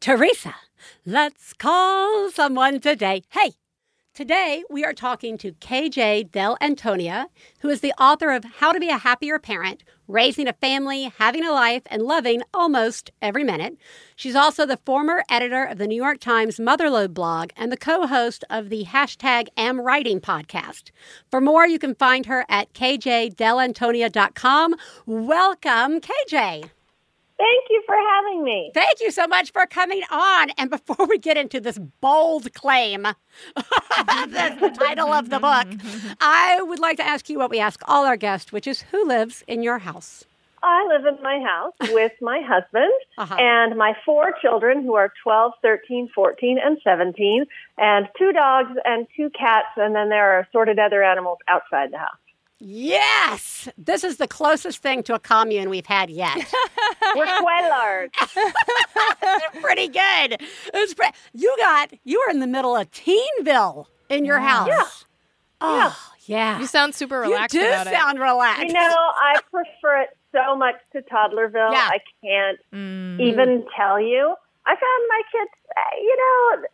Theresa, 0.00 0.54
let's 1.04 1.52
call 1.52 2.30
someone 2.30 2.80
today. 2.80 3.22
Hey, 3.30 3.52
today 4.16 4.64
we 4.70 4.82
are 4.82 4.94
talking 4.94 5.36
to 5.36 5.52
KJ 5.52 6.30
Dell'Antonia, 6.30 7.26
who 7.60 7.68
is 7.68 7.82
the 7.82 7.92
author 8.00 8.30
of 8.30 8.44
How 8.44 8.72
to 8.72 8.80
Be 8.80 8.88
a 8.88 8.96
Happier 8.96 9.38
Parent, 9.38 9.84
Raising 10.08 10.48
a 10.48 10.54
Family, 10.54 11.12
Having 11.18 11.44
a 11.44 11.52
Life, 11.52 11.82
and 11.90 12.00
Loving 12.00 12.40
Almost 12.54 13.10
Every 13.20 13.44
Minute. 13.44 13.76
She's 14.16 14.34
also 14.34 14.64
the 14.64 14.78
former 14.86 15.22
editor 15.28 15.64
of 15.64 15.76
the 15.76 15.86
New 15.86 16.02
York 16.02 16.18
Times 16.18 16.56
Motherlode 16.56 17.12
blog 17.12 17.50
and 17.58 17.70
the 17.70 17.76
co 17.76 18.06
host 18.06 18.42
of 18.48 18.70
the 18.70 18.84
hashtag 18.84 19.48
Am 19.58 19.82
Writing 19.82 20.22
podcast. 20.22 20.92
For 21.30 21.42
more, 21.42 21.66
you 21.66 21.78
can 21.78 21.94
find 21.94 22.24
her 22.24 22.46
at 22.48 22.72
kjdellantonia.com. 22.72 24.76
Welcome, 25.04 26.00
KJ. 26.00 26.70
Thank 27.38 27.64
you 27.68 27.82
for 27.86 27.94
having 27.96 28.44
me. 28.44 28.70
Thank 28.72 29.00
you 29.00 29.10
so 29.10 29.26
much 29.26 29.52
for 29.52 29.66
coming 29.66 30.02
on. 30.10 30.50
And 30.56 30.70
before 30.70 31.06
we 31.06 31.18
get 31.18 31.36
into 31.36 31.60
this 31.60 31.78
bold 32.00 32.52
claim, 32.54 33.02
that's 33.56 34.60
the 34.60 34.70
title 34.70 35.12
of 35.12 35.28
the 35.30 35.38
book, 35.38 35.66
I 36.20 36.62
would 36.62 36.78
like 36.78 36.96
to 36.96 37.06
ask 37.06 37.28
you 37.28 37.38
what 37.38 37.50
we 37.50 37.60
ask 37.60 37.80
all 37.86 38.06
our 38.06 38.16
guests, 38.16 38.52
which 38.52 38.66
is 38.66 38.82
who 38.90 39.06
lives 39.06 39.44
in 39.46 39.62
your 39.62 39.78
house? 39.80 40.24
I 40.62 40.86
live 40.88 41.04
in 41.04 41.22
my 41.22 41.38
house 41.40 41.74
with 41.92 42.12
my 42.22 42.40
husband 42.40 42.90
Uh-huh. 43.18 43.36
and 43.38 43.76
my 43.76 43.94
four 44.04 44.32
children 44.40 44.82
who 44.82 44.94
are 44.94 45.12
12, 45.22 45.52
13, 45.62 46.08
14, 46.14 46.58
and 46.64 46.78
17, 46.82 47.44
and 47.78 48.08
two 48.18 48.32
dogs 48.32 48.70
and 48.84 49.06
two 49.16 49.30
cats, 49.30 49.68
and 49.76 49.94
then 49.94 50.08
there 50.08 50.32
are 50.36 50.40
assorted 50.40 50.78
other 50.78 51.02
animals 51.04 51.38
outside 51.48 51.92
the 51.92 51.98
house. 51.98 52.16
Yes, 52.58 53.68
this 53.76 54.02
is 54.02 54.16
the 54.16 54.26
closest 54.26 54.82
thing 54.82 55.02
to 55.04 55.14
a 55.14 55.18
commune 55.18 55.68
we've 55.68 55.86
had 55.86 56.08
yet. 56.08 56.36
We're 57.14 57.26
quite 57.38 57.68
large. 57.68 58.12
Pretty 59.62 59.88
good. 59.88 60.40
It's 60.72 60.94
pre- 60.94 61.10
you 61.34 61.54
got 61.58 61.92
you 62.04 62.22
were 62.26 62.30
in 62.30 62.40
the 62.40 62.46
middle 62.46 62.74
of 62.74 62.90
Teenville 62.90 63.86
in 64.08 64.24
your 64.24 64.38
house. 64.38 64.68
Yeah. 64.68 64.84
Oh, 65.60 66.12
yeah. 66.26 66.58
You 66.58 66.66
sound 66.66 66.94
super 66.94 67.20
relaxed. 67.20 67.54
You 67.54 67.60
do 67.60 67.66
about 67.66 67.86
sound 67.88 68.20
relaxed. 68.20 68.66
You 68.66 68.72
know, 68.72 68.80
I 68.80 69.40
prefer 69.50 70.02
it 70.02 70.16
so 70.32 70.56
much 70.56 70.76
to 70.92 71.02
Toddlerville. 71.02 71.72
Yeah. 71.72 71.90
I 71.90 71.98
can't 72.22 72.58
it. 72.72 73.20
even 73.22 73.66
tell 73.76 74.00
you. 74.00 74.34
I 74.66 74.74
found 74.74 75.02
my 75.08 75.22
kids, 75.30 75.50
uh, 75.76 75.96
you 75.96 76.16
know, 76.16 76.66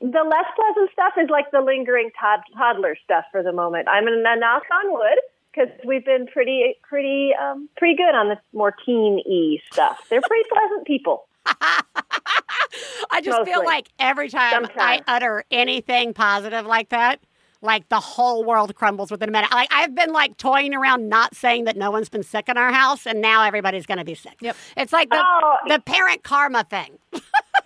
the 0.00 0.06
less 0.24 0.44
pleasant 0.54 0.90
stuff 0.92 1.14
is 1.20 1.28
like 1.30 1.50
the 1.50 1.60
lingering 1.60 2.10
tod- 2.20 2.40
toddler 2.56 2.96
stuff 3.04 3.24
for 3.32 3.42
the 3.42 3.52
moment. 3.52 3.88
I'm 3.88 4.04
going 4.04 4.22
to 4.22 4.36
knock 4.40 4.62
on 4.72 4.92
wood 4.92 5.18
because 5.52 5.68
we've 5.84 6.04
been 6.04 6.26
pretty, 6.26 6.74
pretty, 6.88 7.30
um, 7.40 7.68
pretty 7.76 7.96
good 7.96 8.14
on 8.14 8.28
the 8.28 8.36
more 8.52 8.74
teen-y 8.86 9.58
stuff. 9.72 9.98
They're 10.08 10.20
pretty 10.20 10.48
pleasant 10.48 10.86
people. 10.86 11.26
I 13.10 13.20
just 13.22 13.44
feel 13.48 13.64
like 13.64 13.88
every 13.98 14.28
time 14.28 14.66
I 14.76 15.00
utter 15.06 15.44
anything 15.50 16.14
positive 16.14 16.66
like 16.66 16.90
that, 16.90 17.20
like 17.60 17.88
the 17.88 17.98
whole 17.98 18.44
world 18.44 18.74
crumbles 18.76 19.10
within 19.10 19.28
a 19.28 19.32
minute. 19.32 19.50
Like 19.50 19.68
I've 19.72 19.94
been 19.94 20.12
like 20.12 20.36
toying 20.36 20.74
around 20.74 21.08
not 21.08 21.34
saying 21.34 21.64
that 21.64 21.76
no 21.76 21.90
one's 21.90 22.08
been 22.08 22.22
sick 22.22 22.48
in 22.48 22.56
our 22.56 22.72
house, 22.72 23.04
and 23.06 23.20
now 23.20 23.42
everybody's 23.42 23.86
going 23.86 23.98
to 23.98 24.04
be 24.04 24.14
sick. 24.14 24.36
Yep. 24.40 24.56
It's 24.76 24.92
like 24.92 25.10
the 25.10 25.20
Oh. 25.20 25.56
the 25.66 25.80
parent 25.80 26.22
karma 26.22 26.64
thing. 26.70 26.98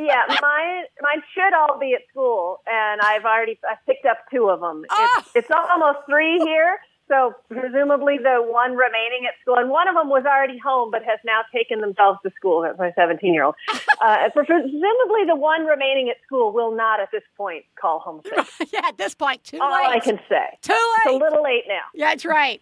yeah, 0.04 0.24
mine, 0.40 0.84
mine 1.00 1.22
should 1.34 1.54
all 1.54 1.78
be 1.78 1.94
at 1.94 2.02
school, 2.10 2.60
and 2.66 3.00
I've 3.00 3.24
already 3.24 3.58
I 3.64 3.74
picked 3.86 4.06
up 4.06 4.18
two 4.30 4.48
of 4.48 4.60
them. 4.60 4.84
Oh. 4.90 5.08
It's, 5.18 5.30
it's 5.34 5.50
almost 5.50 6.00
three 6.08 6.38
here, 6.38 6.78
so 7.08 7.34
presumably 7.50 8.16
the 8.16 8.38
one 8.40 8.72
remaining 8.72 9.26
at 9.28 9.34
school, 9.42 9.56
and 9.56 9.68
one 9.68 9.86
of 9.88 9.94
them 9.94 10.08
was 10.08 10.24
already 10.24 10.58
home 10.58 10.90
but 10.90 11.02
has 11.02 11.18
now 11.24 11.42
taken 11.54 11.80
themselves 11.80 12.18
to 12.24 12.32
school. 12.36 12.62
That's 12.62 12.78
my 12.78 12.92
17 12.96 13.34
year 13.34 13.44
old. 13.44 13.54
Uh, 14.02 14.28
presumably 14.34 15.24
the 15.28 15.36
one 15.36 15.64
remaining 15.64 16.08
at 16.08 16.16
school 16.26 16.52
will 16.52 16.74
not 16.74 16.98
at 16.98 17.08
this 17.12 17.22
point 17.36 17.64
call 17.80 18.00
home 18.00 18.20
sick. 18.24 18.72
yeah, 18.72 18.80
at 18.82 18.98
this 18.98 19.14
point, 19.14 19.44
too 19.44 19.60
All 19.60 19.70
late. 19.70 19.86
I 19.86 20.00
can 20.00 20.18
say. 20.28 20.58
too 20.60 20.72
It's 20.72 21.06
a 21.06 21.12
little 21.12 21.40
late 21.40 21.62
now. 21.68 21.82
Yeah, 21.94 22.08
that's 22.08 22.24
right. 22.24 22.60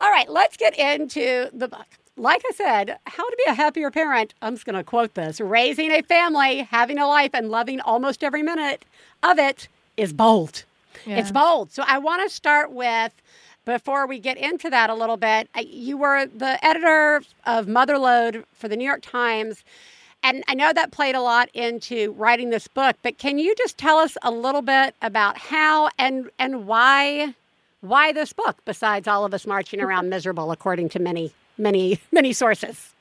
All 0.00 0.10
right, 0.10 0.30
let's 0.30 0.56
get 0.56 0.78
into 0.78 1.50
the 1.52 1.68
book. 1.68 1.86
Like 2.18 2.42
I 2.48 2.52
said, 2.52 2.98
how 3.06 3.24
to 3.28 3.36
be 3.44 3.50
a 3.50 3.54
happier 3.54 3.92
parent. 3.92 4.34
I'm 4.42 4.54
just 4.54 4.66
going 4.66 4.74
to 4.74 4.82
quote 4.82 5.14
this 5.14 5.40
raising 5.40 5.92
a 5.92 6.02
family, 6.02 6.62
having 6.62 6.98
a 6.98 7.06
life, 7.06 7.30
and 7.32 7.48
loving 7.48 7.80
almost 7.80 8.24
every 8.24 8.42
minute 8.42 8.84
of 9.22 9.38
it 9.38 9.68
is 9.96 10.12
bold. 10.12 10.64
It's 11.06 11.30
bold. 11.30 11.70
So 11.70 11.84
I 11.86 11.98
want 11.98 12.28
to 12.28 12.34
start 12.34 12.72
with, 12.72 13.12
before 13.64 14.06
we 14.06 14.18
get 14.18 14.36
into 14.36 14.68
that 14.68 14.90
a 14.90 14.94
little 14.94 15.16
bit, 15.16 15.48
you 15.64 15.96
were 15.96 16.26
the 16.26 16.62
editor 16.66 17.22
of 17.46 17.66
Motherlode 17.66 18.44
for 18.52 18.66
the 18.66 18.76
New 18.76 18.84
York 18.84 19.02
Times. 19.02 19.62
And 20.24 20.42
I 20.48 20.54
know 20.54 20.72
that 20.72 20.90
played 20.90 21.14
a 21.14 21.20
lot 21.20 21.48
into 21.54 22.12
writing 22.12 22.50
this 22.50 22.66
book, 22.66 22.96
but 23.02 23.18
can 23.18 23.38
you 23.38 23.54
just 23.54 23.78
tell 23.78 23.98
us 23.98 24.16
a 24.22 24.32
little 24.32 24.62
bit 24.62 24.96
about 25.02 25.38
how 25.38 25.90
and 25.98 26.28
and 26.38 26.66
why 26.66 27.34
why 27.80 28.10
this 28.10 28.32
book 28.32 28.56
besides 28.64 29.06
all 29.06 29.24
of 29.24 29.32
us 29.32 29.46
marching 29.46 29.80
around 29.80 30.08
miserable 30.08 30.50
according 30.50 30.88
to 30.88 30.98
many 30.98 31.32
many 31.58 32.00
many 32.12 32.32
sources? 32.32 32.94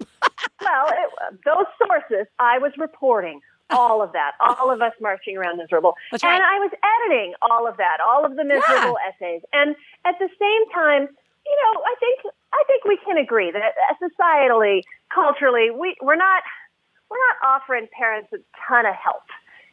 Well, 0.62 0.88
it, 0.90 1.40
those 1.46 1.66
sources, 1.80 2.28
I 2.40 2.58
was 2.58 2.72
reporting 2.78 3.42
all 3.70 4.02
of 4.02 4.14
that, 4.14 4.32
all 4.40 4.72
of 4.72 4.82
us 4.82 4.94
marching 5.02 5.38
around 5.38 5.58
miserable. 5.58 5.96
Right. 6.12 6.24
And 6.24 6.44
I 6.44 6.60
was 6.60 6.72
editing 7.04 7.34
all 7.42 7.68
of 7.68 7.78
that, 7.78 7.98
all 8.06 8.26
of 8.26 8.36
the 8.36 8.44
miserable 8.44 8.98
essays. 9.08 9.42
And 9.54 9.76
at 10.06 10.16
the 10.20 10.30
same 10.40 10.72
time, 10.74 11.08
you 11.46 11.58
know, 11.64 11.82
I 11.86 11.96
think 12.00 12.20
I 12.54 12.64
think 12.68 12.86
we 12.86 12.98
can 13.06 13.18
agree 13.18 13.52
that 13.52 13.62
uh, 13.62 13.94
societally, 14.02 14.84
culturally, 15.14 15.70
we 15.72 15.96
we're 16.02 16.16
not 16.16 16.44
we're 17.10 17.18
not 17.32 17.56
offering 17.56 17.88
parents 17.98 18.30
a 18.34 18.38
ton 18.68 18.86
of 18.86 18.96
help 18.96 19.24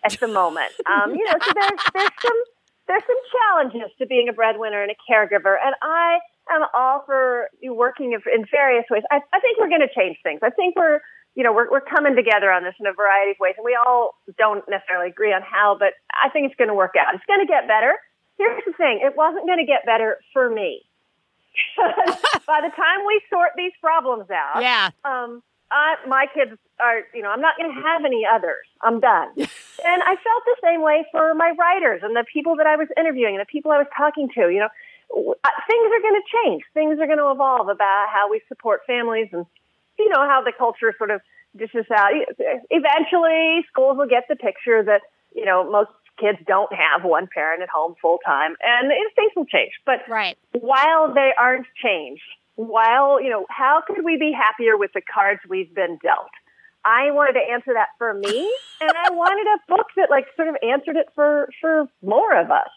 at 0.05 0.13
the 0.21 0.29
moment. 0.43 0.73
Um, 0.87 1.15
you 1.15 1.25
know, 1.25 1.35
so 1.43 1.53
there's 1.55 1.81
there's 1.95 2.11
some 2.23 2.43
there's 2.87 3.03
some 3.07 3.17
challenges 3.33 3.91
to 3.99 4.07
being 4.07 4.29
a 4.29 4.33
breadwinner 4.33 4.83
and 4.83 4.93
a 4.93 4.99
caregiver, 5.11 5.57
and 5.65 5.75
I 5.83 6.19
am 6.51 6.63
all 6.75 7.03
for 7.07 7.49
working 7.63 8.13
in 8.13 8.21
in 8.33 8.45
various 8.51 8.85
ways. 8.91 9.03
I, 9.11 9.21
I 9.33 9.41
think 9.41 9.59
we're 9.59 9.69
going 9.69 9.87
to 9.87 9.95
change 9.95 10.19
things. 10.23 10.41
I 10.43 10.51
think 10.51 10.77
we're 10.77 11.01
you 11.35 11.43
know 11.43 11.53
we're 11.53 11.71
we're 11.71 11.81
coming 11.81 12.17
together 12.17 12.51
on 12.51 12.65
this 12.65 12.75
in 12.79 12.87
a 12.87 12.93
variety 12.93 13.33
of 13.33 13.37
ways, 13.41 13.55
and 13.57 13.65
we 13.65 13.77
all 13.77 14.15
don't 14.39 14.65
necessarily 14.69 15.11
agree 15.11 15.33
on 15.33 15.43
how, 15.43 15.77
but 15.79 15.95
I 16.13 16.29
think 16.31 16.47
it's 16.47 16.57
going 16.57 16.69
to 16.69 16.75
work 16.75 16.95
out. 16.99 17.15
It's 17.15 17.27
going 17.27 17.41
to 17.41 17.47
get 17.47 17.67
better. 17.67 17.95
Here's 18.39 18.63
the 18.67 18.73
thing: 18.73 19.01
it 19.03 19.17
wasn't 19.17 19.47
going 19.47 19.59
to 19.59 19.67
get 19.67 19.87
better 19.87 20.19
for 20.33 20.51
me. 20.51 20.83
By 22.47 22.61
the 22.61 22.71
time 22.75 23.07
we 23.07 23.23
sort 23.31 23.51
these 23.57 23.73
problems 23.81 24.29
out, 24.31 24.61
yeah. 24.61 24.91
um, 25.05 25.43
I, 25.71 25.97
my 26.07 26.27
kids 26.33 26.53
are, 26.81 27.03
you 27.15 27.23
know, 27.23 27.31
I'm 27.31 27.41
not 27.41 27.57
going 27.57 27.75
to 27.75 27.81
have 27.81 28.05
any 28.05 28.25
others. 28.27 28.67
I'm 28.83 29.01
done. 29.01 29.29
and 29.37 30.03
I 30.03 30.15
felt 30.17 30.43
the 30.47 30.57
same 30.63 30.83
way 30.83 31.07
for 31.11 31.35
my 31.35 31.53
writers 31.59 32.03
and 32.03 32.15
the 32.15 32.25
people 32.33 32.57
that 32.57 32.67
I 32.67 32.77
was 32.77 32.89
interviewing 32.97 33.35
and 33.35 33.41
the 33.41 33.51
people 33.51 33.73
I 33.73 33.79
was 33.79 33.87
talking 33.97 34.29
to. 34.35 34.51
You 34.51 34.61
know, 34.61 34.69
Uh, 35.15 35.51
things 35.69 35.89
are 35.95 36.03
going 36.03 36.21
to 36.21 36.27
change. 36.43 36.63
Things 36.75 36.99
are 37.01 37.07
going 37.07 37.19
to 37.19 37.31
evolve 37.31 37.69
about 37.69 38.07
how 38.13 38.29
we 38.31 38.41
support 38.49 38.81
families 38.87 39.29
and, 39.33 39.47
you 39.99 40.09
know, 40.09 40.27
how 40.27 40.43
the 40.43 40.53
culture 40.57 40.93
sort 40.99 41.11
of 41.11 41.21
dishes 41.57 41.87
out. 41.95 42.11
Eventually, 42.71 43.65
schools 43.71 43.97
will 43.97 44.09
get 44.09 44.25
the 44.29 44.37
picture 44.37 44.83
that, 44.83 45.03
you 45.35 45.45
know, 45.45 45.71
most 45.71 45.91
kids 46.19 46.39
don't 46.47 46.73
have 46.73 47.05
one 47.05 47.29
parent 47.33 47.63
at 47.63 47.69
home 47.69 47.95
full 48.01 48.19
time 48.25 48.57
and 48.63 48.93
things 49.17 49.33
will 49.37 49.47
change. 49.47 49.73
But 49.87 50.09
Right. 50.09 50.37
while 50.53 51.13
they 51.13 51.33
aren't 51.39 51.67
changed, 51.83 52.23
while, 52.57 53.21
you 53.21 53.31
know, 53.31 53.47
how 53.51 53.83
could 53.87 54.05
we 54.05 54.17
be 54.17 54.33
happier 54.33 54.77
with 54.77 54.93
the 54.93 55.03
cards 55.03 55.41
we've 55.49 55.75
been 55.75 55.99
dealt? 56.03 56.31
I 56.85 57.11
wanted 57.11 57.33
to 57.33 57.41
answer 57.41 57.73
that 57.75 57.89
for 57.99 58.13
me, 58.15 58.57
and 58.81 58.91
I 58.91 59.11
wanted 59.11 59.47
a 59.47 59.59
book 59.75 59.87
that, 59.97 60.11
like, 60.11 60.27
sort 60.37 60.49
of 60.49 60.57
answered 60.63 60.97
it 60.97 61.09
for, 61.15 61.49
for 61.61 61.89
more 62.03 62.39
of 62.39 62.51
us. 62.51 62.69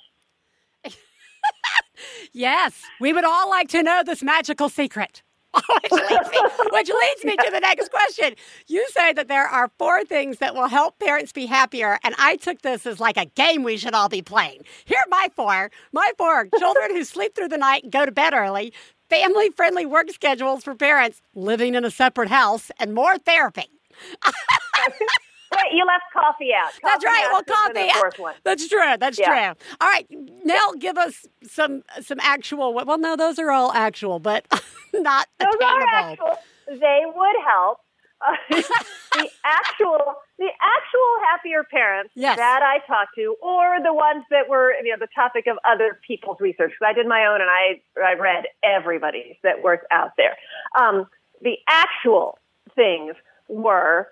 Yes. 2.34 2.82
We 3.00 3.14
would 3.14 3.24
all 3.26 3.50
like 3.50 3.70
to 3.70 3.84
know 3.84 4.04
this 4.06 4.24
magical 4.24 4.70
secret. 4.70 5.24
which, 5.82 5.92
leads 5.92 6.30
me, 6.30 6.40
which 6.72 6.90
leads 6.90 7.26
me 7.26 7.36
to 7.38 7.50
the 7.52 7.60
next 7.60 7.90
question. 7.90 8.36
You 8.68 8.86
say 8.90 9.14
that 9.14 9.28
there 9.28 9.48
are 9.48 9.72
four 9.80 10.04
things 10.04 10.38
that 10.38 10.54
will 10.54 10.68
help 10.68 11.00
parents 11.00 11.32
be 11.32 11.46
happier, 11.46 11.98
and 12.04 12.14
I 12.20 12.36
took 12.36 12.62
this 12.62 12.86
as 12.86 13.00
like 13.00 13.18
a 13.18 13.26
game 13.26 13.64
we 13.64 13.78
should 13.78 13.96
all 13.96 14.10
be 14.10 14.22
playing. 14.22 14.64
Here 14.86 15.00
are 15.00 15.10
my 15.10 15.30
four. 15.36 15.72
My 15.94 16.12
four 16.18 16.34
are 16.34 16.48
children 16.60 16.92
who 16.92 17.04
sleep 17.04 17.34
through 17.34 17.48
the 17.48 17.58
night 17.58 17.84
and 17.84 17.92
go 17.92 18.06
to 18.06 18.12
bed 18.12 18.34
early, 18.34 18.74
family 19.10 19.50
friendly 19.56 19.86
work 19.86 20.12
schedules 20.12 20.64
for 20.64 20.76
parents, 20.76 21.22
living 21.34 21.76
in 21.76 21.86
a 21.86 21.92
separate 21.92 22.30
house, 22.30 22.70
and 22.80 22.94
more 22.94 23.18
therapy. 23.18 23.66
wait, 25.52 25.74
you 25.74 25.86
left 25.86 26.04
coffee 26.14 26.50
out. 26.54 26.66
Coffee 26.72 26.80
That's 26.84 27.06
right. 27.06 27.28
Well, 27.32 27.44
to 27.44 27.54
have 27.54 27.74
been 27.74 27.88
coffee. 27.90 28.00
Fourth 28.00 28.20
one. 28.20 28.36
That's 28.44 28.68
true. 28.68 28.98
That's 29.00 29.20
Yeah. 29.20 29.54
true. 29.54 29.66
All 29.82 29.88
right, 29.88 30.06
Nell, 30.44 30.74
give 30.74 30.98
us 30.98 31.26
some 31.44 31.84
some 32.02 32.20
actual. 32.22 32.74
Well, 32.74 32.98
no, 32.98 33.16
those 33.16 33.40
are 33.40 33.52
all 33.52 33.72
actual, 33.74 34.20
but 34.20 34.46
not 34.94 35.28
Those 35.40 35.48
are 35.62 35.82
attainable. 35.82 36.28
actual. 36.28 36.38
They 36.80 37.04
would 37.16 37.36
help. 37.48 37.80
Uh, 38.20 38.34
the 38.50 39.30
actual, 39.46 40.16
the 40.40 40.48
actual 40.60 41.10
happier 41.30 41.64
parents 41.64 42.12
Yes. 42.16 42.36
that 42.38 42.62
I 42.64 42.80
talked 42.88 43.14
to, 43.14 43.36
or 43.44 43.78
the 43.84 43.94
ones 43.94 44.24
that 44.32 44.50
were, 44.50 44.74
you 44.84 44.90
know, 44.92 44.98
the 45.00 45.08
topic 45.14 45.46
of 45.46 45.58
other 45.70 46.00
people's 46.06 46.38
research. 46.40 46.72
Because 46.72 46.88
I 46.90 46.94
did 46.94 47.06
my 47.08 47.28
own, 47.28 47.42
and 47.42 47.50
I 47.50 47.80
I 48.04 48.14
read 48.16 48.46
everybody's 48.64 49.36
that 49.44 49.62
was 49.62 49.78
out 49.92 50.12
there. 50.18 50.36
Um, 50.80 51.06
the 51.44 51.58
actual 51.68 52.40
things 52.76 53.14
were 53.50 54.08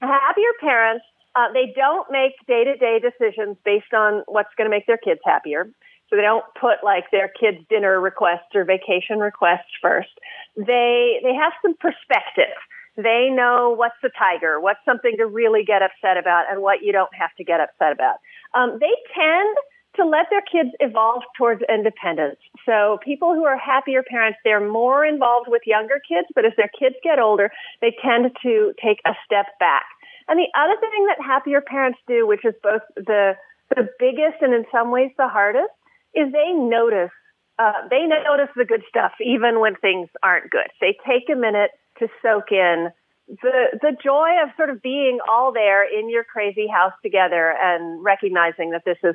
happier 0.00 0.52
parents. 0.60 1.04
Uh, 1.34 1.52
they 1.52 1.72
don't 1.76 2.06
make 2.10 2.32
day 2.46 2.64
to 2.64 2.76
day 2.76 2.98
decisions 2.98 3.56
based 3.64 3.92
on 3.92 4.22
what's 4.26 4.48
going 4.56 4.68
to 4.68 4.74
make 4.74 4.86
their 4.86 4.96
kids 4.96 5.20
happier. 5.24 5.68
So 6.08 6.16
they 6.16 6.22
don't 6.22 6.44
put 6.58 6.84
like 6.84 7.10
their 7.10 7.28
kids' 7.28 7.58
dinner 7.68 8.00
requests 8.00 8.54
or 8.54 8.64
vacation 8.64 9.18
requests 9.18 9.74
first. 9.82 10.10
They 10.56 11.20
they 11.22 11.34
have 11.34 11.52
some 11.62 11.74
perspective. 11.74 12.56
They 12.96 13.28
know 13.30 13.74
what's 13.76 14.00
a 14.04 14.08
tiger, 14.16 14.58
what's 14.58 14.80
something 14.86 15.16
to 15.18 15.26
really 15.26 15.64
get 15.64 15.82
upset 15.82 16.16
about, 16.16 16.44
and 16.50 16.62
what 16.62 16.82
you 16.82 16.92
don't 16.92 17.14
have 17.14 17.34
to 17.36 17.44
get 17.44 17.60
upset 17.60 17.92
about. 17.92 18.16
Um, 18.54 18.78
they 18.80 18.94
tend 19.14 19.56
to 19.96 20.04
let 20.06 20.26
their 20.30 20.40
kids 20.40 20.70
evolve 20.80 21.22
towards 21.36 21.62
independence. 21.68 22.38
So 22.66 22.98
people 23.02 23.34
who 23.34 23.44
are 23.44 23.56
happier 23.56 24.02
parents, 24.02 24.38
they're 24.44 24.68
more 24.68 25.06
involved 25.06 25.46
with 25.48 25.62
younger 25.64 26.00
kids, 26.06 26.26
but 26.34 26.44
as 26.44 26.52
their 26.56 26.70
kids 26.78 26.96
get 27.02 27.18
older, 27.18 27.50
they 27.80 27.96
tend 28.04 28.30
to 28.42 28.74
take 28.82 28.98
a 29.06 29.14
step 29.24 29.46
back. 29.60 29.86
And 30.28 30.38
the 30.38 30.50
other 30.58 30.74
thing 30.80 31.06
that 31.06 31.24
happier 31.24 31.60
parents 31.60 31.98
do, 32.08 32.26
which 32.26 32.44
is 32.44 32.54
both 32.62 32.82
the 32.96 33.34
the 33.74 33.88
biggest 33.98 34.42
and 34.42 34.54
in 34.54 34.64
some 34.70 34.90
ways 34.90 35.10
the 35.16 35.28
hardest, 35.28 35.72
is 36.14 36.32
they 36.32 36.52
notice 36.52 37.10
uh, 37.58 37.88
they 37.88 38.06
notice 38.06 38.52
the 38.56 38.64
good 38.64 38.82
stuff 38.88 39.12
even 39.24 39.60
when 39.60 39.76
things 39.76 40.08
aren't 40.22 40.50
good. 40.50 40.68
They 40.80 40.96
take 41.06 41.30
a 41.32 41.36
minute 41.36 41.70
to 42.00 42.08
soak 42.22 42.50
in 42.50 42.90
the 43.28 43.78
the 43.80 43.96
joy 44.02 44.30
of 44.42 44.50
sort 44.56 44.70
of 44.70 44.82
being 44.82 45.18
all 45.30 45.52
there 45.52 45.82
in 45.82 46.10
your 46.10 46.24
crazy 46.24 46.66
house 46.66 46.92
together 47.02 47.54
and 47.60 48.02
recognizing 48.02 48.70
that 48.70 48.84
this 48.84 48.98
is 49.02 49.14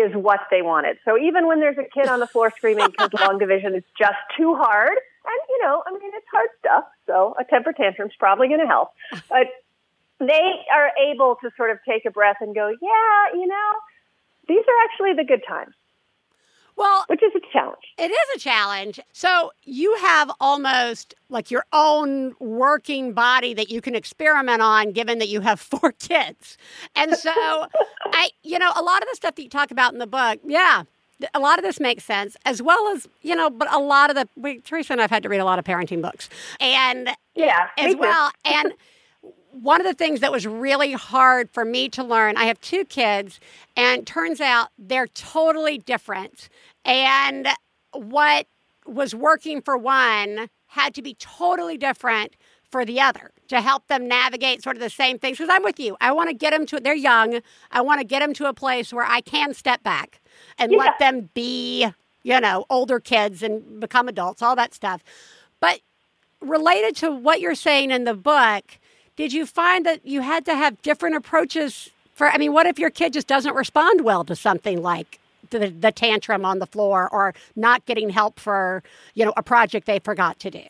is 0.00 0.14
what 0.14 0.40
they 0.50 0.62
wanted. 0.62 0.98
So 1.04 1.18
even 1.18 1.46
when 1.46 1.60
there's 1.60 1.78
a 1.78 1.84
kid 1.84 2.08
on 2.08 2.20
the 2.20 2.26
floor 2.26 2.52
screaming 2.56 2.88
because 2.90 3.10
long 3.20 3.38
division 3.38 3.74
is 3.74 3.84
just 3.98 4.18
too 4.36 4.54
hard, 4.54 4.92
and 4.92 5.40
you 5.48 5.62
know, 5.62 5.82
I 5.86 5.90
mean, 5.92 6.10
it's 6.14 6.26
hard 6.32 6.48
stuff. 6.58 6.84
So 7.06 7.34
a 7.38 7.44
temper 7.44 7.72
tantrum's 7.72 8.14
probably 8.18 8.48
going 8.48 8.60
to 8.60 8.66
help, 8.66 8.90
but 9.28 9.46
they 10.18 10.64
are 10.72 10.90
able 11.10 11.36
to 11.42 11.50
sort 11.56 11.70
of 11.70 11.78
take 11.88 12.04
a 12.04 12.10
breath 12.10 12.36
and 12.40 12.54
go, 12.54 12.68
yeah, 12.68 13.38
you 13.38 13.46
know, 13.46 13.70
these 14.48 14.60
are 14.60 14.84
actually 14.84 15.14
the 15.14 15.24
good 15.24 15.42
times, 15.48 15.74
Well, 16.80 17.04
which 17.08 17.22
is 17.22 17.32
a 17.36 17.52
challenge. 17.52 17.82
It 17.98 18.10
is 18.10 18.36
a 18.36 18.38
challenge. 18.38 19.00
So 19.12 19.52
you 19.64 19.94
have 19.96 20.30
almost 20.40 21.14
like 21.28 21.50
your 21.50 21.66
own 21.74 22.34
working 22.40 23.12
body 23.12 23.52
that 23.52 23.70
you 23.70 23.82
can 23.82 23.94
experiment 23.94 24.62
on, 24.62 24.92
given 24.92 25.18
that 25.18 25.28
you 25.28 25.42
have 25.42 25.60
four 25.72 25.92
kids. 25.92 26.56
And 26.96 27.14
so, 27.14 27.30
I, 28.12 28.30
you 28.42 28.58
know, 28.58 28.72
a 28.74 28.82
lot 28.82 29.02
of 29.02 29.08
the 29.10 29.14
stuff 29.14 29.34
that 29.34 29.42
you 29.42 29.50
talk 29.50 29.70
about 29.70 29.92
in 29.92 29.98
the 29.98 30.06
book, 30.06 30.40
yeah, 30.42 30.84
a 31.34 31.38
lot 31.38 31.58
of 31.58 31.64
this 31.66 31.78
makes 31.80 32.02
sense, 32.02 32.34
as 32.46 32.62
well 32.62 32.88
as 32.88 33.06
you 33.20 33.36
know, 33.36 33.50
but 33.50 33.70
a 33.74 33.78
lot 33.78 34.08
of 34.08 34.16
the 34.16 34.26
we, 34.36 34.60
Theresa 34.60 34.94
and 34.94 35.02
I've 35.02 35.10
had 35.10 35.22
to 35.24 35.28
read 35.28 35.40
a 35.40 35.44
lot 35.44 35.58
of 35.58 35.66
parenting 35.66 36.00
books, 36.00 36.30
and 36.60 37.10
Yeah, 37.34 37.68
as 37.76 37.94
well, 37.96 38.30
and. 38.46 38.72
One 39.52 39.80
of 39.80 39.86
the 39.86 39.94
things 39.94 40.20
that 40.20 40.30
was 40.30 40.46
really 40.46 40.92
hard 40.92 41.50
for 41.50 41.64
me 41.64 41.88
to 41.90 42.04
learn, 42.04 42.36
I 42.36 42.44
have 42.44 42.60
two 42.60 42.84
kids, 42.84 43.40
and 43.76 44.06
turns 44.06 44.40
out 44.40 44.68
they're 44.78 45.08
totally 45.08 45.76
different. 45.76 46.48
And 46.84 47.48
what 47.92 48.46
was 48.86 49.14
working 49.14 49.60
for 49.60 49.76
one 49.76 50.48
had 50.68 50.94
to 50.94 51.02
be 51.02 51.14
totally 51.14 51.76
different 51.76 52.34
for 52.70 52.84
the 52.84 53.00
other 53.00 53.32
to 53.48 53.60
help 53.60 53.86
them 53.88 54.06
navigate 54.06 54.62
sort 54.62 54.76
of 54.76 54.80
the 54.80 54.90
same 54.90 55.18
things. 55.18 55.38
Because 55.38 55.52
I'm 55.52 55.64
with 55.64 55.80
you. 55.80 55.96
I 56.00 56.12
want 56.12 56.30
to 56.30 56.34
get 56.34 56.52
them 56.52 56.66
to, 56.66 56.78
they're 56.78 56.94
young. 56.94 57.40
I 57.72 57.80
want 57.80 58.00
to 58.00 58.06
get 58.06 58.20
them 58.20 58.32
to 58.34 58.46
a 58.46 58.54
place 58.54 58.92
where 58.92 59.04
I 59.04 59.20
can 59.20 59.54
step 59.54 59.82
back 59.82 60.20
and 60.56 60.72
let 60.72 60.98
them 61.00 61.30
be, 61.34 61.88
you 62.22 62.40
know, 62.40 62.64
older 62.70 63.00
kids 63.00 63.42
and 63.42 63.80
become 63.80 64.06
adults, 64.06 64.40
all 64.40 64.54
that 64.56 64.72
stuff. 64.72 65.02
But 65.58 65.80
related 66.40 66.94
to 66.96 67.10
what 67.10 67.40
you're 67.40 67.56
saying 67.56 67.90
in 67.90 68.04
the 68.04 68.14
book, 68.14 68.78
did 69.16 69.32
you 69.32 69.46
find 69.46 69.84
that 69.84 70.06
you 70.06 70.20
had 70.20 70.44
to 70.46 70.54
have 70.54 70.80
different 70.82 71.16
approaches 71.16 71.90
for? 72.14 72.28
I 72.28 72.38
mean, 72.38 72.52
what 72.52 72.66
if 72.66 72.78
your 72.78 72.90
kid 72.90 73.12
just 73.12 73.26
doesn't 73.26 73.54
respond 73.54 74.02
well 74.02 74.24
to 74.24 74.36
something 74.36 74.80
like 74.80 75.18
the, 75.58 75.68
the 75.68 75.92
tantrum 75.92 76.44
on 76.44 76.58
the 76.58 76.66
floor 76.66 77.08
or 77.10 77.34
not 77.56 77.84
getting 77.86 78.10
help 78.10 78.38
for, 78.38 78.82
you 79.14 79.24
know, 79.24 79.32
a 79.36 79.42
project 79.42 79.86
they 79.86 79.98
forgot 79.98 80.38
to 80.40 80.50
do? 80.50 80.64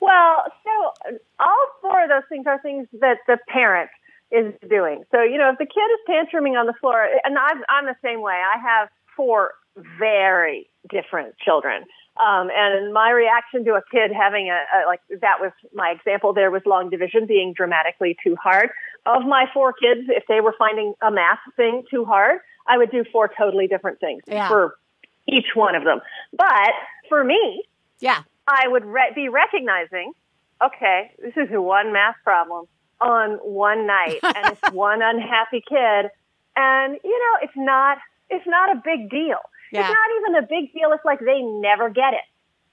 Well, 0.00 0.44
so 0.64 1.18
all 1.38 1.66
four 1.80 2.02
of 2.02 2.08
those 2.08 2.22
things 2.28 2.46
are 2.46 2.60
things 2.60 2.88
that 3.00 3.18
the 3.26 3.38
parent 3.48 3.90
is 4.30 4.52
doing. 4.68 5.04
So, 5.10 5.22
you 5.22 5.38
know, 5.38 5.50
if 5.50 5.58
the 5.58 5.66
kid 5.66 5.80
is 5.92 6.00
tantruming 6.08 6.58
on 6.58 6.66
the 6.66 6.74
floor, 6.80 7.06
and 7.24 7.38
I'm, 7.38 7.62
I'm 7.68 7.84
the 7.84 7.96
same 8.02 8.20
way, 8.20 8.34
I 8.34 8.58
have 8.58 8.88
four 9.16 9.52
very 9.98 10.68
different 10.90 11.36
children. 11.38 11.84
Um, 12.16 12.50
and 12.54 12.92
my 12.92 13.10
reaction 13.10 13.64
to 13.64 13.72
a 13.72 13.82
kid 13.90 14.12
having 14.12 14.50
a, 14.50 14.60
a, 14.76 14.86
like, 14.86 15.00
that 15.22 15.40
was 15.40 15.50
my 15.72 15.90
example 15.90 16.34
there 16.34 16.50
was 16.50 16.60
long 16.66 16.90
division 16.90 17.26
being 17.26 17.54
dramatically 17.54 18.16
too 18.22 18.36
hard. 18.36 18.68
Of 19.06 19.22
my 19.24 19.46
four 19.54 19.72
kids, 19.72 20.02
if 20.08 20.24
they 20.28 20.40
were 20.40 20.54
finding 20.58 20.94
a 21.00 21.10
math 21.10 21.38
thing 21.56 21.84
too 21.90 22.04
hard, 22.04 22.40
I 22.68 22.76
would 22.76 22.90
do 22.90 23.04
four 23.10 23.30
totally 23.36 23.66
different 23.66 23.98
things 23.98 24.22
Yeah. 24.26 24.48
for 24.48 24.76
each 25.26 25.54
one 25.54 25.74
of 25.74 25.84
them. 25.84 26.00
But 26.36 26.72
for 27.08 27.24
me, 27.24 27.64
Yeah. 28.00 28.22
I 28.46 28.68
would 28.68 28.84
re- 28.84 29.12
be 29.14 29.28
recognizing, 29.28 30.12
okay, 30.62 31.12
this 31.18 31.32
is 31.36 31.48
one 31.50 31.92
math 31.92 32.16
problem 32.24 32.66
on 33.00 33.38
one 33.42 33.86
night, 33.86 34.18
and 34.22 34.46
it's 34.52 34.72
one 34.72 35.00
unhappy 35.02 35.62
kid, 35.66 36.10
and 36.56 36.98
you 37.02 37.18
know, 37.18 37.38
it's 37.40 37.56
not, 37.56 37.98
it's 38.28 38.46
not 38.46 38.76
a 38.76 38.82
big 38.84 39.08
deal. 39.10 39.38
Yeah. 39.72 39.80
It's 39.80 39.88
not 39.88 40.10
even 40.20 40.44
a 40.44 40.46
big 40.46 40.72
deal. 40.72 40.92
It's 40.92 41.04
like 41.04 41.20
they 41.20 41.40
never 41.40 41.90
get 41.90 42.14
it. 42.14 42.26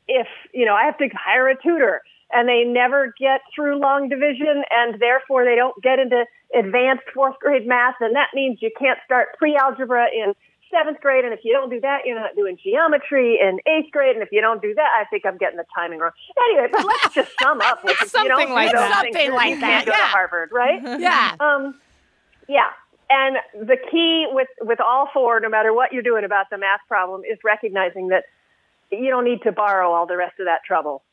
If 0.07 0.27
you 0.53 0.65
know, 0.65 0.75
I 0.75 0.83
have 0.83 0.97
to 0.97 1.07
hire 1.13 1.47
a 1.47 1.55
tutor, 1.61 2.01
and 2.31 2.47
they 2.47 2.63
never 2.63 3.13
get 3.19 3.41
through 3.55 3.79
long 3.79 4.09
division, 4.09 4.63
and 4.69 4.99
therefore 4.99 5.45
they 5.45 5.55
don't 5.55 5.81
get 5.81 5.99
into 5.99 6.25
advanced 6.53 7.03
fourth 7.13 7.37
grade 7.39 7.67
math, 7.67 7.95
and 7.99 8.15
that 8.15 8.29
means 8.33 8.59
you 8.61 8.71
can't 8.77 8.99
start 9.05 9.29
pre-algebra 9.37 10.07
in 10.13 10.33
seventh 10.71 10.99
grade, 11.01 11.25
and 11.25 11.33
if 11.33 11.39
you 11.43 11.53
don't 11.53 11.69
do 11.69 11.79
that, 11.81 12.01
you're 12.05 12.19
not 12.19 12.35
doing 12.35 12.57
geometry 12.63 13.39
in 13.41 13.59
eighth 13.65 13.91
grade, 13.91 14.15
and 14.15 14.23
if 14.23 14.29
you 14.31 14.41
don't 14.41 14.61
do 14.61 14.73
that, 14.75 14.89
I 14.99 15.05
think 15.05 15.25
I'm 15.25 15.37
getting 15.37 15.57
the 15.57 15.65
timing 15.75 15.99
wrong. 15.99 16.11
Anyway, 16.37 16.67
but 16.71 16.85
let's 16.85 17.13
just 17.15 17.31
sum 17.41 17.61
up 17.61 17.83
with 17.83 17.93
if 17.93 18.01
you 18.01 18.07
something 18.07 18.51
like 18.51 18.71
that. 18.71 19.03
Something 19.03 19.31
like 19.33 19.55
you 19.55 19.59
that, 19.61 19.85
yeah. 19.87 19.93
to 19.93 19.99
Harvard, 19.99 20.49
right? 20.51 20.81
Yeah. 20.99 21.35
Um, 21.39 21.79
yeah. 22.47 22.69
And 23.09 23.37
the 23.67 23.77
key 23.91 24.27
with, 24.31 24.47
with 24.61 24.79
all 24.79 25.09
four, 25.13 25.39
no 25.39 25.49
matter 25.49 25.73
what 25.73 25.91
you're 25.91 26.03
doing 26.03 26.23
about 26.23 26.45
the 26.51 26.57
math 26.57 26.81
problem, 26.87 27.21
is 27.29 27.39
recognizing 27.43 28.09
that 28.09 28.25
you 28.91 29.09
don't 29.09 29.23
need 29.25 29.41
to 29.43 29.51
borrow 29.51 29.91
all 29.91 30.05
the 30.05 30.17
rest 30.17 30.39
of 30.39 30.45
that 30.45 30.63
trouble. 30.65 31.03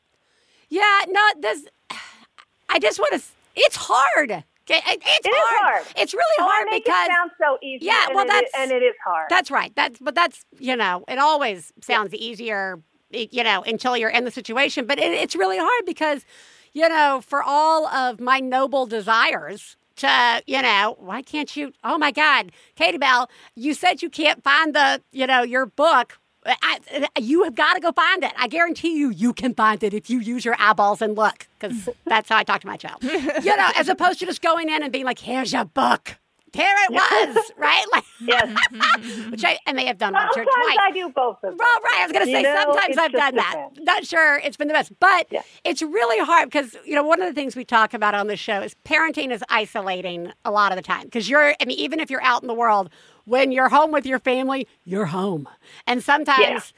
Yeah. 0.69 1.01
No, 1.07 1.21
this, 1.39 1.65
I 2.69 2.79
just 2.79 2.99
want 2.99 3.13
to, 3.21 3.27
it's 3.55 3.75
hard. 3.75 4.31
Okay, 4.69 4.81
it- 4.85 5.01
It's 5.05 5.25
It 5.25 5.29
is 5.29 5.35
hard. 5.59 5.85
It's 5.95 6.13
really 6.13 6.35
Oh, 6.39 6.43
hard 6.47 6.67
because 6.71 7.07
it 7.07 7.11
sound 7.11 7.31
so 7.41 7.57
easy. 7.63 7.85
Yeah, 7.85 8.07
well, 8.13 8.25
it 8.25 8.27
that's- 8.27 8.51
and 8.57 8.71
it 8.71 8.83
is 8.83 8.95
hard. 9.03 9.27
That's 9.29 9.49
right. 9.49 9.71
That's 9.75 9.97
but 9.99 10.13
that's 10.13 10.43
you 10.59 10.75
know 10.75 11.05
it 11.07 11.17
always 11.19 11.71
sounds 11.81 12.13
easier 12.13 12.81
you 13.09 13.43
know 13.43 13.63
until 13.63 13.95
you're 13.95 14.09
in 14.09 14.25
the 14.25 14.31
situation, 14.31 14.85
but 14.85 14.99
it, 14.99 15.13
it's 15.13 15.35
really 15.37 15.57
hard 15.57 15.85
because 15.85 16.25
you 16.73 16.87
know 16.89 17.21
for 17.25 17.41
all 17.41 17.87
of 17.87 18.19
my 18.19 18.41
noble 18.41 18.85
desires 18.85 19.77
to 19.97 20.43
you 20.47 20.61
know 20.61 20.95
why 20.99 21.21
can't 21.21 21.55
you? 21.55 21.73
Oh 21.83 21.97
my 21.97 22.11
God, 22.11 22.51
Katie 22.75 22.97
Bell, 22.97 23.29
you 23.55 23.73
said 23.73 24.01
you 24.01 24.09
can't 24.09 24.43
find 24.43 24.73
the 24.73 25.01
you 25.11 25.27
know 25.27 25.43
your 25.43 25.65
book. 25.65 26.19
Uh, 26.45 26.53
I, 26.61 26.79
uh, 26.95 27.07
you 27.19 27.43
have 27.43 27.55
got 27.55 27.73
to 27.73 27.79
go 27.79 27.91
find 27.91 28.23
it. 28.23 28.31
I 28.37 28.47
guarantee 28.47 28.97
you, 28.97 29.09
you 29.09 29.33
can 29.33 29.53
find 29.53 29.83
it 29.83 29.93
if 29.93 30.09
you 30.09 30.19
use 30.19 30.45
your 30.45 30.55
eyeballs 30.59 31.01
and 31.01 31.15
look, 31.15 31.47
because 31.59 31.89
that's 32.05 32.29
how 32.29 32.37
I 32.37 32.43
talk 32.43 32.61
to 32.61 32.67
my 32.67 32.77
child. 32.77 33.03
You 33.03 33.55
know, 33.57 33.69
as 33.75 33.89
opposed 33.89 34.19
to 34.19 34.25
just 34.25 34.41
going 34.41 34.69
in 34.69 34.83
and 34.83 34.91
being 34.91 35.05
like, 35.05 35.19
"Here's 35.19 35.51
your 35.51 35.65
book." 35.65 36.17
Here 36.57 36.75
it 36.89 36.91
was, 36.91 37.51
right? 37.57 37.85
Like, 37.93 38.03
yes. 38.19 39.29
which 39.29 39.45
I, 39.45 39.59
I 39.67 39.73
may 39.73 39.85
have 39.85 39.97
done 39.99 40.13
once 40.13 40.31
or 40.35 40.43
Sometimes 40.43 40.65
twice. 40.65 40.77
I 40.81 40.91
do 40.91 41.09
both 41.09 41.35
of 41.43 41.49
them. 41.51 41.57
Well, 41.57 41.79
right. 41.83 41.99
I 41.99 42.03
was 42.05 42.11
going 42.11 42.25
to 42.25 42.31
You 42.31 42.37
say 42.37 42.41
know, 42.43 42.55
sometimes 42.63 42.97
I've 42.97 43.11
done 43.11 43.35
that. 43.35 43.53
depends. 43.73 43.79
Not 43.85 44.05
sure 44.05 44.37
it's 44.37 44.57
been 44.57 44.67
the 44.67 44.73
best, 44.73 44.91
but 44.99 45.27
Yeah. 45.29 45.43
it's 45.63 45.81
really 45.83 46.17
hard 46.25 46.49
because 46.49 46.75
you 46.83 46.95
know 46.95 47.03
one 47.03 47.21
of 47.21 47.27
the 47.27 47.33
things 47.39 47.55
we 47.55 47.63
talk 47.63 47.93
about 47.93 48.15
on 48.15 48.27
the 48.27 48.35
show 48.35 48.61
is 48.61 48.75
parenting 48.85 49.31
is 49.31 49.43
isolating 49.49 50.31
a 50.45 50.51
lot 50.51 50.71
of 50.71 50.75
the 50.77 50.81
time 50.81 51.03
because 51.03 51.29
you're. 51.29 51.53
I 51.61 51.65
mean, 51.65 51.77
even 51.77 51.99
if 51.99 52.09
you're 52.09 52.23
out 52.23 52.41
in 52.41 52.47
the 52.47 52.53
world, 52.55 52.89
when 53.25 53.51
you're 53.51 53.69
home 53.69 53.91
with 53.91 54.05
your 54.05 54.19
family, 54.19 54.67
you're 54.83 55.05
home, 55.05 55.47
and 55.85 56.03
sometimes. 56.03 56.73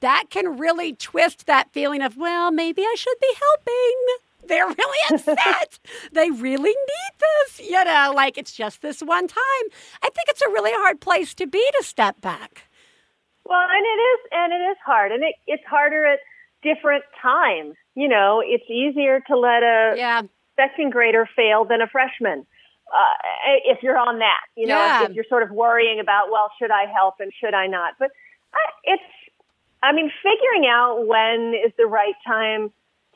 That 0.00 0.24
can 0.28 0.58
really 0.58 0.92
twist 0.92 1.46
that 1.46 1.72
feeling 1.72 2.02
of, 2.02 2.18
well, 2.18 2.50
maybe 2.50 2.82
I 2.82 2.94
should 2.98 3.18
be 3.22 3.34
helping 3.40 3.94
They're 4.48 4.66
really 4.66 4.98
upset. 5.10 5.78
they 6.12 6.30
really 6.30 6.70
need 6.70 7.14
this, 7.20 7.60
you 7.68 7.84
know, 7.84 8.12
like 8.14 8.36
it's 8.38 8.52
just 8.52 8.82
this 8.82 9.00
one 9.00 9.28
time. 9.28 9.64
I 10.02 10.08
think 10.10 10.28
it's 10.28 10.42
a 10.42 10.48
really 10.50 10.72
hard 10.72 11.00
place 11.00 11.34
to 11.34 11.46
be 11.46 11.64
to 11.78 11.84
step 11.84 12.20
back. 12.20 12.64
Well, 13.44 13.60
and 13.70 13.84
it 13.84 14.00
is, 14.00 14.20
and 14.32 14.52
it 14.52 14.64
is 14.72 14.76
hard, 14.84 15.12
and 15.12 15.22
it, 15.24 15.34
it's 15.46 15.64
harder 15.66 16.04
at 16.04 16.18
different 16.62 17.04
times. 17.22 17.74
You 17.94 18.08
know, 18.08 18.42
it's 18.44 18.68
easier 18.70 19.20
to 19.28 19.36
let 19.38 19.62
a 19.62 19.94
Yeah. 19.96 20.22
second 20.56 20.92
grader 20.92 21.28
fail 21.36 21.64
than 21.64 21.80
a 21.80 21.86
freshman. 21.86 22.46
Uh, 22.92 23.54
if 23.64 23.82
you're 23.82 23.98
on 23.98 24.18
that, 24.18 24.40
you 24.56 24.66
know, 24.66 24.76
Yeah. 24.78 25.04
if, 25.04 25.10
if 25.10 25.14
you're 25.16 25.24
sort 25.28 25.42
of 25.42 25.50
worrying 25.50 26.00
about, 26.00 26.30
well, 26.30 26.50
should 26.58 26.70
I 26.70 26.86
help 26.92 27.16
and 27.20 27.32
should 27.40 27.54
I 27.54 27.66
not? 27.66 27.94
But 27.98 28.10
I, 28.54 28.60
it's, 28.84 29.02
I 29.82 29.92
mean, 29.92 30.10
figuring 30.22 30.66
out 30.70 31.06
when 31.06 31.54
is 31.54 31.72
the 31.78 31.86
right 31.86 32.14
time 32.26 32.72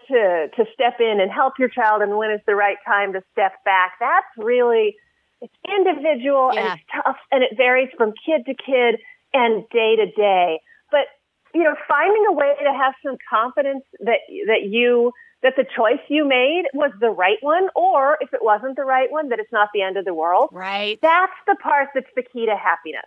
to 0.09 0.48
to 0.57 0.64
step 0.74 1.00
in 1.00 1.20
and 1.20 1.30
help 1.30 1.59
your 1.59 1.68
child, 1.68 2.03
and 2.03 2.16
when 2.16 2.30
is 2.30 2.40
the 2.46 2.55
right 2.55 2.78
time 2.86 3.12
to 3.14 3.22
step 3.32 3.53
back. 3.64 3.92
That's 4.00 4.26
really 4.36 4.96
it's 5.40 5.55
individual 5.68 6.53
Yeah. 6.55 6.61
and 6.61 6.80
it's 6.80 6.88
tough, 6.94 7.16
and 7.30 7.42
it 7.42 7.57
varies 7.57 7.90
from 7.96 8.12
kid 8.24 8.46
to 8.46 8.55
kid 8.55 9.00
and 9.34 9.68
day 9.70 9.96
to 9.96 10.07
day. 10.07 10.61
But 10.90 11.07
you 11.55 11.62
know, 11.64 11.74
finding 11.88 12.24
a 12.28 12.32
way 12.32 12.55
to 12.62 12.72
have 12.72 12.94
some 13.05 13.16
confidence 13.28 13.84
that 14.00 14.20
that 14.46 14.62
you 14.64 15.12
that 15.42 15.55
the 15.57 15.64
choice 15.64 16.00
you 16.09 16.24
made 16.24 16.64
was 16.72 16.92
the 17.00 17.11
right 17.11 17.38
one, 17.40 17.68
or 17.74 18.16
if 18.20 18.32
it 18.32 18.42
wasn't 18.42 18.76
the 18.76 18.84
right 18.84 19.11
one, 19.11 19.28
that 19.30 19.40
it's 19.40 19.53
not 19.53 19.68
the 19.74 19.82
end 19.82 19.96
of 19.96 20.05
the 20.05 20.14
world. 20.14 20.50
Right. 20.53 20.98
That's 21.03 21.32
the 21.46 21.57
part 21.57 21.88
that's 21.94 22.07
the 22.14 22.22
key 22.22 22.46
to 22.46 22.57
happiness. 22.57 23.03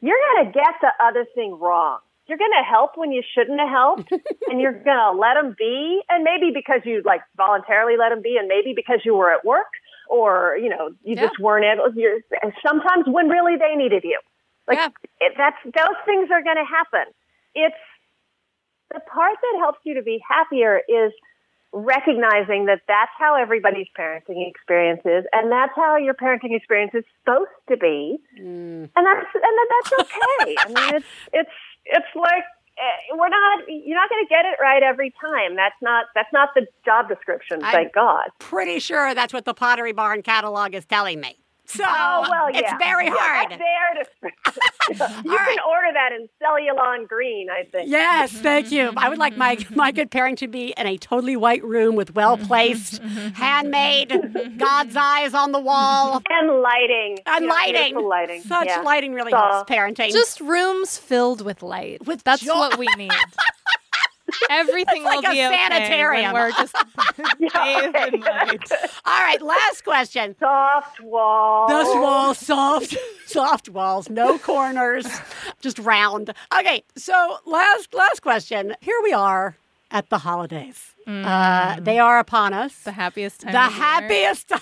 You're 0.00 0.18
going 0.34 0.46
to 0.46 0.52
get 0.52 0.74
the 0.82 0.90
other 1.02 1.24
thing 1.34 1.58
wrong. 1.58 2.00
You're 2.28 2.38
going 2.38 2.54
to 2.58 2.64
help 2.64 2.92
when 2.96 3.12
you 3.12 3.22
shouldn't 3.34 3.60
have 3.60 3.68
helped, 3.68 4.10
and 4.50 4.60
you're 4.60 4.72
going 4.72 4.98
to 4.98 5.12
let 5.12 5.34
them 5.34 5.54
be. 5.58 6.00
And 6.08 6.24
maybe 6.24 6.50
because 6.54 6.80
you 6.84 7.02
like 7.04 7.20
voluntarily 7.36 7.96
let 7.98 8.10
them 8.10 8.22
be, 8.22 8.36
and 8.38 8.48
maybe 8.48 8.72
because 8.74 9.00
you 9.04 9.14
were 9.14 9.32
at 9.32 9.44
work, 9.44 9.70
or 10.08 10.56
you 10.60 10.68
know 10.68 10.90
you 11.04 11.14
Yeah. 11.16 11.28
just 11.28 11.38
weren't 11.38 11.64
able. 11.64 11.92
You're 11.94 12.20
sometimes 12.66 13.04
when 13.06 13.28
really 13.28 13.56
they 13.56 13.74
needed 13.76 14.02
you. 14.04 14.18
Like 14.66 14.78
Yeah. 14.78 14.88
it, 15.20 15.34
that's 15.36 15.56
those 15.64 15.98
things 16.04 16.28
are 16.32 16.42
going 16.42 16.56
to 16.58 16.66
happen. 16.66 17.12
It's 17.54 17.76
the 18.92 19.00
part 19.00 19.36
that 19.40 19.58
helps 19.58 19.78
you 19.84 19.94
to 19.94 20.02
be 20.02 20.20
happier 20.28 20.80
is 20.88 21.12
recognizing 21.72 22.66
that 22.66 22.82
that's 22.88 23.10
how 23.18 23.36
everybody's 23.40 23.88
parenting 23.98 24.48
experience 24.48 25.02
is, 25.04 25.24
and 25.32 25.50
that's 25.50 25.72
how 25.76 25.96
your 25.96 26.14
parenting 26.14 26.56
experience 26.56 26.92
is 26.94 27.04
supposed 27.20 27.50
to 27.68 27.76
be, 27.76 28.18
and 28.36 28.90
that's 28.94 29.26
and 29.34 29.42
that 29.42 29.68
that's 29.74 29.92
okay. 30.00 30.56
I 30.58 30.66
mean, 30.68 30.94
it's 30.96 31.06
it's 31.32 31.50
it's 31.84 32.12
like 32.14 32.44
eh, 32.78 33.14
we're 33.14 33.28
not 33.28 33.64
you're 33.68 33.96
not 33.96 34.08
going 34.08 34.24
to 34.24 34.28
get 34.28 34.44
it 34.44 34.56
right 34.60 34.82
every 34.82 35.12
time. 35.20 35.56
That's 35.56 35.76
not 35.82 36.06
that's 36.14 36.32
not 36.32 36.50
the 36.54 36.66
job 36.84 37.08
description. 37.08 37.60
Thank 37.60 37.92
God. 37.92 38.28
Pretty 38.38 38.78
sure 38.78 39.14
that's 39.14 39.32
what 39.32 39.44
the 39.44 39.54
Pottery 39.54 39.92
Barn 39.92 40.22
catalog 40.22 40.74
is 40.74 40.84
telling 40.84 41.20
me. 41.20 41.38
So 41.68 41.84
Oh 41.86 42.26
well, 42.30 42.50
yeah, 42.50 42.60
it's 42.60 42.72
very 42.78 43.06
Yeah, 43.06 43.14
hard. 43.16 43.50
That's 43.50 43.62
there 43.62 44.30
to, 44.30 45.22
you 45.24 45.32
All 45.32 45.38
can 45.38 45.46
right. 45.46 45.58
order 45.68 45.92
that 45.92 46.12
in 46.12 46.28
Cellulon 46.42 47.08
Green, 47.08 47.48
I 47.50 47.64
think. 47.64 47.90
Yes, 47.90 48.32
thank 48.32 48.70
you. 48.70 48.92
I 48.96 49.08
would 49.08 49.18
like 49.18 49.36
my 49.36 49.56
mm-hmm. 49.56 49.74
my 49.76 49.92
good 49.92 50.10
pairing 50.10 50.36
to 50.36 50.48
be 50.48 50.74
in 50.76 50.86
a 50.86 50.96
totally 50.98 51.36
white 51.36 51.64
room 51.64 51.96
with 51.96 52.14
well 52.14 52.36
mm-hmm. 52.36 52.46
placed, 52.46 53.02
mm-hmm. 53.02 53.28
handmade, 53.30 54.56
God's 54.58 54.96
eyes 54.96 55.34
on 55.34 55.52
the 55.52 55.60
wall, 55.60 56.22
And 56.28 56.60
lighting. 56.62 57.18
and 57.26 57.42
You 57.42 57.48
know, 57.48 57.54
lighting. 57.54 57.82
beautiful 57.82 58.08
lighting. 58.08 58.42
Such 58.42 58.66
yeah. 58.68 58.80
lighting 58.80 59.12
really 59.12 59.30
So- 59.32 59.36
helps 59.38 59.70
parenting. 59.70 60.12
Just 60.12 60.40
rooms 60.40 60.98
filled 60.98 61.42
with 61.42 61.62
light. 61.62 62.06
With 62.06 62.22
That's 62.24 62.42
joy. 62.42 62.54
what 62.54 62.78
we 62.78 62.86
need. 62.96 63.10
Everything 64.50 65.02
It's 65.02 65.04
like 65.04 65.22
will 65.22 65.30
a 65.30 65.32
be 65.32 65.44
okay 65.46 65.56
sanitarium. 65.68 66.32
when 66.32 66.42
we're 66.42 66.50
just 66.52 66.74
bathed 67.40 68.14
in 68.14 68.20
light. 68.20 68.72
All 69.04 69.20
right, 69.20 69.40
last 69.40 69.84
question. 69.84 70.34
Soft 70.38 71.00
walls. 71.00 71.70
Those 71.70 71.94
walls, 71.96 72.38
soft, 72.38 72.96
soft 73.26 73.68
walls, 73.68 74.10
no 74.10 74.38
corners, 74.38 75.06
just 75.60 75.78
round. 75.78 76.32
Okay, 76.58 76.82
so 76.96 77.38
last 77.46 77.94
last 77.94 78.20
question. 78.22 78.74
Here 78.80 78.98
we 79.02 79.12
are 79.12 79.56
at 79.90 80.10
the 80.10 80.18
holidays. 80.18 80.94
Uh, 81.06 81.78
they 81.80 81.98
are 82.00 82.18
upon 82.18 82.52
us. 82.52 82.74
The 82.80 82.92
happiest 82.92 83.42
time. 83.42 83.52
the 83.52 83.64
of 83.66 83.70
year. 83.72 83.80
happiest 83.80 84.48
the 84.48 84.60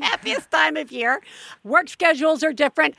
happiest 0.00 0.50
time 0.50 0.76
of 0.76 0.90
year. 0.90 1.20
Work 1.64 1.88
schedules 1.88 2.42
are 2.42 2.52
different. 2.52 2.94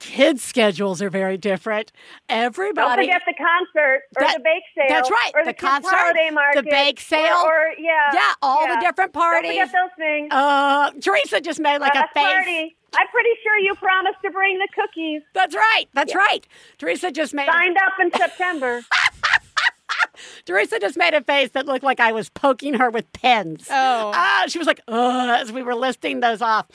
Kids' 0.00 0.42
schedules 0.42 1.00
are 1.02 1.10
very 1.10 1.36
different. 1.36 1.92
Everybody. 2.28 2.74
Don't 2.74 2.90
Everybody. 2.92 3.06
forget 3.06 3.22
the 3.26 3.34
concert 3.44 4.02
or 4.16 4.22
That- 4.24 4.34
the 4.38 4.40
bake 4.42 4.62
sale. 4.74 4.86
that's 4.88 5.10
right, 5.10 5.30
Or 5.34 5.42
the 5.44 5.50
the, 5.50 5.54
kids' 5.54 5.70
concert, 5.70 5.94
holiday 5.96 6.28
the 6.30 6.34
market, 6.34 6.64
bake 6.70 6.98
or- 6.98 7.02
sale. 7.02 7.36
Or, 7.46 7.66
yeah. 7.78 8.10
yeah, 8.14 8.32
all 8.42 8.66
the 8.66 8.72
yeah. 8.74 8.80
different 8.80 9.12
Don't 9.12 9.22
parties. 9.22 9.50
forget 9.52 9.72
those 9.72 9.90
things. 9.98 10.28
Uh, 10.32 10.90
Theresa 11.00 11.40
just 11.40 11.60
made 11.60 11.78
like 11.78 11.94
a 11.94 12.08
face. 12.14 12.24
party. 12.24 12.76
I'm 12.96 13.06
pretty 13.08 13.30
sure 13.44 13.56
you 13.58 13.74
promised 13.76 14.18
to 14.24 14.30
bring 14.30 14.58
the 14.58 14.68
cookies. 14.74 15.22
That's 15.34 15.54
right. 15.54 15.84
That's 15.94 16.14
right. 16.14 16.44
Theresa 16.78 17.12
just 17.12 17.32
made 17.34 17.46
Signed 17.48 17.76
up 17.76 17.92
in 18.00 18.10
September. 18.12 18.80
Theresa 20.44 20.78
just 20.78 20.96
made 20.96 21.14
a 21.14 21.22
face 21.22 21.50
that 21.50 21.66
looked 21.66 21.84
like 21.84 22.00
I 22.00 22.12
was 22.12 22.28
poking 22.30 22.74
her 22.74 22.90
with 22.90 23.10
pens. 23.12 23.66
Oh. 23.70 24.12
Ah, 24.14 24.44
she 24.48 24.58
was 24.58 24.66
like, 24.66 24.80
ugh, 24.88 25.40
as 25.40 25.52
we 25.52 25.62
were 25.62 25.74
listing 25.74 26.20
those 26.20 26.42
off. 26.42 26.66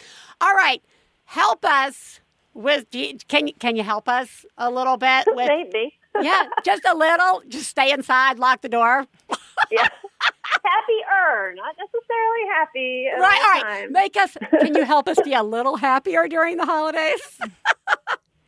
All 0.42 0.54
right, 0.54 0.82
help 1.26 1.64
us 1.66 2.22
with. 2.56 2.86
you- 2.96 3.18
Can 3.28 3.48
you 3.48 3.54
can 3.60 3.76
you 3.76 3.84
help 3.84 4.10
us 4.10 4.46
a 4.58 4.72
little 4.72 4.98
bit 4.98 5.26
with? 5.36 5.48
Maybe. 5.48 5.94
yeah, 6.22 6.46
just 6.64 6.84
a 6.86 6.96
little. 6.96 7.44
Just 7.48 7.70
stay 7.70 7.92
inside, 7.92 8.40
lock 8.40 8.62
the 8.62 8.70
door. 8.70 9.06
yeah. 9.70 9.88
Happier, 10.64 11.54
not 11.56 11.76
necessarily 11.78 12.48
happy. 12.52 13.08
Right. 13.20 13.22
all 13.22 13.52
right. 13.54 13.64
times. 13.82 13.92
Make 13.92 14.18
us. 14.18 14.38
Can 14.60 14.74
you 14.76 14.84
help 14.84 15.08
us 15.08 15.20
be 15.24 15.34
a 15.34 15.44
little 15.44 15.76
happier 15.76 16.28
during 16.28 16.58
the 16.58 16.66
holidays? 16.66 17.22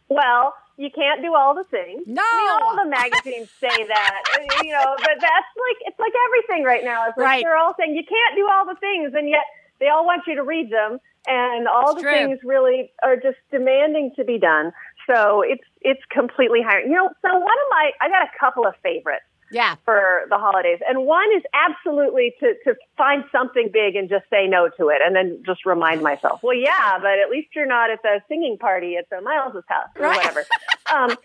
Well, 0.10 0.54
you 0.78 0.90
can't 0.90 1.22
do 1.22 1.36
all 1.36 1.54
the 1.54 1.66
things. 1.66 2.04
No. 2.08 2.22
I 2.24 2.38
mean, 2.38 2.64
all 2.64 2.76
the 2.84 2.90
magazines 2.90 3.50
say 3.60 3.68
that, 3.88 4.22
uh, 4.34 4.64
you 4.64 4.72
know, 4.72 4.96
but 4.98 5.18
that's 5.20 5.52
like, 5.58 5.78
it's 5.82 6.00
like 6.00 6.14
everything 6.28 6.64
right 6.64 6.84
now. 6.84 7.08
It's 7.10 7.18
like 7.18 7.26
Right. 7.26 7.44
they're 7.44 7.58
all 7.58 7.76
saying 7.78 7.94
you 7.96 8.04
can't 8.08 8.36
do 8.36 8.48
all 8.52 8.66
the 8.66 8.76
things, 8.80 9.14
and 9.16 9.30
yet 9.30 9.44
they 9.80 9.90
all 9.90 10.06
want 10.06 10.24
you 10.28 10.36
to 10.36 10.44
read 10.44 10.72
them, 10.72 11.00
and 11.28 11.68
all 11.68 11.92
It's 11.92 11.96
the 11.96 12.02
true. 12.04 12.12
things 12.12 12.40
really 12.44 12.92
are 13.04 13.16
just 13.16 13.38
demanding 13.52 14.12
to 14.16 14.24
be 14.24 14.38
done. 14.40 14.72
So 15.06 15.42
it's, 15.42 15.64
it's 15.82 16.02
completely 16.10 16.62
higher. 16.62 16.82
You 16.82 16.94
know, 16.94 17.10
so 17.22 17.30
one 17.34 17.42
of 17.44 17.68
my, 17.70 17.92
I 18.02 18.10
got 18.10 18.24
a 18.28 18.40
couple 18.40 18.66
of 18.66 18.74
favorites 18.84 19.24
Yeah. 19.52 19.76
for 19.86 20.24
the 20.30 20.38
holidays. 20.38 20.80
And 20.88 21.06
one 21.06 21.30
is 21.36 21.44
absolutely 21.54 22.34
to, 22.42 22.54
to 22.66 22.76
find 22.98 23.24
something 23.32 23.70
big 23.72 23.96
and 23.96 24.10
just 24.10 24.26
say 24.30 24.48
no 24.48 24.70
to 24.78 24.90
it 24.90 25.00
and 25.06 25.16
then 25.16 25.42
just 25.46 25.66
remind 25.66 26.02
myself, 26.02 26.42
well, 26.44 26.56
yeah, 26.58 26.98
but 27.00 27.20
at 27.20 27.30
least 27.30 27.50
you're 27.56 27.66
not 27.68 27.90
at 27.90 28.02
the 28.04 28.20
singing 28.28 28.58
party 28.58 28.98
at 28.98 29.10
the 29.10 29.22
Miles's 29.22 29.64
house 29.68 29.90
or 29.96 30.04
Right. 30.04 30.18
whatever. 30.18 30.46
um, 30.94 31.16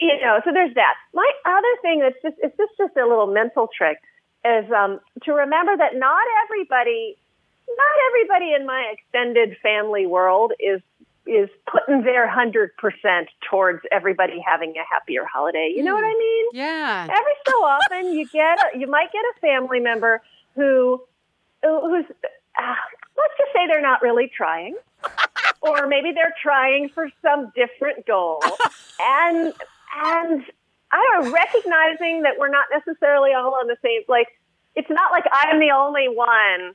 you 0.00 0.20
know, 0.20 0.40
so 0.44 0.52
there's 0.52 0.74
that. 0.74 0.94
My 1.14 1.30
other 1.46 1.74
thing 1.82 2.00
that's 2.00 2.20
just, 2.22 2.36
it's 2.42 2.56
just, 2.56 2.72
just 2.78 2.96
a 2.96 3.06
little 3.06 3.26
mental 3.32 3.68
trick 3.76 3.98
is 4.44 4.70
um, 4.70 5.00
to 5.24 5.32
remember 5.32 5.76
that 5.76 5.96
not 5.96 6.22
everybody, 6.44 7.16
not 7.76 7.96
everybody 8.08 8.54
in 8.54 8.66
my 8.66 8.92
extended 8.92 9.56
family 9.62 10.06
world 10.06 10.52
is 10.58 10.80
is 11.26 11.50
putting 11.70 12.02
their 12.02 12.26
hundred 12.28 12.74
percent 12.76 13.28
towards 13.50 13.82
everybody 13.92 14.42
having 14.44 14.70
a 14.76 14.84
happier 14.90 15.24
holiday. 15.30 15.72
You 15.74 15.82
know 15.82 15.94
what 15.94 16.04
I 16.04 16.14
mean? 16.14 16.46
Yeah. 16.52 17.06
every 17.10 17.32
so 17.46 17.52
often 17.64 18.14
you 18.14 18.26
get 18.28 18.58
a, 18.58 18.78
you 18.78 18.86
might 18.86 19.12
get 19.12 19.22
a 19.36 19.40
family 19.40 19.80
member 19.80 20.22
who 20.54 21.02
who's 21.62 22.04
uh, 22.58 22.74
let's 23.16 23.34
just 23.36 23.52
say 23.54 23.66
they're 23.66 23.82
not 23.82 24.00
really 24.00 24.30
trying 24.34 24.76
or 25.60 25.86
maybe 25.86 26.12
they're 26.12 26.34
trying 26.42 26.88
for 26.88 27.10
some 27.20 27.52
different 27.54 28.06
goal 28.06 28.42
and 29.00 29.52
and 30.02 30.44
I 30.90 31.06
don't 31.12 31.24
know, 31.24 31.32
recognizing 31.32 32.22
that 32.22 32.38
we're 32.38 32.48
not 32.48 32.66
necessarily 32.72 33.34
all 33.34 33.54
on 33.54 33.66
the 33.66 33.76
same 33.84 34.02
like 34.08 34.28
it's 34.74 34.90
not 34.90 35.10
like 35.10 35.24
I'm 35.30 35.60
the 35.60 35.72
only 35.72 36.08
one 36.08 36.74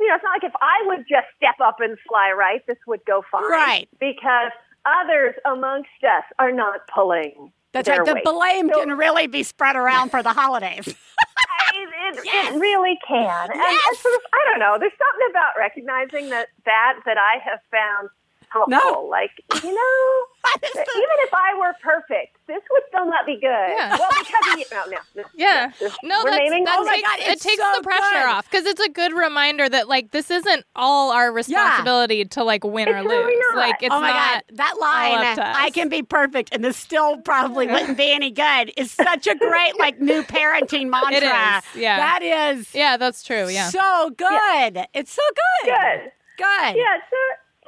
you 0.00 0.08
know, 0.08 0.14
it's 0.14 0.24
not 0.24 0.32
like 0.34 0.44
if 0.44 0.52
I 0.60 0.82
would 0.86 1.04
just 1.08 1.26
step 1.36 1.56
up 1.62 1.76
and 1.80 1.96
fly 2.08 2.32
right, 2.36 2.60
this 2.66 2.78
would 2.86 3.04
go 3.06 3.22
fine. 3.30 3.44
Right. 3.44 3.88
Because 4.00 4.50
others 4.84 5.34
amongst 5.44 5.90
us 6.02 6.24
are 6.38 6.52
not 6.52 6.80
pulling. 6.92 7.52
That's 7.72 7.88
right. 7.88 8.04
The 8.04 8.14
weight. 8.14 8.24
blame 8.24 8.70
So- 8.72 8.80
can 8.80 8.96
really 8.98 9.26
be 9.26 9.42
spread 9.42 9.76
around 9.76 10.10
for 10.10 10.22
the 10.22 10.32
holidays. 10.32 10.86
I- 11.18 11.72
it, 11.74 12.20
Yes. 12.24 12.54
it 12.54 12.58
really 12.58 12.98
can. 13.08 13.50
And 13.50 13.60
uh, 13.60 13.64
Yes. 13.64 13.98
sort 14.00 14.14
of, 14.14 14.20
I 14.34 14.50
don't 14.50 14.58
know. 14.58 14.76
There's 14.78 14.92
something 14.98 15.26
about 15.30 15.52
recognizing 15.58 16.28
that 16.30 16.48
that 16.66 16.94
that 17.06 17.16
I 17.16 17.38
have 17.42 17.60
found 17.70 18.10
helpful. 18.52 18.78
No. 18.92 19.08
Like, 19.10 19.30
you 19.64 19.74
know, 19.74 20.26
That 20.44 20.58
is 20.64 20.72
the- 20.72 20.80
even 20.80 21.16
if 21.26 21.32
I 21.34 21.58
were 21.58 21.74
perfect, 21.82 22.36
this 22.46 22.60
would 22.70 22.82
still 22.88 23.06
not 23.06 23.24
be 23.26 23.34
good. 23.36 23.46
Yeah. 23.46 23.96
Well, 23.98 24.08
because 24.18 24.52
of 24.52 24.58
you. 24.58 24.64
No, 24.72 24.84
no. 24.90 24.98
this- 25.14 25.26
Yeah. 25.34 25.72
this- 25.80 25.96
No, 26.02 26.20
we're 26.24 26.30
that's, 26.30 26.38
naming 26.42 26.64
that 26.64 26.78
Oh 26.78 26.84
my 26.84 26.96
takes, 26.96 27.08
God, 27.08 27.18
it 27.20 27.40
takes 27.40 27.62
so 27.62 27.72
the 27.76 27.82
pressure 27.82 28.00
good. 28.12 28.26
off 28.26 28.50
because 28.50 28.66
it's 28.66 28.80
a 28.80 28.88
good 28.90 29.12
reminder 29.12 29.68
that 29.68 29.88
like 29.88 30.10
this 30.10 30.30
isn't 30.30 30.64
all 30.76 31.10
our 31.12 31.32
responsibility 31.32 32.24
to 32.26 32.44
like 32.44 32.64
win 32.64 32.88
or 32.88 32.96
It's 32.98 33.06
lose. 33.08 33.12
really 33.18 33.36
not. 33.50 33.56
Like 33.56 33.82
it's 33.82 33.94
oh 33.94 34.00
my 34.00 34.08
not. 34.10 34.32
god, 34.48 34.56
that 34.56 34.74
line 34.80 35.26
up 35.26 35.34
to 35.36 35.46
us. 35.48 35.56
"I 35.58 35.70
can 35.70 35.88
be 35.88 36.02
perfect 36.02 36.50
and 36.52 36.64
this 36.64 36.76
still 36.76 37.18
probably 37.18 37.66
wouldn't 37.66 37.96
be 37.96 38.10
any 38.12 38.30
good" 38.30 38.72
is 38.76 38.90
such 38.90 39.26
a 39.26 39.34
great 39.34 39.78
like 39.78 40.00
new 40.00 40.22
parenting 40.22 40.88
mantra. 40.90 41.12
It 41.16 41.22
is, 41.22 41.80
yeah. 41.80 41.96
that 41.98 42.22
is 42.22 42.74
Yeah, 42.74 42.96
that's 42.96 43.22
true. 43.22 43.48
Yeah. 43.48 43.68
so 43.68 44.10
good. 44.10 44.86
It's 44.94 45.12
so 45.12 45.22
good. 45.64 45.72
Good. 45.72 46.12
Good. 46.38 46.76
Yeah, 46.76 46.96
so 47.10 47.16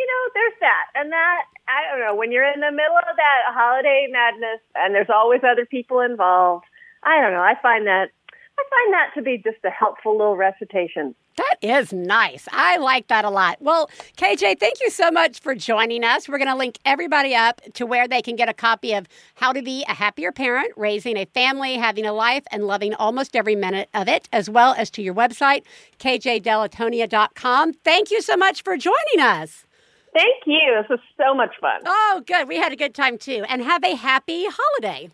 you 0.05 0.13
know, 0.13 0.23
there's 0.35 0.59
that, 0.61 0.87
and 0.95 1.11
that 1.13 1.45
I 1.67 1.89
don't 1.89 2.05
know 2.05 2.15
when 2.15 2.31
you're 2.31 2.45
in 2.45 2.61
the 2.61 2.71
middle 2.71 2.97
of 2.97 3.17
that 3.17 3.41
holiday 3.57 4.07
madness, 4.13 4.61
and 4.75 4.95
there's 4.95 5.09
always 5.09 5.41
other 5.43 5.65
people 5.65 6.01
involved. 6.01 6.67
I 7.05 7.23
don't 7.23 7.33
know. 7.33 7.41
I 7.41 7.55
find 7.63 7.87
that 7.87 8.11
I 8.59 8.63
find 8.69 8.93
that 8.93 9.11
to 9.15 9.23
be 9.23 9.39
just 9.39 9.65
a 9.65 9.71
helpful 9.71 10.13
little 10.13 10.37
recitation. 10.37 11.15
That 11.37 11.57
is 11.63 11.93
nice. 11.93 12.47
I 12.53 12.77
like 12.77 13.09
that 13.09 13.25
a 13.25 13.31
lot. 13.31 13.57
Well, 13.61 13.91
KJ, 14.17 14.61
thank 14.61 14.81
you 14.81 14.91
so 14.91 15.11
much 15.11 15.41
for 15.41 15.55
joining 15.57 16.05
us. 16.05 16.29
We're 16.29 16.39
going 16.39 16.47
to 16.47 16.55
link 16.55 16.79
everybody 16.85 17.35
up 17.35 17.61
to 17.75 17.87
where 17.87 18.07
they 18.07 18.23
can 18.23 18.37
get 18.37 18.49
a 18.49 18.55
copy 18.55 18.93
of 18.93 19.09
How 19.35 19.53
to 19.53 19.61
Be 19.61 19.85
a 19.89 19.95
Happier 19.95 20.31
Parent, 20.31 20.73
Raising 20.77 21.17
a 21.17 21.25
Family, 21.25 21.75
Having 21.75 22.07
a 22.07 22.13
Life, 22.13 22.45
and 22.53 22.69
Loving 22.69 22.95
Almost 22.95 23.35
Every 23.35 23.57
Minute 23.57 23.89
of 23.95 24.07
It, 24.07 24.29
as 24.33 24.49
well 24.49 24.75
as 24.79 24.91
to 24.93 25.03
your 25.03 25.15
website, 25.15 25.65
kjdellantonia.com. 25.99 27.73
Thank 27.73 28.13
you 28.13 28.23
so 28.23 28.37
much 28.37 28.63
for 28.63 28.77
joining 28.77 29.19
us. 29.19 29.67
Thank 30.15 30.47
you. 30.47 30.81
This 30.81 30.89
was 30.89 31.01
so 31.17 31.35
much 31.35 31.51
fun. 31.61 31.81
Oh, 31.85 32.23
good. 32.27 32.47
We 32.49 32.57
had 32.57 32.73
a 32.73 32.77
good 32.77 32.95
time 32.95 33.19
too. 33.19 33.45
And 33.49 33.63
have 33.63 33.83
a 33.85 33.95
happy 33.97 34.47
holiday. 34.49 35.11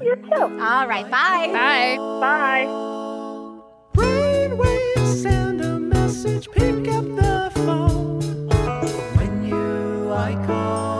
You 0.00 0.16
too. 0.16 0.32
All 0.32 0.86
right. 0.88 1.04
Bye. 1.10 1.48
Bye. 1.52 1.96
Bye. 2.20 2.66
Brainwaves 3.94 5.22
send 5.22 5.60
a 5.60 5.78
message, 5.78 6.48
pick 6.52 6.88
up 6.88 7.04
the 7.04 7.50
phone. 7.56 8.20
When 9.16 9.44
you 9.44 10.12
I 10.12 10.34
call, 10.46 10.99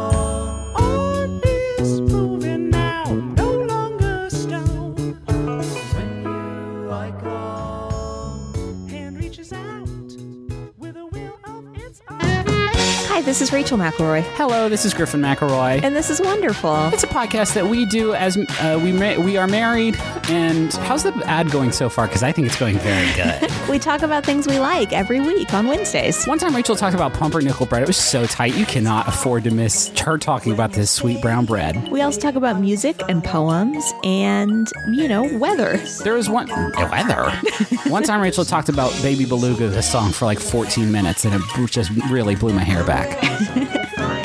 this 13.40 13.48
is 13.48 13.54
Rachel 13.54 13.78
McElroy, 13.78 14.20
Hello, 14.34 14.68
this 14.68 14.84
is 14.84 14.92
Griffin 14.92 15.22
McElroy. 15.22 15.82
and 15.82 15.96
this 15.96 16.10
is 16.10 16.20
wonderful. 16.20 16.88
It's 16.88 17.04
a 17.04 17.06
podcast 17.06 17.54
that 17.54 17.64
we 17.66 17.86
do 17.86 18.12
as 18.12 18.36
uh, 18.36 18.78
we 18.84 18.92
ma- 18.92 19.14
we 19.14 19.38
are 19.38 19.46
married. 19.46 19.96
And 20.30 20.72
how's 20.72 21.02
the 21.02 21.12
ad 21.26 21.50
going 21.50 21.72
so 21.72 21.88
far? 21.88 22.06
Because 22.06 22.22
I 22.22 22.30
think 22.30 22.46
it's 22.46 22.58
going 22.58 22.78
very 22.78 23.12
good. 23.14 23.50
We 23.70 23.78
talk 23.78 24.02
about 24.02 24.26
things 24.26 24.48
we 24.48 24.58
like 24.58 24.92
every 24.92 25.20
week 25.20 25.54
on 25.54 25.68
Wednesdays. 25.68 26.24
One 26.24 26.38
time, 26.38 26.56
Rachel 26.56 26.74
talked 26.74 26.94
about 26.94 27.14
pumpernickel 27.14 27.66
bread. 27.66 27.82
It 27.82 27.86
was 27.86 27.96
so 27.96 28.26
tight 28.26 28.56
you 28.56 28.66
cannot 28.66 29.06
afford 29.06 29.44
to 29.44 29.52
miss 29.52 29.96
her 30.00 30.18
talking 30.18 30.52
about 30.52 30.72
this 30.72 30.90
sweet 30.90 31.22
brown 31.22 31.44
bread. 31.44 31.88
We 31.88 32.00
also 32.00 32.18
talk 32.18 32.34
about 32.34 32.58
music 32.58 33.00
and 33.08 33.22
poems 33.22 33.92
and, 34.02 34.68
you 34.90 35.06
know, 35.06 35.22
weather. 35.38 35.76
There 36.02 36.14
was 36.14 36.28
one 36.28 36.48
weather. 36.48 37.30
one 37.86 38.02
time, 38.02 38.20
Rachel 38.20 38.44
talked 38.44 38.68
about 38.68 38.90
Baby 39.02 39.24
Beluga, 39.24 39.68
the 39.68 39.82
song, 39.82 40.10
for 40.10 40.24
like 40.24 40.40
14 40.40 40.90
minutes, 40.90 41.24
and 41.24 41.32
it 41.32 41.70
just 41.70 41.92
really 42.10 42.34
blew 42.34 42.52
my 42.52 42.64
hair 42.64 42.82
back. 42.82 43.22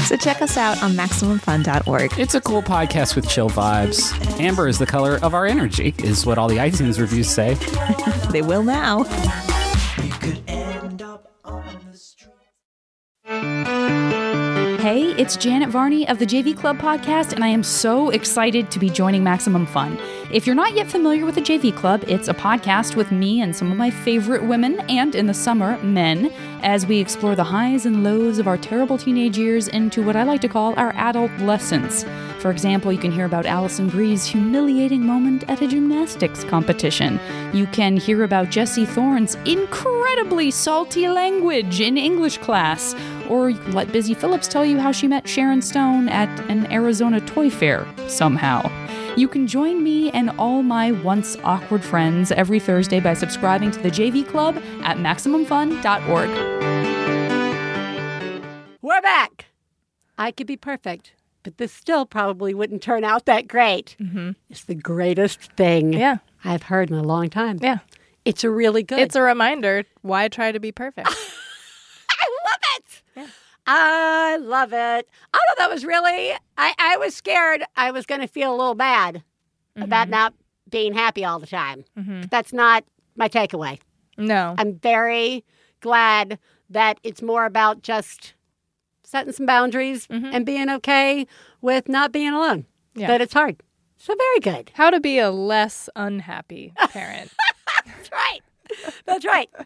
So 0.06 0.16
check 0.16 0.42
us 0.44 0.56
out 0.56 0.82
on 0.84 0.92
MaximumFun.org. 0.92 2.20
It's 2.20 2.36
a 2.36 2.42
cool 2.42 2.62
podcast 2.62 3.16
with 3.16 3.28
chill 3.28 3.50
vibes. 3.50 4.14
Amber 4.40 4.68
is 4.68 4.78
the 4.78 4.86
color 4.86 5.18
of 5.24 5.34
our 5.34 5.48
energy, 5.48 5.96
is 5.98 6.28
what 6.28 6.38
all 6.38 6.48
the 6.48 6.58
iTunes 6.58 7.00
reviews 7.00 7.28
say. 7.30 7.58
They 8.32 8.42
will 8.42 8.64
now. 8.64 9.00
You 10.04 10.10
could 10.20 10.42
end 10.48 11.02
up 11.02 11.32
on 11.46 11.64
the 11.90 11.98
street. 11.98 12.32
Hey, 14.82 15.12
it's 15.14 15.38
Janet 15.38 15.70
Varney 15.70 16.08
of 16.08 16.20
the 16.20 16.26
JV 16.26 16.56
Club 16.56 16.78
podcast, 16.78 17.32
and 17.34 17.44
I 17.44 17.48
am 17.48 17.64
so 17.64 18.10
excited 18.10 18.70
to 18.72 18.80
be 18.80 18.90
joining 18.90 19.24
Maximum 19.24 19.66
Fun. 19.66 19.98
If 20.36 20.46
you're 20.46 20.54
not 20.54 20.76
yet 20.76 20.92
familiar 20.92 21.26
with 21.26 21.36
the 21.36 21.42
JV 21.42 21.74
Club, 21.74 22.04
it's 22.10 22.28
a 22.28 22.34
podcast 22.34 22.98
with 22.98 23.10
me 23.10 23.40
and 23.40 23.56
some 23.56 23.72
of 23.72 23.78
my 23.78 23.90
favorite 23.90 24.44
women, 24.44 24.82
and 24.90 25.16
in 25.16 25.28
the 25.28 25.34
summer, 25.34 25.78
men, 25.78 26.30
as 26.62 26.86
we 26.86 27.00
explore 27.00 27.38
the 27.38 27.46
highs 27.46 27.86
and 27.86 28.04
lows 28.04 28.38
of 28.38 28.46
our 28.46 28.58
terrible 28.58 28.98
teenage 28.98 29.38
years 29.38 29.70
into 29.70 30.04
what 30.04 30.18
I 30.18 30.24
like 30.24 30.42
to 30.42 30.50
call 30.50 30.78
our 30.78 30.92
adolescence. 30.98 32.04
For 32.40 32.52
example, 32.52 32.92
you 32.92 33.00
can 33.00 33.14
hear 33.14 33.24
about 33.24 33.46
Alison 33.46 33.88
Brie's 33.88 34.26
humiliating 34.26 35.06
moment 35.06 35.46
at 35.50 35.62
a 35.62 35.70
gymnastics 35.70 36.44
competition. 36.44 37.18
You 37.54 37.66
can 37.68 37.96
hear 37.96 38.22
about 38.26 38.50
Jesse 38.50 38.86
Thorn's 38.86 39.36
incredibly 39.46 40.52
salty 40.52 41.08
language 41.08 41.80
in 41.80 41.98
English 41.98 42.40
class. 42.40 42.94
Or 43.30 43.52
you 43.52 43.58
can 43.58 43.72
let 43.72 43.94
Busy 43.94 44.14
Phillips 44.14 44.50
tell 44.50 44.66
you 44.66 44.80
how 44.80 44.92
she 44.92 45.08
met 45.08 45.30
Sharon 45.30 45.62
Stone 45.62 46.10
at 46.10 46.28
an 46.50 46.70
Arizona 46.74 47.22
toy 47.22 47.50
fair 47.50 47.88
somehow. 48.10 48.70
You 49.18 49.30
can 49.30 49.48
join 49.48 49.82
me 49.82 50.12
and 50.12 50.30
all 50.32 50.62
my 50.62 50.92
once 50.92 51.38
awkward 51.46 51.86
friends 51.86 52.34
every 52.34 52.60
Thursday 52.60 53.00
by 53.00 53.14
subscribing 53.14 53.72
to 53.72 53.80
the 53.80 53.90
JV 53.90 54.28
Club 54.28 54.58
at 54.84 54.98
MaximumFun.org. 54.98 56.30
We're 58.82 59.02
back. 59.02 59.46
I 60.18 60.32
could 60.32 60.48
be 60.48 60.58
perfect, 60.58 61.14
but 61.44 61.58
this 61.58 61.72
still 61.72 62.06
probably 62.06 62.54
wouldn't 62.54 62.82
turn 62.82 63.06
out 63.06 63.24
that 63.26 63.48
great. 63.48 63.96
Mm-hmm. 64.02 64.32
It's 64.50 64.66
the 64.66 64.76
greatest 64.76 65.42
thing 65.54 65.94
Yeah. 65.94 66.18
I've 66.44 66.64
heard 66.64 66.92
in 66.92 66.98
a 66.98 67.04
long 67.04 67.30
time. 67.30 67.60
Yeah. 67.62 67.80
It's 68.26 68.44
a 68.44 68.50
really 68.50 68.84
good. 68.84 69.00
It's 69.00 69.16
a 69.16 69.22
reminder 69.22 69.86
why 70.02 70.28
try 70.28 70.52
to 70.52 70.60
be 70.60 70.74
perfect. 70.74 71.08
I 72.10 72.28
love 72.46 72.60
it. 72.78 73.30
I 73.68 74.38
love 74.38 74.74
it. 74.74 74.78
I 75.34 75.40
thought 75.48 75.58
that 75.58 75.70
was 75.70 75.86
really. 75.86 76.34
I, 76.58 76.74
I 76.78 76.98
was 76.98 77.16
scared 77.16 77.64
I 77.76 77.92
was 77.92 78.06
going 78.06 78.22
to 78.22 78.28
feel 78.28 78.52
a 78.52 78.58
little 78.58 78.76
bad 78.76 79.24
about 79.76 80.06
mm-hmm. 80.06 80.12
not 80.12 80.34
being 80.70 80.94
happy 80.94 81.26
all 81.26 81.40
the 81.40 81.48
time. 81.48 81.86
Mm-hmm. 81.98 82.22
But 82.22 82.32
that's 82.32 82.54
not 82.54 82.84
my 83.16 83.28
takeaway. 83.28 83.80
no. 84.18 84.56
I'm 84.58 84.76
very 84.76 85.44
glad 85.82 86.40
that 86.70 87.00
it's 87.04 87.22
more 87.22 87.46
about 87.46 87.82
just 87.82 88.34
setting 89.04 89.34
some 89.34 89.46
boundaries 89.46 90.08
mm-hmm. 90.08 90.30
and 90.34 90.46
being 90.46 90.70
okay 90.70 91.28
with 91.62 91.88
not 91.88 92.12
being 92.12 92.34
alone. 92.34 92.66
Yeah. 92.96 93.08
That 93.08 93.22
it's 93.22 93.34
hard. 93.34 93.62
So 93.98 94.16
very 94.16 94.40
good. 94.40 94.72
How 94.74 94.90
to 94.90 95.00
be 95.00 95.20
a 95.20 95.32
less 95.32 95.90
unhappy 95.96 96.74
parent. 96.90 97.32
That's 97.86 98.12
right. 98.12 98.40
That's 99.06 99.26
right. 99.26 99.50
Uh, 99.58 99.66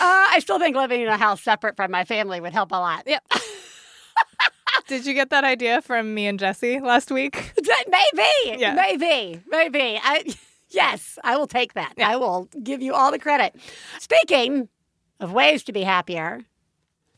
I 0.00 0.38
still 0.40 0.58
think 0.58 0.76
living 0.76 1.02
in 1.02 1.08
a 1.08 1.16
house 1.16 1.42
separate 1.42 1.76
from 1.76 1.90
my 1.90 2.04
family 2.04 2.40
would 2.40 2.52
help 2.52 2.72
a 2.72 2.76
lot. 2.76 3.04
yep. 3.06 3.24
Did 4.88 5.04
you 5.04 5.14
get 5.14 5.30
that 5.30 5.42
idea 5.44 5.82
from 5.82 6.14
me 6.14 6.26
and 6.26 6.38
Jesse 6.38 6.80
last 6.80 7.10
week? 7.10 7.52
Maybe. 7.88 8.60
Yeah. 8.60 8.74
Maybe. 8.74 9.40
Maybe. 9.48 9.98
I, 10.02 10.24
yes, 10.70 11.18
I 11.24 11.36
will 11.36 11.48
take 11.48 11.74
that. 11.74 11.94
I 11.98 12.16
will 12.16 12.48
give 12.62 12.82
you 12.82 12.94
all 12.94 13.10
the 13.10 13.18
credit. 13.18 13.56
Speaking 13.98 14.68
of 15.18 15.32
ways 15.32 15.64
to 15.64 15.72
be 15.72 15.82
happier, 15.82 16.42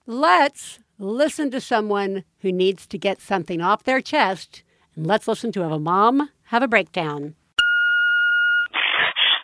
let's 0.06 0.78
listen 0.98 1.50
to 1.50 1.60
someone 1.60 2.24
who 2.40 2.52
needs 2.52 2.86
to 2.86 2.96
get 2.98 3.20
something 3.20 3.60
off 3.60 3.84
their 3.84 4.00
chest. 4.00 4.62
And 4.96 5.06
let's 5.06 5.28
listen 5.28 5.52
to 5.52 5.60
have 5.60 5.72
a 5.72 5.78
mom 5.78 6.30
have 6.48 6.62
a 6.62 6.68
breakdown. 6.68 7.34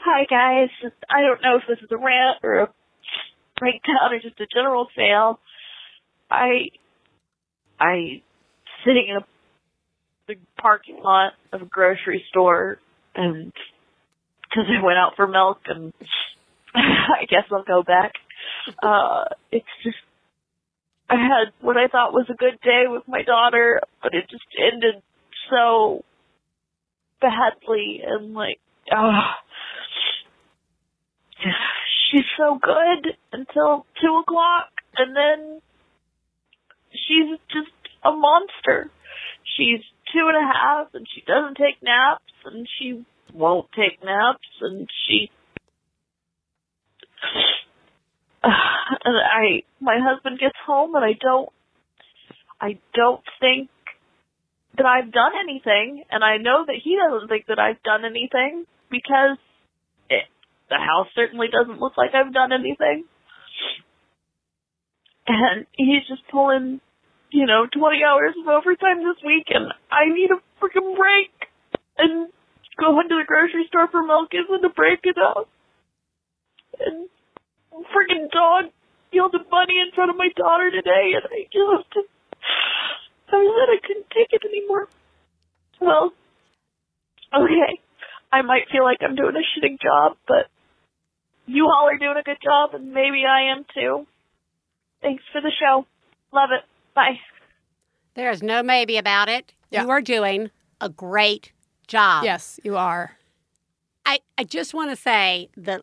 Hi 0.04 0.26
guys. 0.28 0.68
I 1.08 1.22
don't 1.22 1.40
know 1.40 1.56
if 1.56 1.62
this 1.66 1.82
is 1.82 1.90
a 1.90 1.96
rant 1.96 2.36
or 2.42 2.58
a 2.58 2.68
breakdown 3.58 4.12
or 4.12 4.20
just 4.20 4.38
a 4.38 4.46
general 4.54 4.86
fail. 4.94 5.40
I 6.30 6.68
I 7.80 8.20
sitting 8.84 9.06
in 9.08 9.16
a 9.16 9.26
big 10.28 10.40
parking 10.60 11.00
lot 11.02 11.32
of 11.54 11.62
a 11.62 11.64
grocery 11.64 12.22
store 12.28 12.76
and 13.14 13.50
because 14.42 14.66
I 14.68 14.84
went 14.84 14.98
out 14.98 15.14
for 15.16 15.26
milk 15.26 15.60
and 15.68 15.94
I 16.74 17.24
guess 17.26 17.44
I'll 17.50 17.64
go 17.64 17.82
back. 17.82 18.12
Uh 18.82 19.24
it's 19.50 19.64
just 19.84 19.96
I 21.08 21.14
had 21.14 21.54
what 21.62 21.78
I 21.78 21.88
thought 21.88 22.12
was 22.12 22.26
a 22.28 22.34
good 22.36 22.60
day 22.62 22.84
with 22.88 23.04
my 23.08 23.22
daughter, 23.22 23.80
but 24.02 24.12
it 24.12 24.28
just 24.28 24.44
ended 24.60 25.02
so 25.48 26.04
badly 27.22 28.02
and 28.06 28.34
like 28.34 28.58
ah 28.92 29.36
she's 32.10 32.26
so 32.36 32.58
good 32.60 33.16
until 33.32 33.86
two 34.00 34.22
o'clock 34.22 34.70
and 34.96 35.16
then 35.16 35.60
she's 36.92 37.38
just 37.50 37.72
a 38.04 38.12
monster. 38.12 38.90
She's 39.56 39.80
two 40.12 40.28
and 40.28 40.36
a 40.36 40.46
half 40.52 40.94
and 40.94 41.06
she 41.12 41.22
doesn't 41.26 41.56
take 41.56 41.82
naps 41.82 42.32
and 42.44 42.66
she 42.78 43.04
won't 43.32 43.68
take 43.72 44.02
naps 44.04 44.48
and 44.60 44.88
she 45.06 45.30
and 48.42 49.16
I 49.16 49.62
my 49.80 49.98
husband 49.98 50.38
gets 50.38 50.56
home 50.66 50.94
and 50.94 51.04
I 51.04 51.12
don't 51.20 51.48
I 52.60 52.78
don't 52.94 53.22
think 53.40 53.68
that 54.76 54.86
I've 54.86 55.12
done 55.12 55.32
anything, 55.40 56.04
and 56.10 56.24
I 56.24 56.38
know 56.38 56.64
that 56.66 56.76
he 56.82 56.96
doesn't 56.96 57.28
think 57.28 57.46
that 57.46 57.58
I've 57.58 57.82
done 57.82 58.04
anything 58.04 58.64
because 58.90 59.38
the 60.74 60.82
house 60.82 61.06
certainly 61.14 61.46
doesn't 61.46 61.78
look 61.78 61.94
like 61.96 62.10
I've 62.18 62.34
done 62.34 62.50
anything. 62.50 63.06
And 65.26 65.66
he's 65.78 66.02
just 66.10 66.26
pulling, 66.28 66.82
you 67.30 67.46
know, 67.46 67.70
20 67.70 68.02
hours 68.02 68.34
of 68.34 68.50
overtime 68.50 69.06
this 69.06 69.22
week, 69.22 69.46
and 69.54 69.70
I 69.88 70.10
need 70.10 70.34
a 70.34 70.42
freaking 70.58 70.98
break. 70.98 71.30
And 71.96 72.28
going 72.76 73.08
to 73.08 73.22
the 73.22 73.26
grocery 73.26 73.70
store 73.70 73.86
for 73.86 74.02
milk 74.02 74.34
isn't 74.34 74.66
a 74.66 74.74
break 74.74 75.06
enough. 75.06 75.46
And 76.82 77.06
freaking 77.94 78.26
dog 78.34 78.74
killed 79.12 79.34
a 79.34 79.46
bunny 79.46 79.78
in 79.78 79.94
front 79.94 80.10
of 80.10 80.18
my 80.18 80.28
daughter 80.34 80.74
today, 80.74 81.14
and 81.14 81.24
I 81.30 81.46
just, 81.54 81.90
I 83.30 83.38
said 83.38 83.70
I 83.70 83.78
couldn't 83.78 84.10
take 84.10 84.34
it 84.34 84.42
anymore. 84.42 84.88
Well, 85.80 86.12
okay, 87.32 87.78
I 88.32 88.42
might 88.42 88.68
feel 88.70 88.82
like 88.82 88.98
I'm 89.00 89.14
doing 89.14 89.38
a 89.38 89.46
shitting 89.54 89.78
job, 89.80 90.18
but 90.26 90.50
you 91.46 91.66
all 91.66 91.88
are 91.88 91.98
doing 91.98 92.16
a 92.18 92.22
good 92.22 92.38
job, 92.42 92.74
and 92.74 92.92
maybe 92.92 93.24
I 93.28 93.52
am 93.52 93.64
too. 93.74 94.06
Thanks 95.02 95.22
for 95.32 95.40
the 95.40 95.50
show. 95.58 95.86
Love 96.32 96.50
it. 96.52 96.64
Bye. 96.94 97.18
There's 98.14 98.42
no 98.42 98.62
maybe 98.62 98.96
about 98.96 99.28
it. 99.28 99.52
You 99.70 99.90
are 99.90 100.00
doing 100.00 100.50
a 100.80 100.88
great 100.88 101.52
job. 101.88 102.24
Yes, 102.24 102.60
you 102.62 102.76
are. 102.76 103.16
I, 104.06 104.20
I 104.38 104.44
just 104.44 104.72
want 104.74 104.90
to 104.90 104.96
say 104.96 105.48
that 105.56 105.82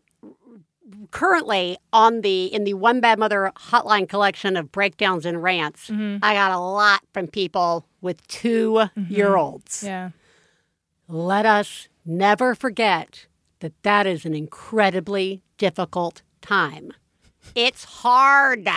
currently 1.12 1.78
on 1.93 2.22
the 2.22 2.45
in 2.45 2.64
the 2.64 2.74
one 2.74 2.99
bad 3.01 3.18
mother 3.20 3.51
hotline 3.55 4.07
collection 4.07 4.55
of 4.57 4.72
breakdowns 4.72 5.26
and 5.26 5.41
rants 5.41 5.89
Mm-hmm. 5.89 6.18
i 6.24 6.34
got 6.34 6.51
a 6.51 6.59
lot 6.59 7.01
from 7.14 7.28
people 7.28 7.86
with 8.01 8.26
2 8.28 8.84
year 9.07 9.36
olds 9.38 9.84
Yeah. 9.84 10.09
let 11.07 11.45
us 11.45 11.88
never 12.05 12.55
forget 12.55 13.26
that 13.62 13.82
that 13.84 14.05
is 14.05 14.26
an 14.26 14.36
incredibly 14.36 15.41
difficult 15.57 16.22
time. 16.41 16.91
It's 17.55 17.84
hard. 17.84 18.68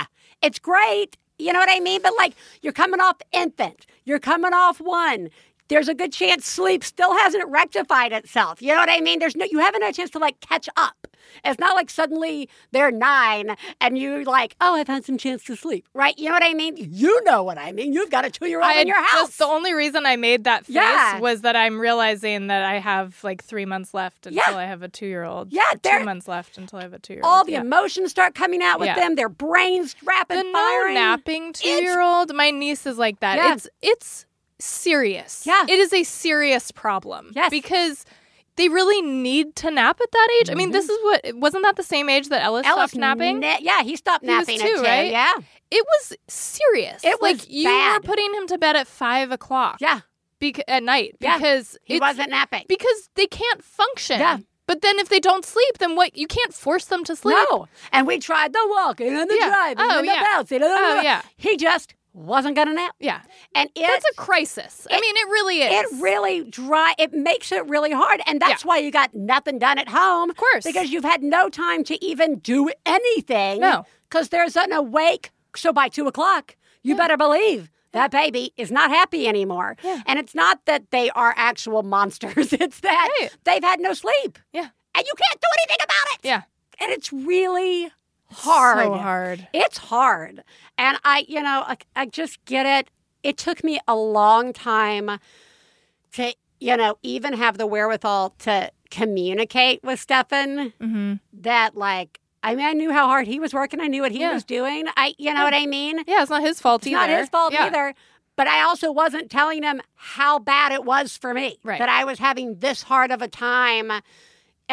It's 0.41 0.59
great 0.59 1.16
you 1.39 1.53
know 1.53 1.59
what 1.59 1.70
i 1.70 1.80
mean? 1.80 2.01
But 2.03 2.12
like 2.16 2.35
you're 2.62 2.72
coming 2.72 3.01
off 3.01 3.16
infant. 3.32 3.87
You're 4.05 4.20
coming 4.20 4.53
off 4.53 4.80
one 4.80 5.30
there's 5.69 5.89
a 5.89 5.95
good 5.95 6.12
chance 6.12 6.47
sleep 6.47 6.85
still 6.85 7.17
hasn't 7.19 7.49
rectified 7.49 8.12
itself 8.12 8.61
you 8.62 8.69
know 8.69 8.77
what 8.77 8.91
i 8.91 9.01
mean 9.01 9.19
there's 9.19 9.37
no 9.37 9.47
you 9.51 9.59
haven't 9.59 9.83
had 9.83 9.91
a 9.93 9.97
chance 9.97 10.11
to 10.11 10.19
like 10.19 10.39
catch 10.41 10.69
up 10.77 11.07
it's 11.45 11.59
not 11.59 11.75
like 11.75 11.91
suddenly 11.91 12.49
they're 12.71 12.91
nine 12.93 13.57
and 13.81 13.99
you're 13.99 14.25
like, 14.25 14.55
oh, 14.61 14.75
I've 14.77 14.87
had 14.89 15.05
some 15.07 15.17
chance 15.17 15.43
to 15.45 15.57
sleep, 15.57 15.89
right? 15.95 16.17
You 16.19 16.27
know 16.27 16.33
what 16.35 16.45
I 16.45 16.53
mean? 16.53 16.77
You 16.77 17.25
know 17.25 17.43
what 17.43 17.57
I 17.57 17.73
mean. 17.73 17.93
You've 17.95 18.11
got 18.11 18.27
a 18.27 18.31
two 18.31 18.47
year 18.47 18.62
old 18.62 18.77
in 18.77 18.87
your 18.87 19.03
house. 19.03 19.37
The 19.39 19.47
only 19.47 19.73
reason 19.73 20.05
I 20.07 20.17
made 20.17 20.45
that 20.45 20.67
face 20.67 20.75
Yeah. 20.77 21.19
was 21.21 21.41
that 21.41 21.57
I'm 21.57 21.81
realizing 21.81 22.49
that 22.49 22.62
I 22.65 22.79
have 22.79 23.19
like 23.25 23.43
three 23.43 23.65
months 23.65 23.95
left 23.95 24.27
until 24.27 24.53
Yeah. 24.53 24.59
I 24.59 24.67
have 24.67 24.83
a 24.83 24.89
two 24.89 25.07
year 25.07 25.25
old. 25.25 25.51
Yeah, 25.51 25.62
two 25.83 26.05
months 26.05 26.29
left 26.29 26.59
until 26.59 26.79
I 26.79 26.83
have 26.83 26.93
a 26.93 26.99
two 26.99 27.15
year 27.15 27.23
old. 27.25 27.33
All 27.33 27.45
the 27.45 27.55
emotions 27.55 28.11
start 28.11 28.35
coming 28.35 28.62
out 28.62 28.79
with 28.79 28.89
Yeah. 28.89 28.95
them. 28.97 29.15
Their 29.15 29.31
brains 29.31 29.97
rapid 30.05 30.39
the 30.39 30.43
no 30.45 30.53
firing. 30.53 30.95
napping 30.95 31.53
two 31.55 31.67
year 31.69 32.01
old. 32.03 32.35
My 32.35 32.51
niece 32.51 32.87
is 32.87 32.99
like 32.99 33.21
that. 33.21 33.37
Yeah. 33.39 33.55
It's 33.55 33.69
it's 33.83 34.27
serious. 34.65 35.45
Yeah. 35.47 35.65
it 35.69 35.79
is 35.79 35.93
a 35.93 36.03
serious 36.05 36.71
problem. 36.71 37.31
Yes. 37.35 37.51
because. 37.51 38.05
They 38.57 38.69
really 38.69 39.03
need 39.03 39.57
to 39.57 39.71
nap 39.73 39.99
at 40.01 40.12
that 40.12 40.29
age. 40.41 40.49
I 40.49 40.55
mean, 40.55 40.71
this 40.71 40.89
is 40.89 40.97
what 41.03 41.23
wasn't 41.35 41.65
that 41.65 41.75
the 41.75 41.83
same 41.83 42.09
age 42.09 42.29
that 42.29 42.41
Ellis, 42.41 42.65
Mm-hmm. 42.65 42.79
Ellis 42.79 42.91
stopped 42.93 43.01
napping? 43.01 43.41
na- 43.41 43.57
yeah, 43.61 43.83
he 43.83 43.97
stopped 43.97 44.23
He 44.25 44.31
napping 44.31 44.61
at 44.62 44.69
two, 44.77 44.81
right? 44.81 45.11
Yeah. 45.11 45.33
It 45.73 45.85
was 45.85 46.17
serious. 46.29 47.03
It 47.03 47.21
like 47.21 47.39
was 47.39 47.49
you 47.49 47.65
bad. 47.65 47.95
were 47.97 48.07
putting 48.07 48.33
him 48.33 48.47
to 48.47 48.57
bed 48.59 48.77
at 48.77 48.87
five 48.87 49.33
o'clock. 49.33 49.79
Yeah. 49.81 50.03
bec- 50.39 50.62
at 50.69 50.85
night 50.85 51.17
Yeah. 51.19 51.37
because 51.37 51.77
He 51.83 51.99
wasn't 51.99 52.31
napping. 52.31 52.62
because 52.69 53.11
they 53.17 53.27
can't 53.27 53.65
function. 53.65 54.21
Yeah. 54.21 54.39
But 54.69 54.83
then 54.83 55.01
if 55.01 55.09
they 55.09 55.19
don't 55.19 55.45
sleep, 55.45 55.79
then 55.79 55.97
what? 55.97 56.17
You 56.17 56.29
can't 56.29 56.55
force 56.55 56.85
them 56.85 57.03
to 57.07 57.17
sleep. 57.17 57.37
No. 57.51 57.67
And 57.91 58.07
we 58.07 58.21
tried 58.21 58.53
the 58.53 58.65
walking 58.71 59.09
and 59.17 59.29
the 59.29 59.35
Yeah. 59.37 59.49
driving 59.49 59.77
Oh, 59.85 59.99
and 59.99 60.09
the 60.09 60.12
yeah. 60.12 60.23
bouncing. 60.23 60.62
and 60.62 60.71
the- 60.71 60.77
Oh, 60.79 61.01
yeah. 61.03 61.23
He 61.37 61.57
just 61.57 61.93
wasn't 62.15 62.57
to 62.57 62.65
nap. 62.67 62.95
Yeah. 63.01 63.21
And 63.55 63.69
it, 63.75 63.87
That's 63.87 64.05
a 64.11 64.15
crisis. 64.15 64.87
I 64.91 65.01
mean, 65.01 65.17
it 65.17 65.27
really 65.29 65.59
is. 65.62 65.93
It 65.93 66.03
really 66.03 66.45
dry. 66.45 66.95
It 66.99 67.12
makes 67.12 67.53
it 67.53 67.67
really 67.67 67.91
hard, 67.93 68.23
and 68.27 68.41
that's 68.41 68.65
why 68.65 68.79
you 68.79 68.91
got 68.91 69.15
nothing 69.15 69.59
done 69.59 69.79
at 69.79 69.89
home. 69.89 70.31
Of 70.31 70.37
course, 70.37 70.65
because 70.65 70.91
you've 70.91 71.05
had 71.05 71.23
no 71.23 71.49
time 71.51 71.85
to 71.85 72.03
even 72.05 72.39
do 72.39 72.71
anything. 72.87 73.61
No. 73.61 73.85
because 74.09 74.29
there's 74.31 74.57
an 74.57 74.73
awake. 74.73 75.31
So 75.57 75.73
by 75.73 75.89
two 75.89 76.07
o'clock, 76.07 76.57
you 76.83 76.97
better 76.97 77.17
believe 77.17 77.71
that 77.93 78.11
baby 78.11 78.53
is 78.57 78.71
not 78.73 78.91
happy 78.91 79.27
anymore. 79.29 79.77
Yeah. 79.85 80.03
And 80.07 80.19
it's 80.19 80.35
not 80.35 80.65
that 80.67 80.91
they 80.91 81.11
are 81.11 81.33
actual 81.37 81.83
monsters. 81.83 82.53
It's 82.65 82.81
that 82.81 83.09
Right. 83.21 83.31
they've 83.45 83.62
had 83.62 83.79
no 83.81 83.93
sleep. 83.93 84.39
Yeah. 84.53 84.69
and 84.97 85.05
you 85.07 85.12
can't 85.17 85.41
do 85.41 85.49
anything 85.61 85.77
about 85.85 86.15
it. 86.15 86.21
Yeah. 86.25 86.43
and 86.81 86.91
it's 86.93 87.12
really 87.12 87.91
hard. 88.35 88.78
So 88.85 88.95
hard. 88.95 89.49
It's 89.53 89.78
hard. 89.78 90.43
And 90.78 90.99
I, 91.05 91.24
you 91.28 91.43
know, 91.43 91.62
I, 91.66 91.76
I 91.97 92.07
just 92.07 92.45
get 92.45 92.66
it. 92.66 92.91
It 93.22 93.37
took 93.39 93.64
me 93.64 93.80
a 93.89 93.95
long 93.97 94.53
time 94.53 95.18
to, 96.12 96.35
you 96.61 96.76
know, 96.76 96.97
even 97.03 97.32
have 97.35 97.59
the 97.59 97.66
wherewithal 97.66 98.35
to 98.41 98.70
communicate 98.91 99.82
with 99.82 99.99
Stefan 100.01 100.72
Mm-hmm. 100.80 101.14
that, 101.43 101.76
like, 101.76 102.20
I 102.43 102.55
mean, 102.55 102.66
I 102.66 102.72
knew 102.74 102.93
how 102.93 103.07
hard 103.07 103.26
he 103.26 103.41
was 103.41 103.55
working. 103.55 103.80
I 103.80 103.87
knew 103.87 104.03
what 104.03 104.12
he 104.12 104.20
Yeah. 104.20 104.35
was 104.35 104.45
doing. 104.45 104.85
I, 104.97 105.14
you 105.18 105.32
know 105.32 105.45
what 105.45 105.55
I 105.55 105.66
mean? 105.66 106.01
Yeah, 106.07 106.20
it's 106.20 106.30
not 106.30 106.43
his 106.43 106.61
fault 106.61 106.82
It's 106.82 106.89
either. 106.89 106.97
not 106.99 107.09
his 107.18 107.28
fault 107.30 107.53
Yeah. 107.55 107.64
either. 107.66 107.95
But 108.37 108.49
I 108.49 108.62
also 108.62 108.93
wasn't 108.93 109.30
telling 109.30 109.62
him 109.62 109.80
how 109.95 110.39
bad 110.41 110.72
it 110.72 110.85
was 110.85 111.16
for 111.16 111.32
me. 111.32 111.59
Right. 111.64 111.78
That 111.78 111.89
I 111.89 112.05
was 112.05 112.18
having 112.18 112.59
this 112.59 112.82
hard 112.82 113.11
of 113.12 113.22
a 113.22 113.28
time 113.28 113.91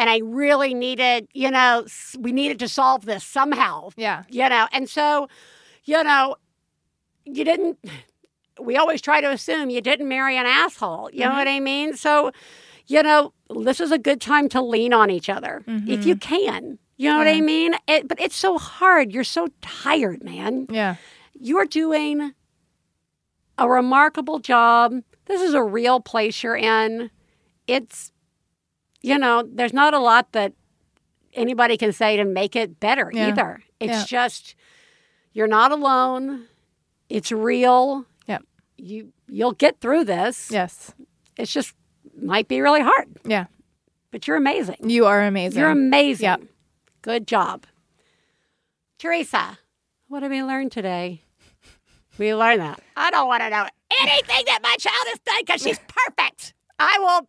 and 0.02 0.10
I 0.10 0.18
really 0.18 0.74
needed, 0.74 1.28
you 1.32 1.48
know, 1.52 1.86
we 2.18 2.32
needed 2.32 2.58
to 2.58 2.68
solve 2.68 3.04
this 3.04 3.22
somehow. 3.22 3.90
Yeah. 3.96 4.24
You 4.28 4.48
know, 4.48 4.66
and 4.72 4.88
so, 4.90 5.28
you 5.84 6.02
know, 6.02 6.34
you 7.24 7.44
didn't, 7.44 7.78
we 8.60 8.76
always 8.76 9.00
try 9.00 9.20
to 9.20 9.30
assume 9.30 9.70
you 9.70 9.80
didn't 9.80 10.08
marry 10.08 10.36
an 10.36 10.44
asshole. 10.46 11.08
You 11.12 11.20
know 11.20 11.26
Mm-hmm. 11.28 11.36
what 11.38 11.48
I 11.48 11.60
mean? 11.60 11.96
So, 11.96 12.32
you 12.88 13.00
know, 13.04 13.32
this 13.64 13.78
is 13.80 13.92
a 13.92 13.98
good 13.98 14.20
time 14.20 14.48
to 14.50 14.60
lean 14.60 14.92
on 14.92 15.08
each 15.08 15.28
other 15.28 15.62
if 15.68 16.04
you 16.04 16.16
can. 16.16 16.78
You 16.96 17.10
know 17.10 17.18
what 17.18 17.26
I 17.28 17.34
Mm-hmm. 17.36 17.46
Mean? 17.46 17.74
It, 17.88 18.08
but 18.08 18.20
it's 18.20 18.36
so 18.36 18.58
hard. 18.58 19.12
You're 19.12 19.24
so 19.24 19.48
tired, 19.60 20.22
man 20.24 20.66
Yeah. 20.68 20.96
you're 21.38 21.64
doing 21.66 22.32
a 23.58 23.68
remarkable 23.68 24.38
job. 24.40 24.94
This 25.26 25.40
is 25.40 25.54
a 25.54 25.62
real 25.62 26.00
place 26.00 26.42
you're 26.42 26.56
in. 26.56 27.10
It's, 27.66 28.11
you 29.02 29.18
know, 29.18 29.42
there's 29.46 29.72
not 29.72 29.94
a 29.94 29.98
lot 29.98 30.32
that 30.32 30.52
anybody 31.34 31.76
can 31.76 31.92
say 31.92 32.16
to 32.16 32.24
make 32.24 32.54
it 32.56 32.78
better 32.80 33.10
Yeah. 33.12 33.28
either. 33.28 33.62
It's 33.80 33.92
Yeah. 33.92 34.04
just 34.06 34.54
you're 35.32 35.46
not 35.48 35.72
alone. 35.72 36.46
It's 37.08 37.32
real. 37.32 38.06
Yep. 38.26 38.42
You 38.76 39.12
you'll 39.28 39.52
get 39.52 39.80
through 39.80 40.04
this. 40.04 40.50
Yes. 40.50 40.92
It's 41.36 41.52
just 41.52 41.74
might 42.20 42.46
be 42.48 42.60
really 42.60 42.82
hard, 42.82 43.16
Yeah. 43.24 43.46
but 44.10 44.26
you're 44.28 44.36
amazing. 44.36 44.76
You 44.88 45.06
are 45.06 45.22
amazing. 45.24 45.60
You're 45.60 45.70
amazing. 45.70 46.24
Yep. 46.24 46.42
Good 47.00 47.26
job. 47.26 47.66
Theresa, 48.98 49.58
what 50.08 50.20
did 50.20 50.30
we 50.30 50.42
learn 50.42 50.70
today? 50.70 51.22
We 52.18 52.34
learned 52.34 52.60
that. 52.60 52.80
I 52.96 53.10
don't 53.10 53.26
want 53.26 53.42
to 53.42 53.50
know 53.50 53.66
anything 54.02 54.44
that 54.46 54.60
my 54.62 54.76
child 54.78 55.06
has 55.06 55.18
done 55.20 55.40
because 55.40 55.62
she's 55.62 55.80
perfect. 55.88 56.52
I 56.78 56.98
will 56.98 57.26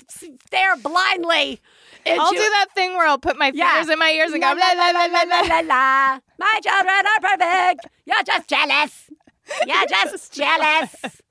stare 0.48 0.76
blindly. 0.78 1.60
Into, 2.06 2.22
I'll 2.22 2.32
do 2.32 2.38
that 2.38 2.68
thing 2.76 2.94
where 2.98 3.08
I'll 3.08 3.18
put 3.18 3.38
my 3.38 3.52
Yeah. 3.54 3.72
fingers 3.74 3.90
in 3.94 4.00
my 4.00 4.10
ears 4.12 4.32
and 4.34 4.42
go 4.42 4.48
la, 4.48 4.54
blah, 4.56 4.74
la, 4.74 5.06
la, 5.06 5.24
la, 5.24 5.40
la, 5.42 5.60
la. 5.62 6.20
My 6.40 6.60
children 6.62 7.06
are 7.06 7.20
perfect. 7.22 7.88
You're 8.06 8.24
just 8.24 8.48
jealous. 8.50 9.10
You're 9.66 9.86
just 9.90 10.34
jealous. 10.34 11.22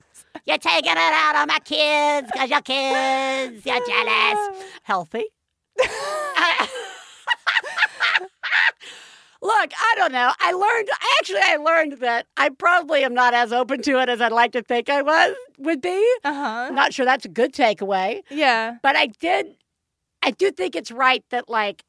You're 0.45 0.57
taking 0.57 0.91
it 0.91 0.97
out 0.97 1.35
on 1.35 1.47
my 1.47 1.59
kids 1.59 2.29
because 2.31 2.49
your 2.49 2.61
kids. 2.61 3.65
You're 3.65 3.85
jealous. 3.85 4.63
Healthy. 4.83 5.25
Look, 9.43 9.71
I 9.77 9.93
don't 9.97 10.11
know. 10.13 10.31
I 10.39 10.51
learned 10.53 10.89
actually 11.19 11.41
I 11.43 11.57
learned 11.57 11.93
that 11.99 12.27
I 12.37 12.49
probably 12.49 13.03
am 13.03 13.13
not 13.13 13.33
as 13.33 13.51
open 13.51 13.81
to 13.83 13.99
it 14.01 14.07
as 14.09 14.21
I'd 14.21 14.31
like 14.31 14.53
to 14.53 14.61
think 14.61 14.89
I 14.89 15.01
was 15.01 15.35
would 15.59 15.81
be. 15.81 16.13
Uh-huh. 16.23 16.67
I'm 16.69 16.75
not 16.75 16.93
sure 16.93 17.05
that's 17.05 17.25
a 17.25 17.29
good 17.29 17.53
takeaway. 17.53 18.21
Yeah. 18.29 18.77
But 18.81 18.95
I 18.95 19.07
did 19.07 19.57
I 20.21 20.31
do 20.31 20.49
think 20.51 20.75
it's 20.75 20.91
right 20.91 21.23
that 21.31 21.49
like 21.49 21.83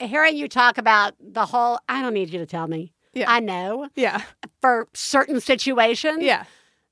hearing 0.00 0.36
you 0.36 0.48
talk 0.48 0.78
about 0.78 1.14
the 1.20 1.44
whole 1.46 1.78
I 1.88 2.00
don't 2.00 2.14
need 2.14 2.30
you 2.30 2.38
to 2.38 2.46
tell 2.46 2.66
me. 2.66 2.92
Yeah. 3.12 3.30
I 3.30 3.40
know 3.40 3.88
Yeah. 3.94 4.22
for 4.62 4.88
certain 4.94 5.40
situations. 5.40 6.22
Yeah. 6.22 6.44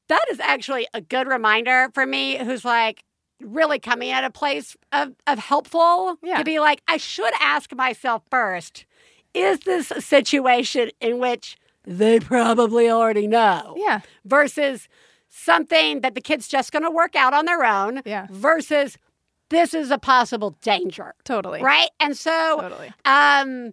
That 0.09 0.25
is 0.31 0.39
actually 0.41 0.87
a 0.93 1.01
good 1.01 1.27
reminder 1.27 1.89
for 1.95 2.05
me 2.05 2.37
who's 2.37 2.65
like 2.67 3.03
really 3.41 3.79
coming 3.79 4.11
at 4.11 4.23
a 4.25 4.31
place 4.31 4.77
of, 4.93 5.15
of 5.27 5.39
helpful 5.39 6.17
Yeah. 6.23 6.37
to 6.39 6.45
be 6.45 6.61
like, 6.61 6.83
I 6.87 6.97
should 6.99 7.33
ask 7.41 7.75
myself 7.75 8.23
first, 8.31 8.85
is 9.35 9.61
this 9.61 9.91
a 9.91 10.01
situation 10.01 10.91
in 11.01 11.19
which 11.19 11.57
they 11.85 12.21
probably 12.21 12.89
already 12.91 13.27
know? 13.27 13.75
Yeah. 13.77 14.01
Versus 14.25 14.89
something 15.29 16.01
that 16.03 16.15
the 16.15 16.21
kid's 16.21 16.47
just 16.49 16.73
going 16.73 16.83
to 16.85 16.91
work 16.91 17.17
out 17.17 17.33
on 17.35 17.45
their 17.47 17.65
own 17.65 18.03
Yeah. 18.05 18.27
versus 18.31 18.99
this 19.51 19.75
is 19.75 19.91
a 19.91 19.99
possible 19.99 20.57
danger. 20.63 21.15
Totally. 21.25 21.63
Right? 21.63 21.91
And 22.01 22.17
so 22.17 22.59
Totally. 22.61 22.93
um 23.05 23.73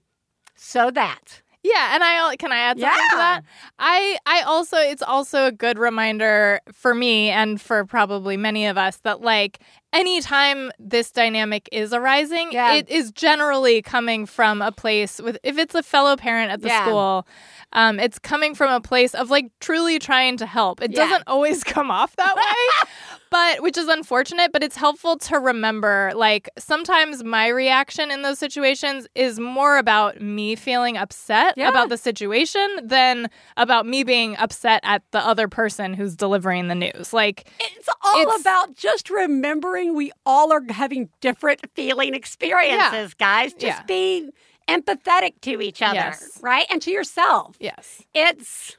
so 0.55 0.91
that 0.91 1.41
Yeah, 1.63 1.93
and 1.93 2.03
I 2.03 2.35
can 2.37 2.51
I 2.51 2.57
add 2.59 2.79
something 2.79 3.09
to 3.11 3.15
that? 3.17 3.41
I 3.77 4.17
I 4.25 4.41
also 4.41 4.77
it's 4.77 5.01
also 5.01 5.45
a 5.47 5.51
good 5.51 5.77
reminder 5.77 6.59
for 6.71 6.95
me 6.95 7.29
and 7.29 7.59
for 7.61 7.85
probably 7.85 8.37
many 8.37 8.65
of 8.65 8.77
us 8.77 8.97
that 8.97 9.21
like 9.21 9.59
anytime 9.93 10.71
this 10.79 11.11
dynamic 11.11 11.67
is 11.71 11.93
arising, 11.93 12.51
Yeah. 12.51 12.73
it 12.73 12.89
is 12.89 13.11
generally 13.11 13.81
coming 13.81 14.25
from 14.25 14.61
a 14.61 14.71
place 14.71 15.19
with 15.21 15.37
if 15.43 15.57
it's 15.57 15.75
a 15.75 15.83
fellow 15.83 16.15
parent 16.15 16.51
at 16.51 16.61
the 16.61 16.67
Yeah. 16.67 16.83
school, 16.85 17.27
um, 17.73 17.99
it's 17.99 18.19
coming 18.19 18.55
from 18.55 18.71
a 18.71 18.81
place 18.81 19.13
of 19.15 19.29
like 19.29 19.51
truly 19.59 19.99
trying 19.99 20.37
to 20.37 20.45
help. 20.45 20.81
It 20.81 20.91
Yeah. 20.91 21.05
doesn't 21.07 21.23
always 21.27 21.63
come 21.63 21.89
off 21.91 22.15
that 22.17 22.35
way. 22.35 22.89
But 23.31 23.61
which 23.61 23.77
is 23.77 23.87
unfortunate, 23.87 24.51
but 24.51 24.63
it's 24.63 24.75
helpful 24.75 25.17
to 25.17 25.37
remember 25.39 26.11
like 26.15 26.49
sometimes 26.57 27.23
my 27.23 27.47
reaction 27.47 28.09
in 28.09 28.23
those 28.23 28.39
situations 28.39 29.07
is 29.13 29.39
more 29.39 29.77
about 29.77 30.19
me 30.19 30.55
feeling 30.55 30.97
upset 30.97 31.53
Yeah. 31.55 31.69
about 31.69 31.89
the 31.89 31.97
situation 31.97 32.67
than 32.81 33.29
about 33.55 33.85
me 33.85 34.03
being 34.03 34.35
upset 34.37 34.79
at 34.83 35.03
the 35.11 35.19
other 35.19 35.47
person 35.47 35.93
who's 35.93 36.15
delivering 36.15 36.69
the 36.69 36.75
news. 36.75 37.13
Like 37.13 37.47
it's 37.59 37.89
all 38.03 38.21
It's- 38.21 38.41
about 38.41 38.75
just 38.75 39.09
remembering 39.11 39.93
we 39.93 40.11
all 40.25 40.51
are 40.51 40.63
having 40.69 41.09
different 41.21 41.61
feeling 41.75 42.15
experiences, 42.15 43.13
guys. 43.13 43.53
Just 43.53 43.79
Yeah. 43.79 43.83
be 43.83 44.29
empathetic 44.67 45.39
to 45.41 45.61
each 45.61 45.81
other, 45.81 45.95
Yes. 45.95 46.39
right? 46.41 46.65
And 46.69 46.81
to 46.83 46.91
yourself. 46.91 47.55
yes. 47.59 48.03
It's 48.13 48.77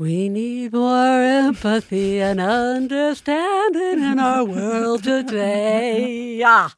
we 0.00 0.30
need 0.30 0.72
more 0.72 1.22
empathy 1.22 2.22
and 2.22 2.40
understanding 2.40 4.02
in 4.02 4.18
our 4.18 4.44
world 4.44 5.04
today. 5.04 6.16
Yeah. 6.40 6.70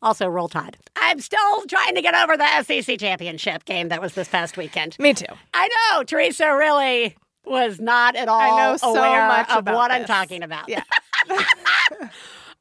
Also, 0.00 0.26
roll 0.26 0.48
tide. 0.48 0.78
I'm 0.96 1.20
still 1.20 1.66
trying 1.68 1.94
to 1.94 2.00
get 2.00 2.14
over 2.14 2.34
the 2.34 2.62
SEC 2.62 2.98
championship 2.98 3.66
game 3.66 3.90
that 3.90 4.00
was 4.00 4.14
this 4.14 4.26
past 4.26 4.56
weekend. 4.56 4.98
Me 4.98 5.12
too. 5.12 5.26
I 5.52 5.68
know 5.68 6.02
Theresa 6.02 6.46
really 6.56 7.14
was 7.44 7.78
not 7.78 8.16
at 8.16 8.28
all 8.28 8.40
I 8.40 8.70
know 8.70 8.76
so 8.78 8.94
aware 8.94 9.28
much 9.28 9.50
of 9.50 9.58
about 9.58 9.74
what 9.74 9.90
I'm 9.90 10.06
talking 10.06 10.42
about. 10.42 10.68
Yeah. 10.70 10.82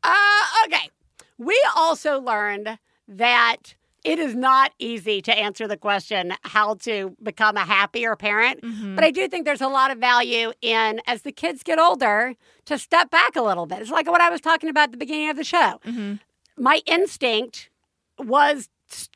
Uh, 0.02 0.42
okay. 0.66 0.90
We 1.38 1.62
also 1.76 2.22
learned 2.22 2.80
that 3.10 3.76
it 4.10 4.18
is 4.20 4.34
not 4.36 4.72
easy 4.80 5.22
to 5.22 5.32
answer 5.38 5.68
the 5.68 5.78
question 5.78 6.34
how 6.42 6.74
to 6.88 7.16
become 7.22 7.56
a 7.58 7.66
happier 7.76 8.16
parent. 8.16 8.62
Mm-hmm. 8.62 8.96
But 8.96 9.04
I 9.04 9.12
do 9.12 9.28
think 9.28 9.46
there's 9.46 9.62
a 9.62 9.68
lot 9.68 9.92
of 9.92 9.98
value 10.00 10.52
in, 10.62 11.00
as 11.06 11.22
the 11.22 11.32
kids 11.32 11.62
get 11.64 11.78
older, 11.80 12.34
to 12.66 12.78
step 12.78 13.12
back 13.12 13.36
a 13.36 13.42
little 13.42 13.66
bit. 13.68 13.80
It's 13.82 13.92
like 13.92 14.08
what 14.10 14.22
I 14.22 14.30
was 14.30 14.42
talking 14.42 14.70
about 14.70 14.86
at 14.86 14.92
the 14.94 14.98
beginning 14.98 15.30
of 15.30 15.36
the 15.38 15.44
show. 15.44 15.80
Mm-hmm. 15.86 16.14
My 16.58 16.82
instinct 16.88 17.70
was 18.18 18.70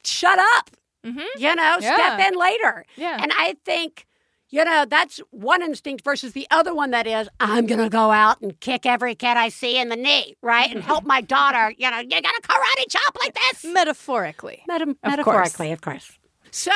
shut 0.06 0.38
up, 0.58 0.70
Mhm. 1.04 1.26
you 1.38 1.56
know, 1.56 1.78
step 1.80 2.20
in 2.28 2.36
later. 2.40 2.86
Yeah. 2.96 3.18
And 3.22 3.32
I 3.38 3.56
think, 3.66 4.06
you 4.54 4.64
know, 4.64 4.86
that's 4.88 5.20
one 5.32 5.64
instinct 5.64 6.04
versus 6.04 6.34
the 6.34 6.46
other 6.52 6.76
one 6.76 6.92
that 6.92 7.08
is, 7.08 7.28
I'm 7.40 7.66
going 7.66 7.80
to 7.80 7.90
go 7.90 8.12
out 8.12 8.40
and 8.42 8.60
kick 8.60 8.86
every 8.86 9.16
kid 9.16 9.36
I 9.36 9.50
see 9.50 9.80
in 9.80 9.90
the 9.90 9.96
knee, 9.96 10.36
right? 10.44 10.70
And 10.72 10.84
help 10.84 11.06
my 11.06 11.22
daughter, 11.22 11.74
you 11.76 11.90
know, 11.90 11.98
you 11.98 12.10
got 12.22 12.36
to 12.36 12.42
karate 12.44 12.86
chop 12.88 13.18
like 13.20 13.34
this. 13.34 13.66
Metaphorically. 13.66 14.62
Meta- 14.68 14.92
Of 14.92 14.98
metaphorically, 15.04 15.72
of 15.72 15.82
course. 15.82 16.20
So, 16.52 16.72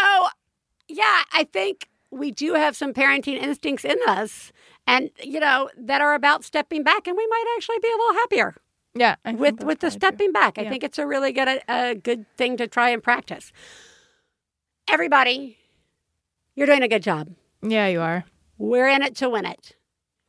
yeah, 0.87 1.21
I 1.31 1.43
think 1.53 1.87
we 2.09 2.31
do 2.31 2.55
have 2.55 2.75
some 2.75 2.95
parenting 2.95 3.39
instincts 3.39 3.85
in 3.85 3.97
us 4.07 4.51
and, 4.87 5.11
you 5.23 5.39
know, 5.39 5.69
that 5.77 6.01
are 6.01 6.15
about 6.15 6.43
stepping 6.43 6.81
back 6.81 7.05
and 7.07 7.15
we 7.15 7.27
might 7.27 7.45
actually 7.57 7.77
be 7.79 7.89
a 7.89 7.97
little 7.97 8.13
happier 8.15 8.55
Yeah. 8.95 9.15
With 9.23 9.61
with 9.63 9.81
the 9.81 9.91
stepping 9.91 10.31
back. 10.31 10.57
I 10.57 10.63
Yeah. 10.63 10.69
think 10.71 10.83
it's 10.83 10.97
a 10.97 11.05
really 11.05 11.31
good 11.31 11.47
a, 11.47 11.61
a 11.91 11.93
good 11.93 12.25
thing 12.37 12.57
to 12.57 12.65
try 12.67 12.89
and 12.89 13.03
practice. 13.03 13.51
Everybody, 14.87 15.57
you're 16.55 16.65
doing 16.65 16.81
a 16.81 16.87
good 16.87 17.03
job. 17.03 17.27
Yeah, 17.69 17.87
you 17.87 18.01
are. 18.01 18.23
We're 18.57 18.87
in 18.87 19.01
it 19.03 19.15
to 19.17 19.29
win 19.29 19.45
it. 19.45 19.75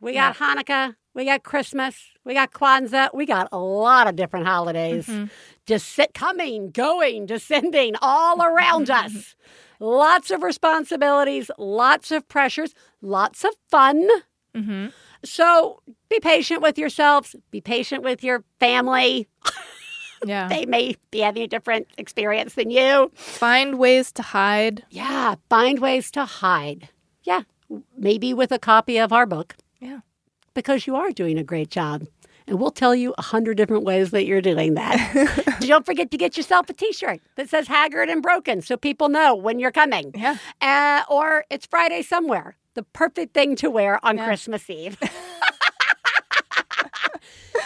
We 0.01 0.13
got 0.15 0.37
Hanukkah, 0.37 0.95
we 1.15 1.25
got 1.25 1.43
Christmas, 1.43 1.97
we 2.25 2.33
got 2.35 2.53
Kwanzaa, 2.53 3.09
we 3.13 3.27
got 3.27 3.49
a 3.51 3.59
lot 3.59 4.07
of 4.07 4.15
different 4.17 4.47
holidays 4.47 5.07
Mm-hmm. 5.07 5.25
just 5.67 5.89
sit 5.89 6.15
coming, 6.15 6.71
going, 6.71 7.27
descending 7.27 7.95
all 8.01 8.41
around 8.43 8.91
us. 9.03 9.35
Lots 9.81 10.31
of 10.31 10.43
responsibilities, 10.43 11.51
lots 11.59 12.11
of 12.13 12.29
pressures, 12.29 12.75
lots 13.03 13.45
of 13.45 13.53
fun. 13.71 14.07
Mm-hmm. 14.55 14.87
So 15.25 15.83
be 16.09 16.21
patient 16.21 16.63
with 16.63 16.79
yourselves, 16.79 17.35
be 17.51 17.61
patient 17.61 18.03
with 18.05 18.23
your 18.23 18.45
family. 18.61 19.29
Yeah. 20.27 20.49
They 20.49 20.67
may 20.67 20.97
be 21.13 21.21
having 21.21 21.45
a 21.45 21.47
different 21.47 21.87
experience 21.97 22.55
than 22.55 22.71
you. 22.71 23.13
Find 23.15 23.79
ways 23.79 24.11
to 24.15 24.23
hide. 24.23 24.85
Yeah, 24.91 25.37
find 25.49 25.79
ways 25.79 26.11
to 26.11 26.25
hide. 26.25 26.89
Yeah, 27.29 27.43
maybe 27.97 28.33
with 28.33 28.51
a 28.53 28.59
copy 28.59 28.97
of 28.99 29.13
our 29.13 29.27
book. 29.27 29.55
Yeah. 29.81 30.01
Because 30.55 30.87
you 30.87 30.97
are 30.97 31.11
doing 31.13 31.37
a 31.39 31.45
great 31.45 31.71
job. 31.71 32.07
And 32.47 32.59
we'll 32.59 32.71
tell 32.71 32.95
you 32.95 33.15
a 33.19 33.23
hundred 33.23 33.59
different 33.59 33.85
ways 33.85 34.11
that 34.13 34.25
you're 34.25 34.41
doing 34.41 34.73
that. 34.75 34.97
Don't 35.61 35.85
forget 35.85 36.11
to 36.13 36.17
get 36.17 36.39
yourself 36.39 36.71
a 36.71 36.73
t 36.73 36.91
shirt 36.95 37.21
that 37.37 37.51
says 37.51 37.69
haggard 37.69 38.09
and 38.09 38.23
broken 38.23 38.63
so 38.63 38.79
people 38.79 39.11
know 39.11 39.35
when 39.35 39.59
you're 39.59 39.71
coming. 39.83 40.13
Yeah. 40.17 40.39
Uh, 40.63 41.03
or 41.13 41.45
it's 41.51 41.67
Friday 41.67 42.01
somewhere. 42.01 42.57
The 42.73 42.85
perfect 42.85 43.35
thing 43.35 43.55
to 43.57 43.69
wear 43.69 44.03
on 44.03 44.17
Yeah. 44.17 44.25
Christmas 44.25 44.71
Eve. 44.71 44.97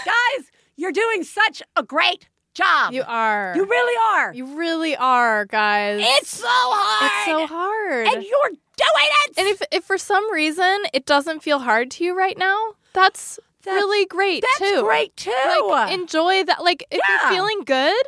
Guys, 0.05 0.51
you're 0.77 0.93
doing 0.93 1.23
such 1.23 1.63
a 1.77 1.83
great 1.85 2.29
job. 2.55 2.93
You 2.93 3.05
are. 3.07 3.53
You 3.55 3.65
really 3.65 3.97
are. 4.17 4.35
You 4.35 4.57
really 4.59 4.97
are, 4.97 5.45
guys. 5.47 6.01
it's 6.05 6.31
so 6.31 6.47
hard. 6.49 7.11
It's 7.13 7.25
so 7.27 7.47
hard. 7.55 8.07
And 8.09 8.25
you're 8.25 8.51
doing 8.83 9.09
it. 9.27 9.39
And 9.39 9.49
if 9.49 9.63
if 9.71 9.85
for 9.85 9.99
some 9.99 10.31
reason 10.33 10.83
it 10.93 11.07
doesn't 11.07 11.43
feel 11.43 11.61
hard 11.61 11.91
to 11.93 12.05
you 12.05 12.17
right 12.17 12.37
now, 12.39 12.75
that's, 12.93 13.39
That's- 13.65 13.81
really 13.81 14.07
great 14.07 14.43
That's 14.59 14.71
too. 14.73 14.83
great 14.83 15.17
too. 15.17 15.31
Like 15.69 15.93
enjoy 15.93 16.45
that. 16.45 16.63
Like 16.63 16.85
if 16.91 17.01
Yeah. 17.09 17.23
you're 17.23 17.31
feeling 17.33 17.63
good, 17.65 18.05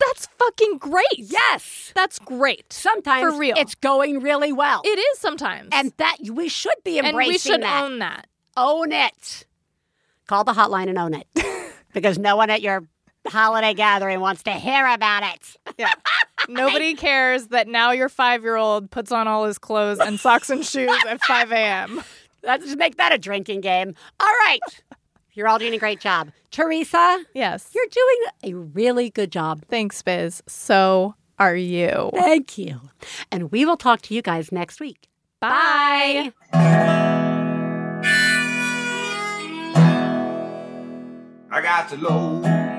that's 0.00 0.26
fucking 0.38 0.78
great. 0.78 1.04
yes. 1.16 1.92
That's 1.94 2.18
great. 2.18 2.72
Sometimes 2.72 3.32
For 3.34 3.38
real. 3.38 3.54
it's 3.56 3.74
going 3.76 4.20
really 4.20 4.52
well. 4.52 4.82
It 4.84 4.98
is 4.98 5.18
sometimes. 5.18 5.68
and 5.72 5.92
that 5.98 6.16
we 6.30 6.48
should 6.48 6.74
be 6.84 6.98
and 6.98 7.06
embracing 7.08 7.32
we 7.32 7.38
should 7.38 7.62
that. 7.62 7.82
own 7.84 7.98
that. 8.00 8.26
own 8.56 8.90
it. 8.92 9.46
Call 10.26 10.42
the 10.44 10.52
hotline 10.54 10.88
and 10.88 10.98
own 10.98 11.14
it. 11.14 11.26
because 11.92 12.18
no 12.18 12.36
one 12.36 12.50
at 12.50 12.62
your 12.62 12.82
holiday 13.26 13.74
gathering 13.74 14.20
wants 14.20 14.42
to 14.44 14.52
hear 14.52 14.86
about 14.86 15.22
it. 15.34 15.56
Yeah. 15.78 15.92
Nobody 16.48 16.94
cares 16.96 17.48
that 17.48 17.68
now 17.68 17.92
your 17.92 18.08
five 18.08 18.42
year 18.42 18.56
old 18.56 18.90
puts 18.90 19.12
on 19.12 19.28
all 19.28 19.44
his 19.44 19.58
clothes 19.58 19.98
and 20.00 20.18
socks 20.18 20.50
and 20.50 20.64
shoes 20.64 20.90
at 21.08 21.22
5 21.24 21.52
a.m. 21.52 22.02
Let's 22.42 22.64
just 22.64 22.78
make 22.78 22.96
that 22.96 23.12
a 23.12 23.18
drinking 23.18 23.60
game. 23.60 23.94
All 24.18 24.26
right. 24.46 24.60
You're 25.34 25.48
all 25.48 25.58
doing 25.58 25.72
a 25.74 25.78
great 25.78 26.00
job. 26.00 26.30
Theresa, 26.50 27.24
Yes. 27.34 27.70
you're 27.74 27.86
doing 27.90 28.52
a 28.52 28.54
really 28.54 29.08
good 29.10 29.32
job. 29.32 29.64
Thanks, 29.70 30.02
Biz. 30.02 30.42
So 30.46 31.14
are 31.38 31.56
you. 31.56 32.10
Thank 32.14 32.58
you. 32.58 32.80
And 33.30 33.50
we 33.50 33.64
will 33.64 33.76
talk 33.78 34.02
to 34.02 34.14
you 34.14 34.20
guys 34.20 34.52
next 34.52 34.80
week. 34.80 35.08
Bye. 35.40 36.32
I 41.54 41.60
got 41.62 41.90
the 41.90 41.96
low 41.98 42.40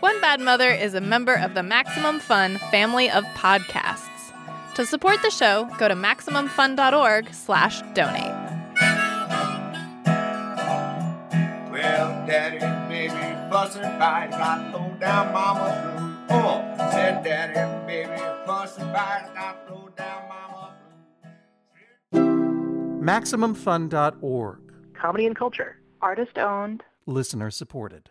One 0.00 0.20
Bad 0.20 0.40
Mother 0.40 0.70
is 0.70 0.94
a 0.94 1.00
member 1.00 1.34
of 1.34 1.54
the 1.54 1.62
Maximum 1.62 2.20
Fun 2.20 2.58
family 2.70 3.10
of 3.10 3.24
podcasts. 3.34 4.02
To 4.74 4.84
support 4.84 5.22
the 5.22 5.30
show, 5.30 5.68
go 5.78 5.88
to 5.88 5.94
MaximumFun.org 5.94 7.32
slash 7.32 7.80
donate. 7.94 8.34
Well, 11.72 12.26
daddy 12.26 12.58
and 12.58 12.88
baby 12.90 13.50
fussing 13.50 13.82
fight, 13.98 14.30
got 14.32 14.72
low 14.72 14.94
down 15.00 15.32
mama 15.32 16.26
blue. 16.28 16.36
Oh, 16.36 16.90
said 16.90 17.24
daddy 17.24 17.58
and 17.58 17.86
baby 17.86 18.20
fussing 18.44 18.92
fight, 18.92 19.30
got 19.34 19.70
low 19.70 19.88
down 19.96 20.28
mama 20.28 20.74
MaximumFun.org. 23.02 24.58
Comedy 24.92 25.26
and 25.26 25.36
culture. 25.36 25.78
Artist 26.02 26.36
owned. 26.36 26.82
Listener 27.06 27.50
supported. 27.50 28.10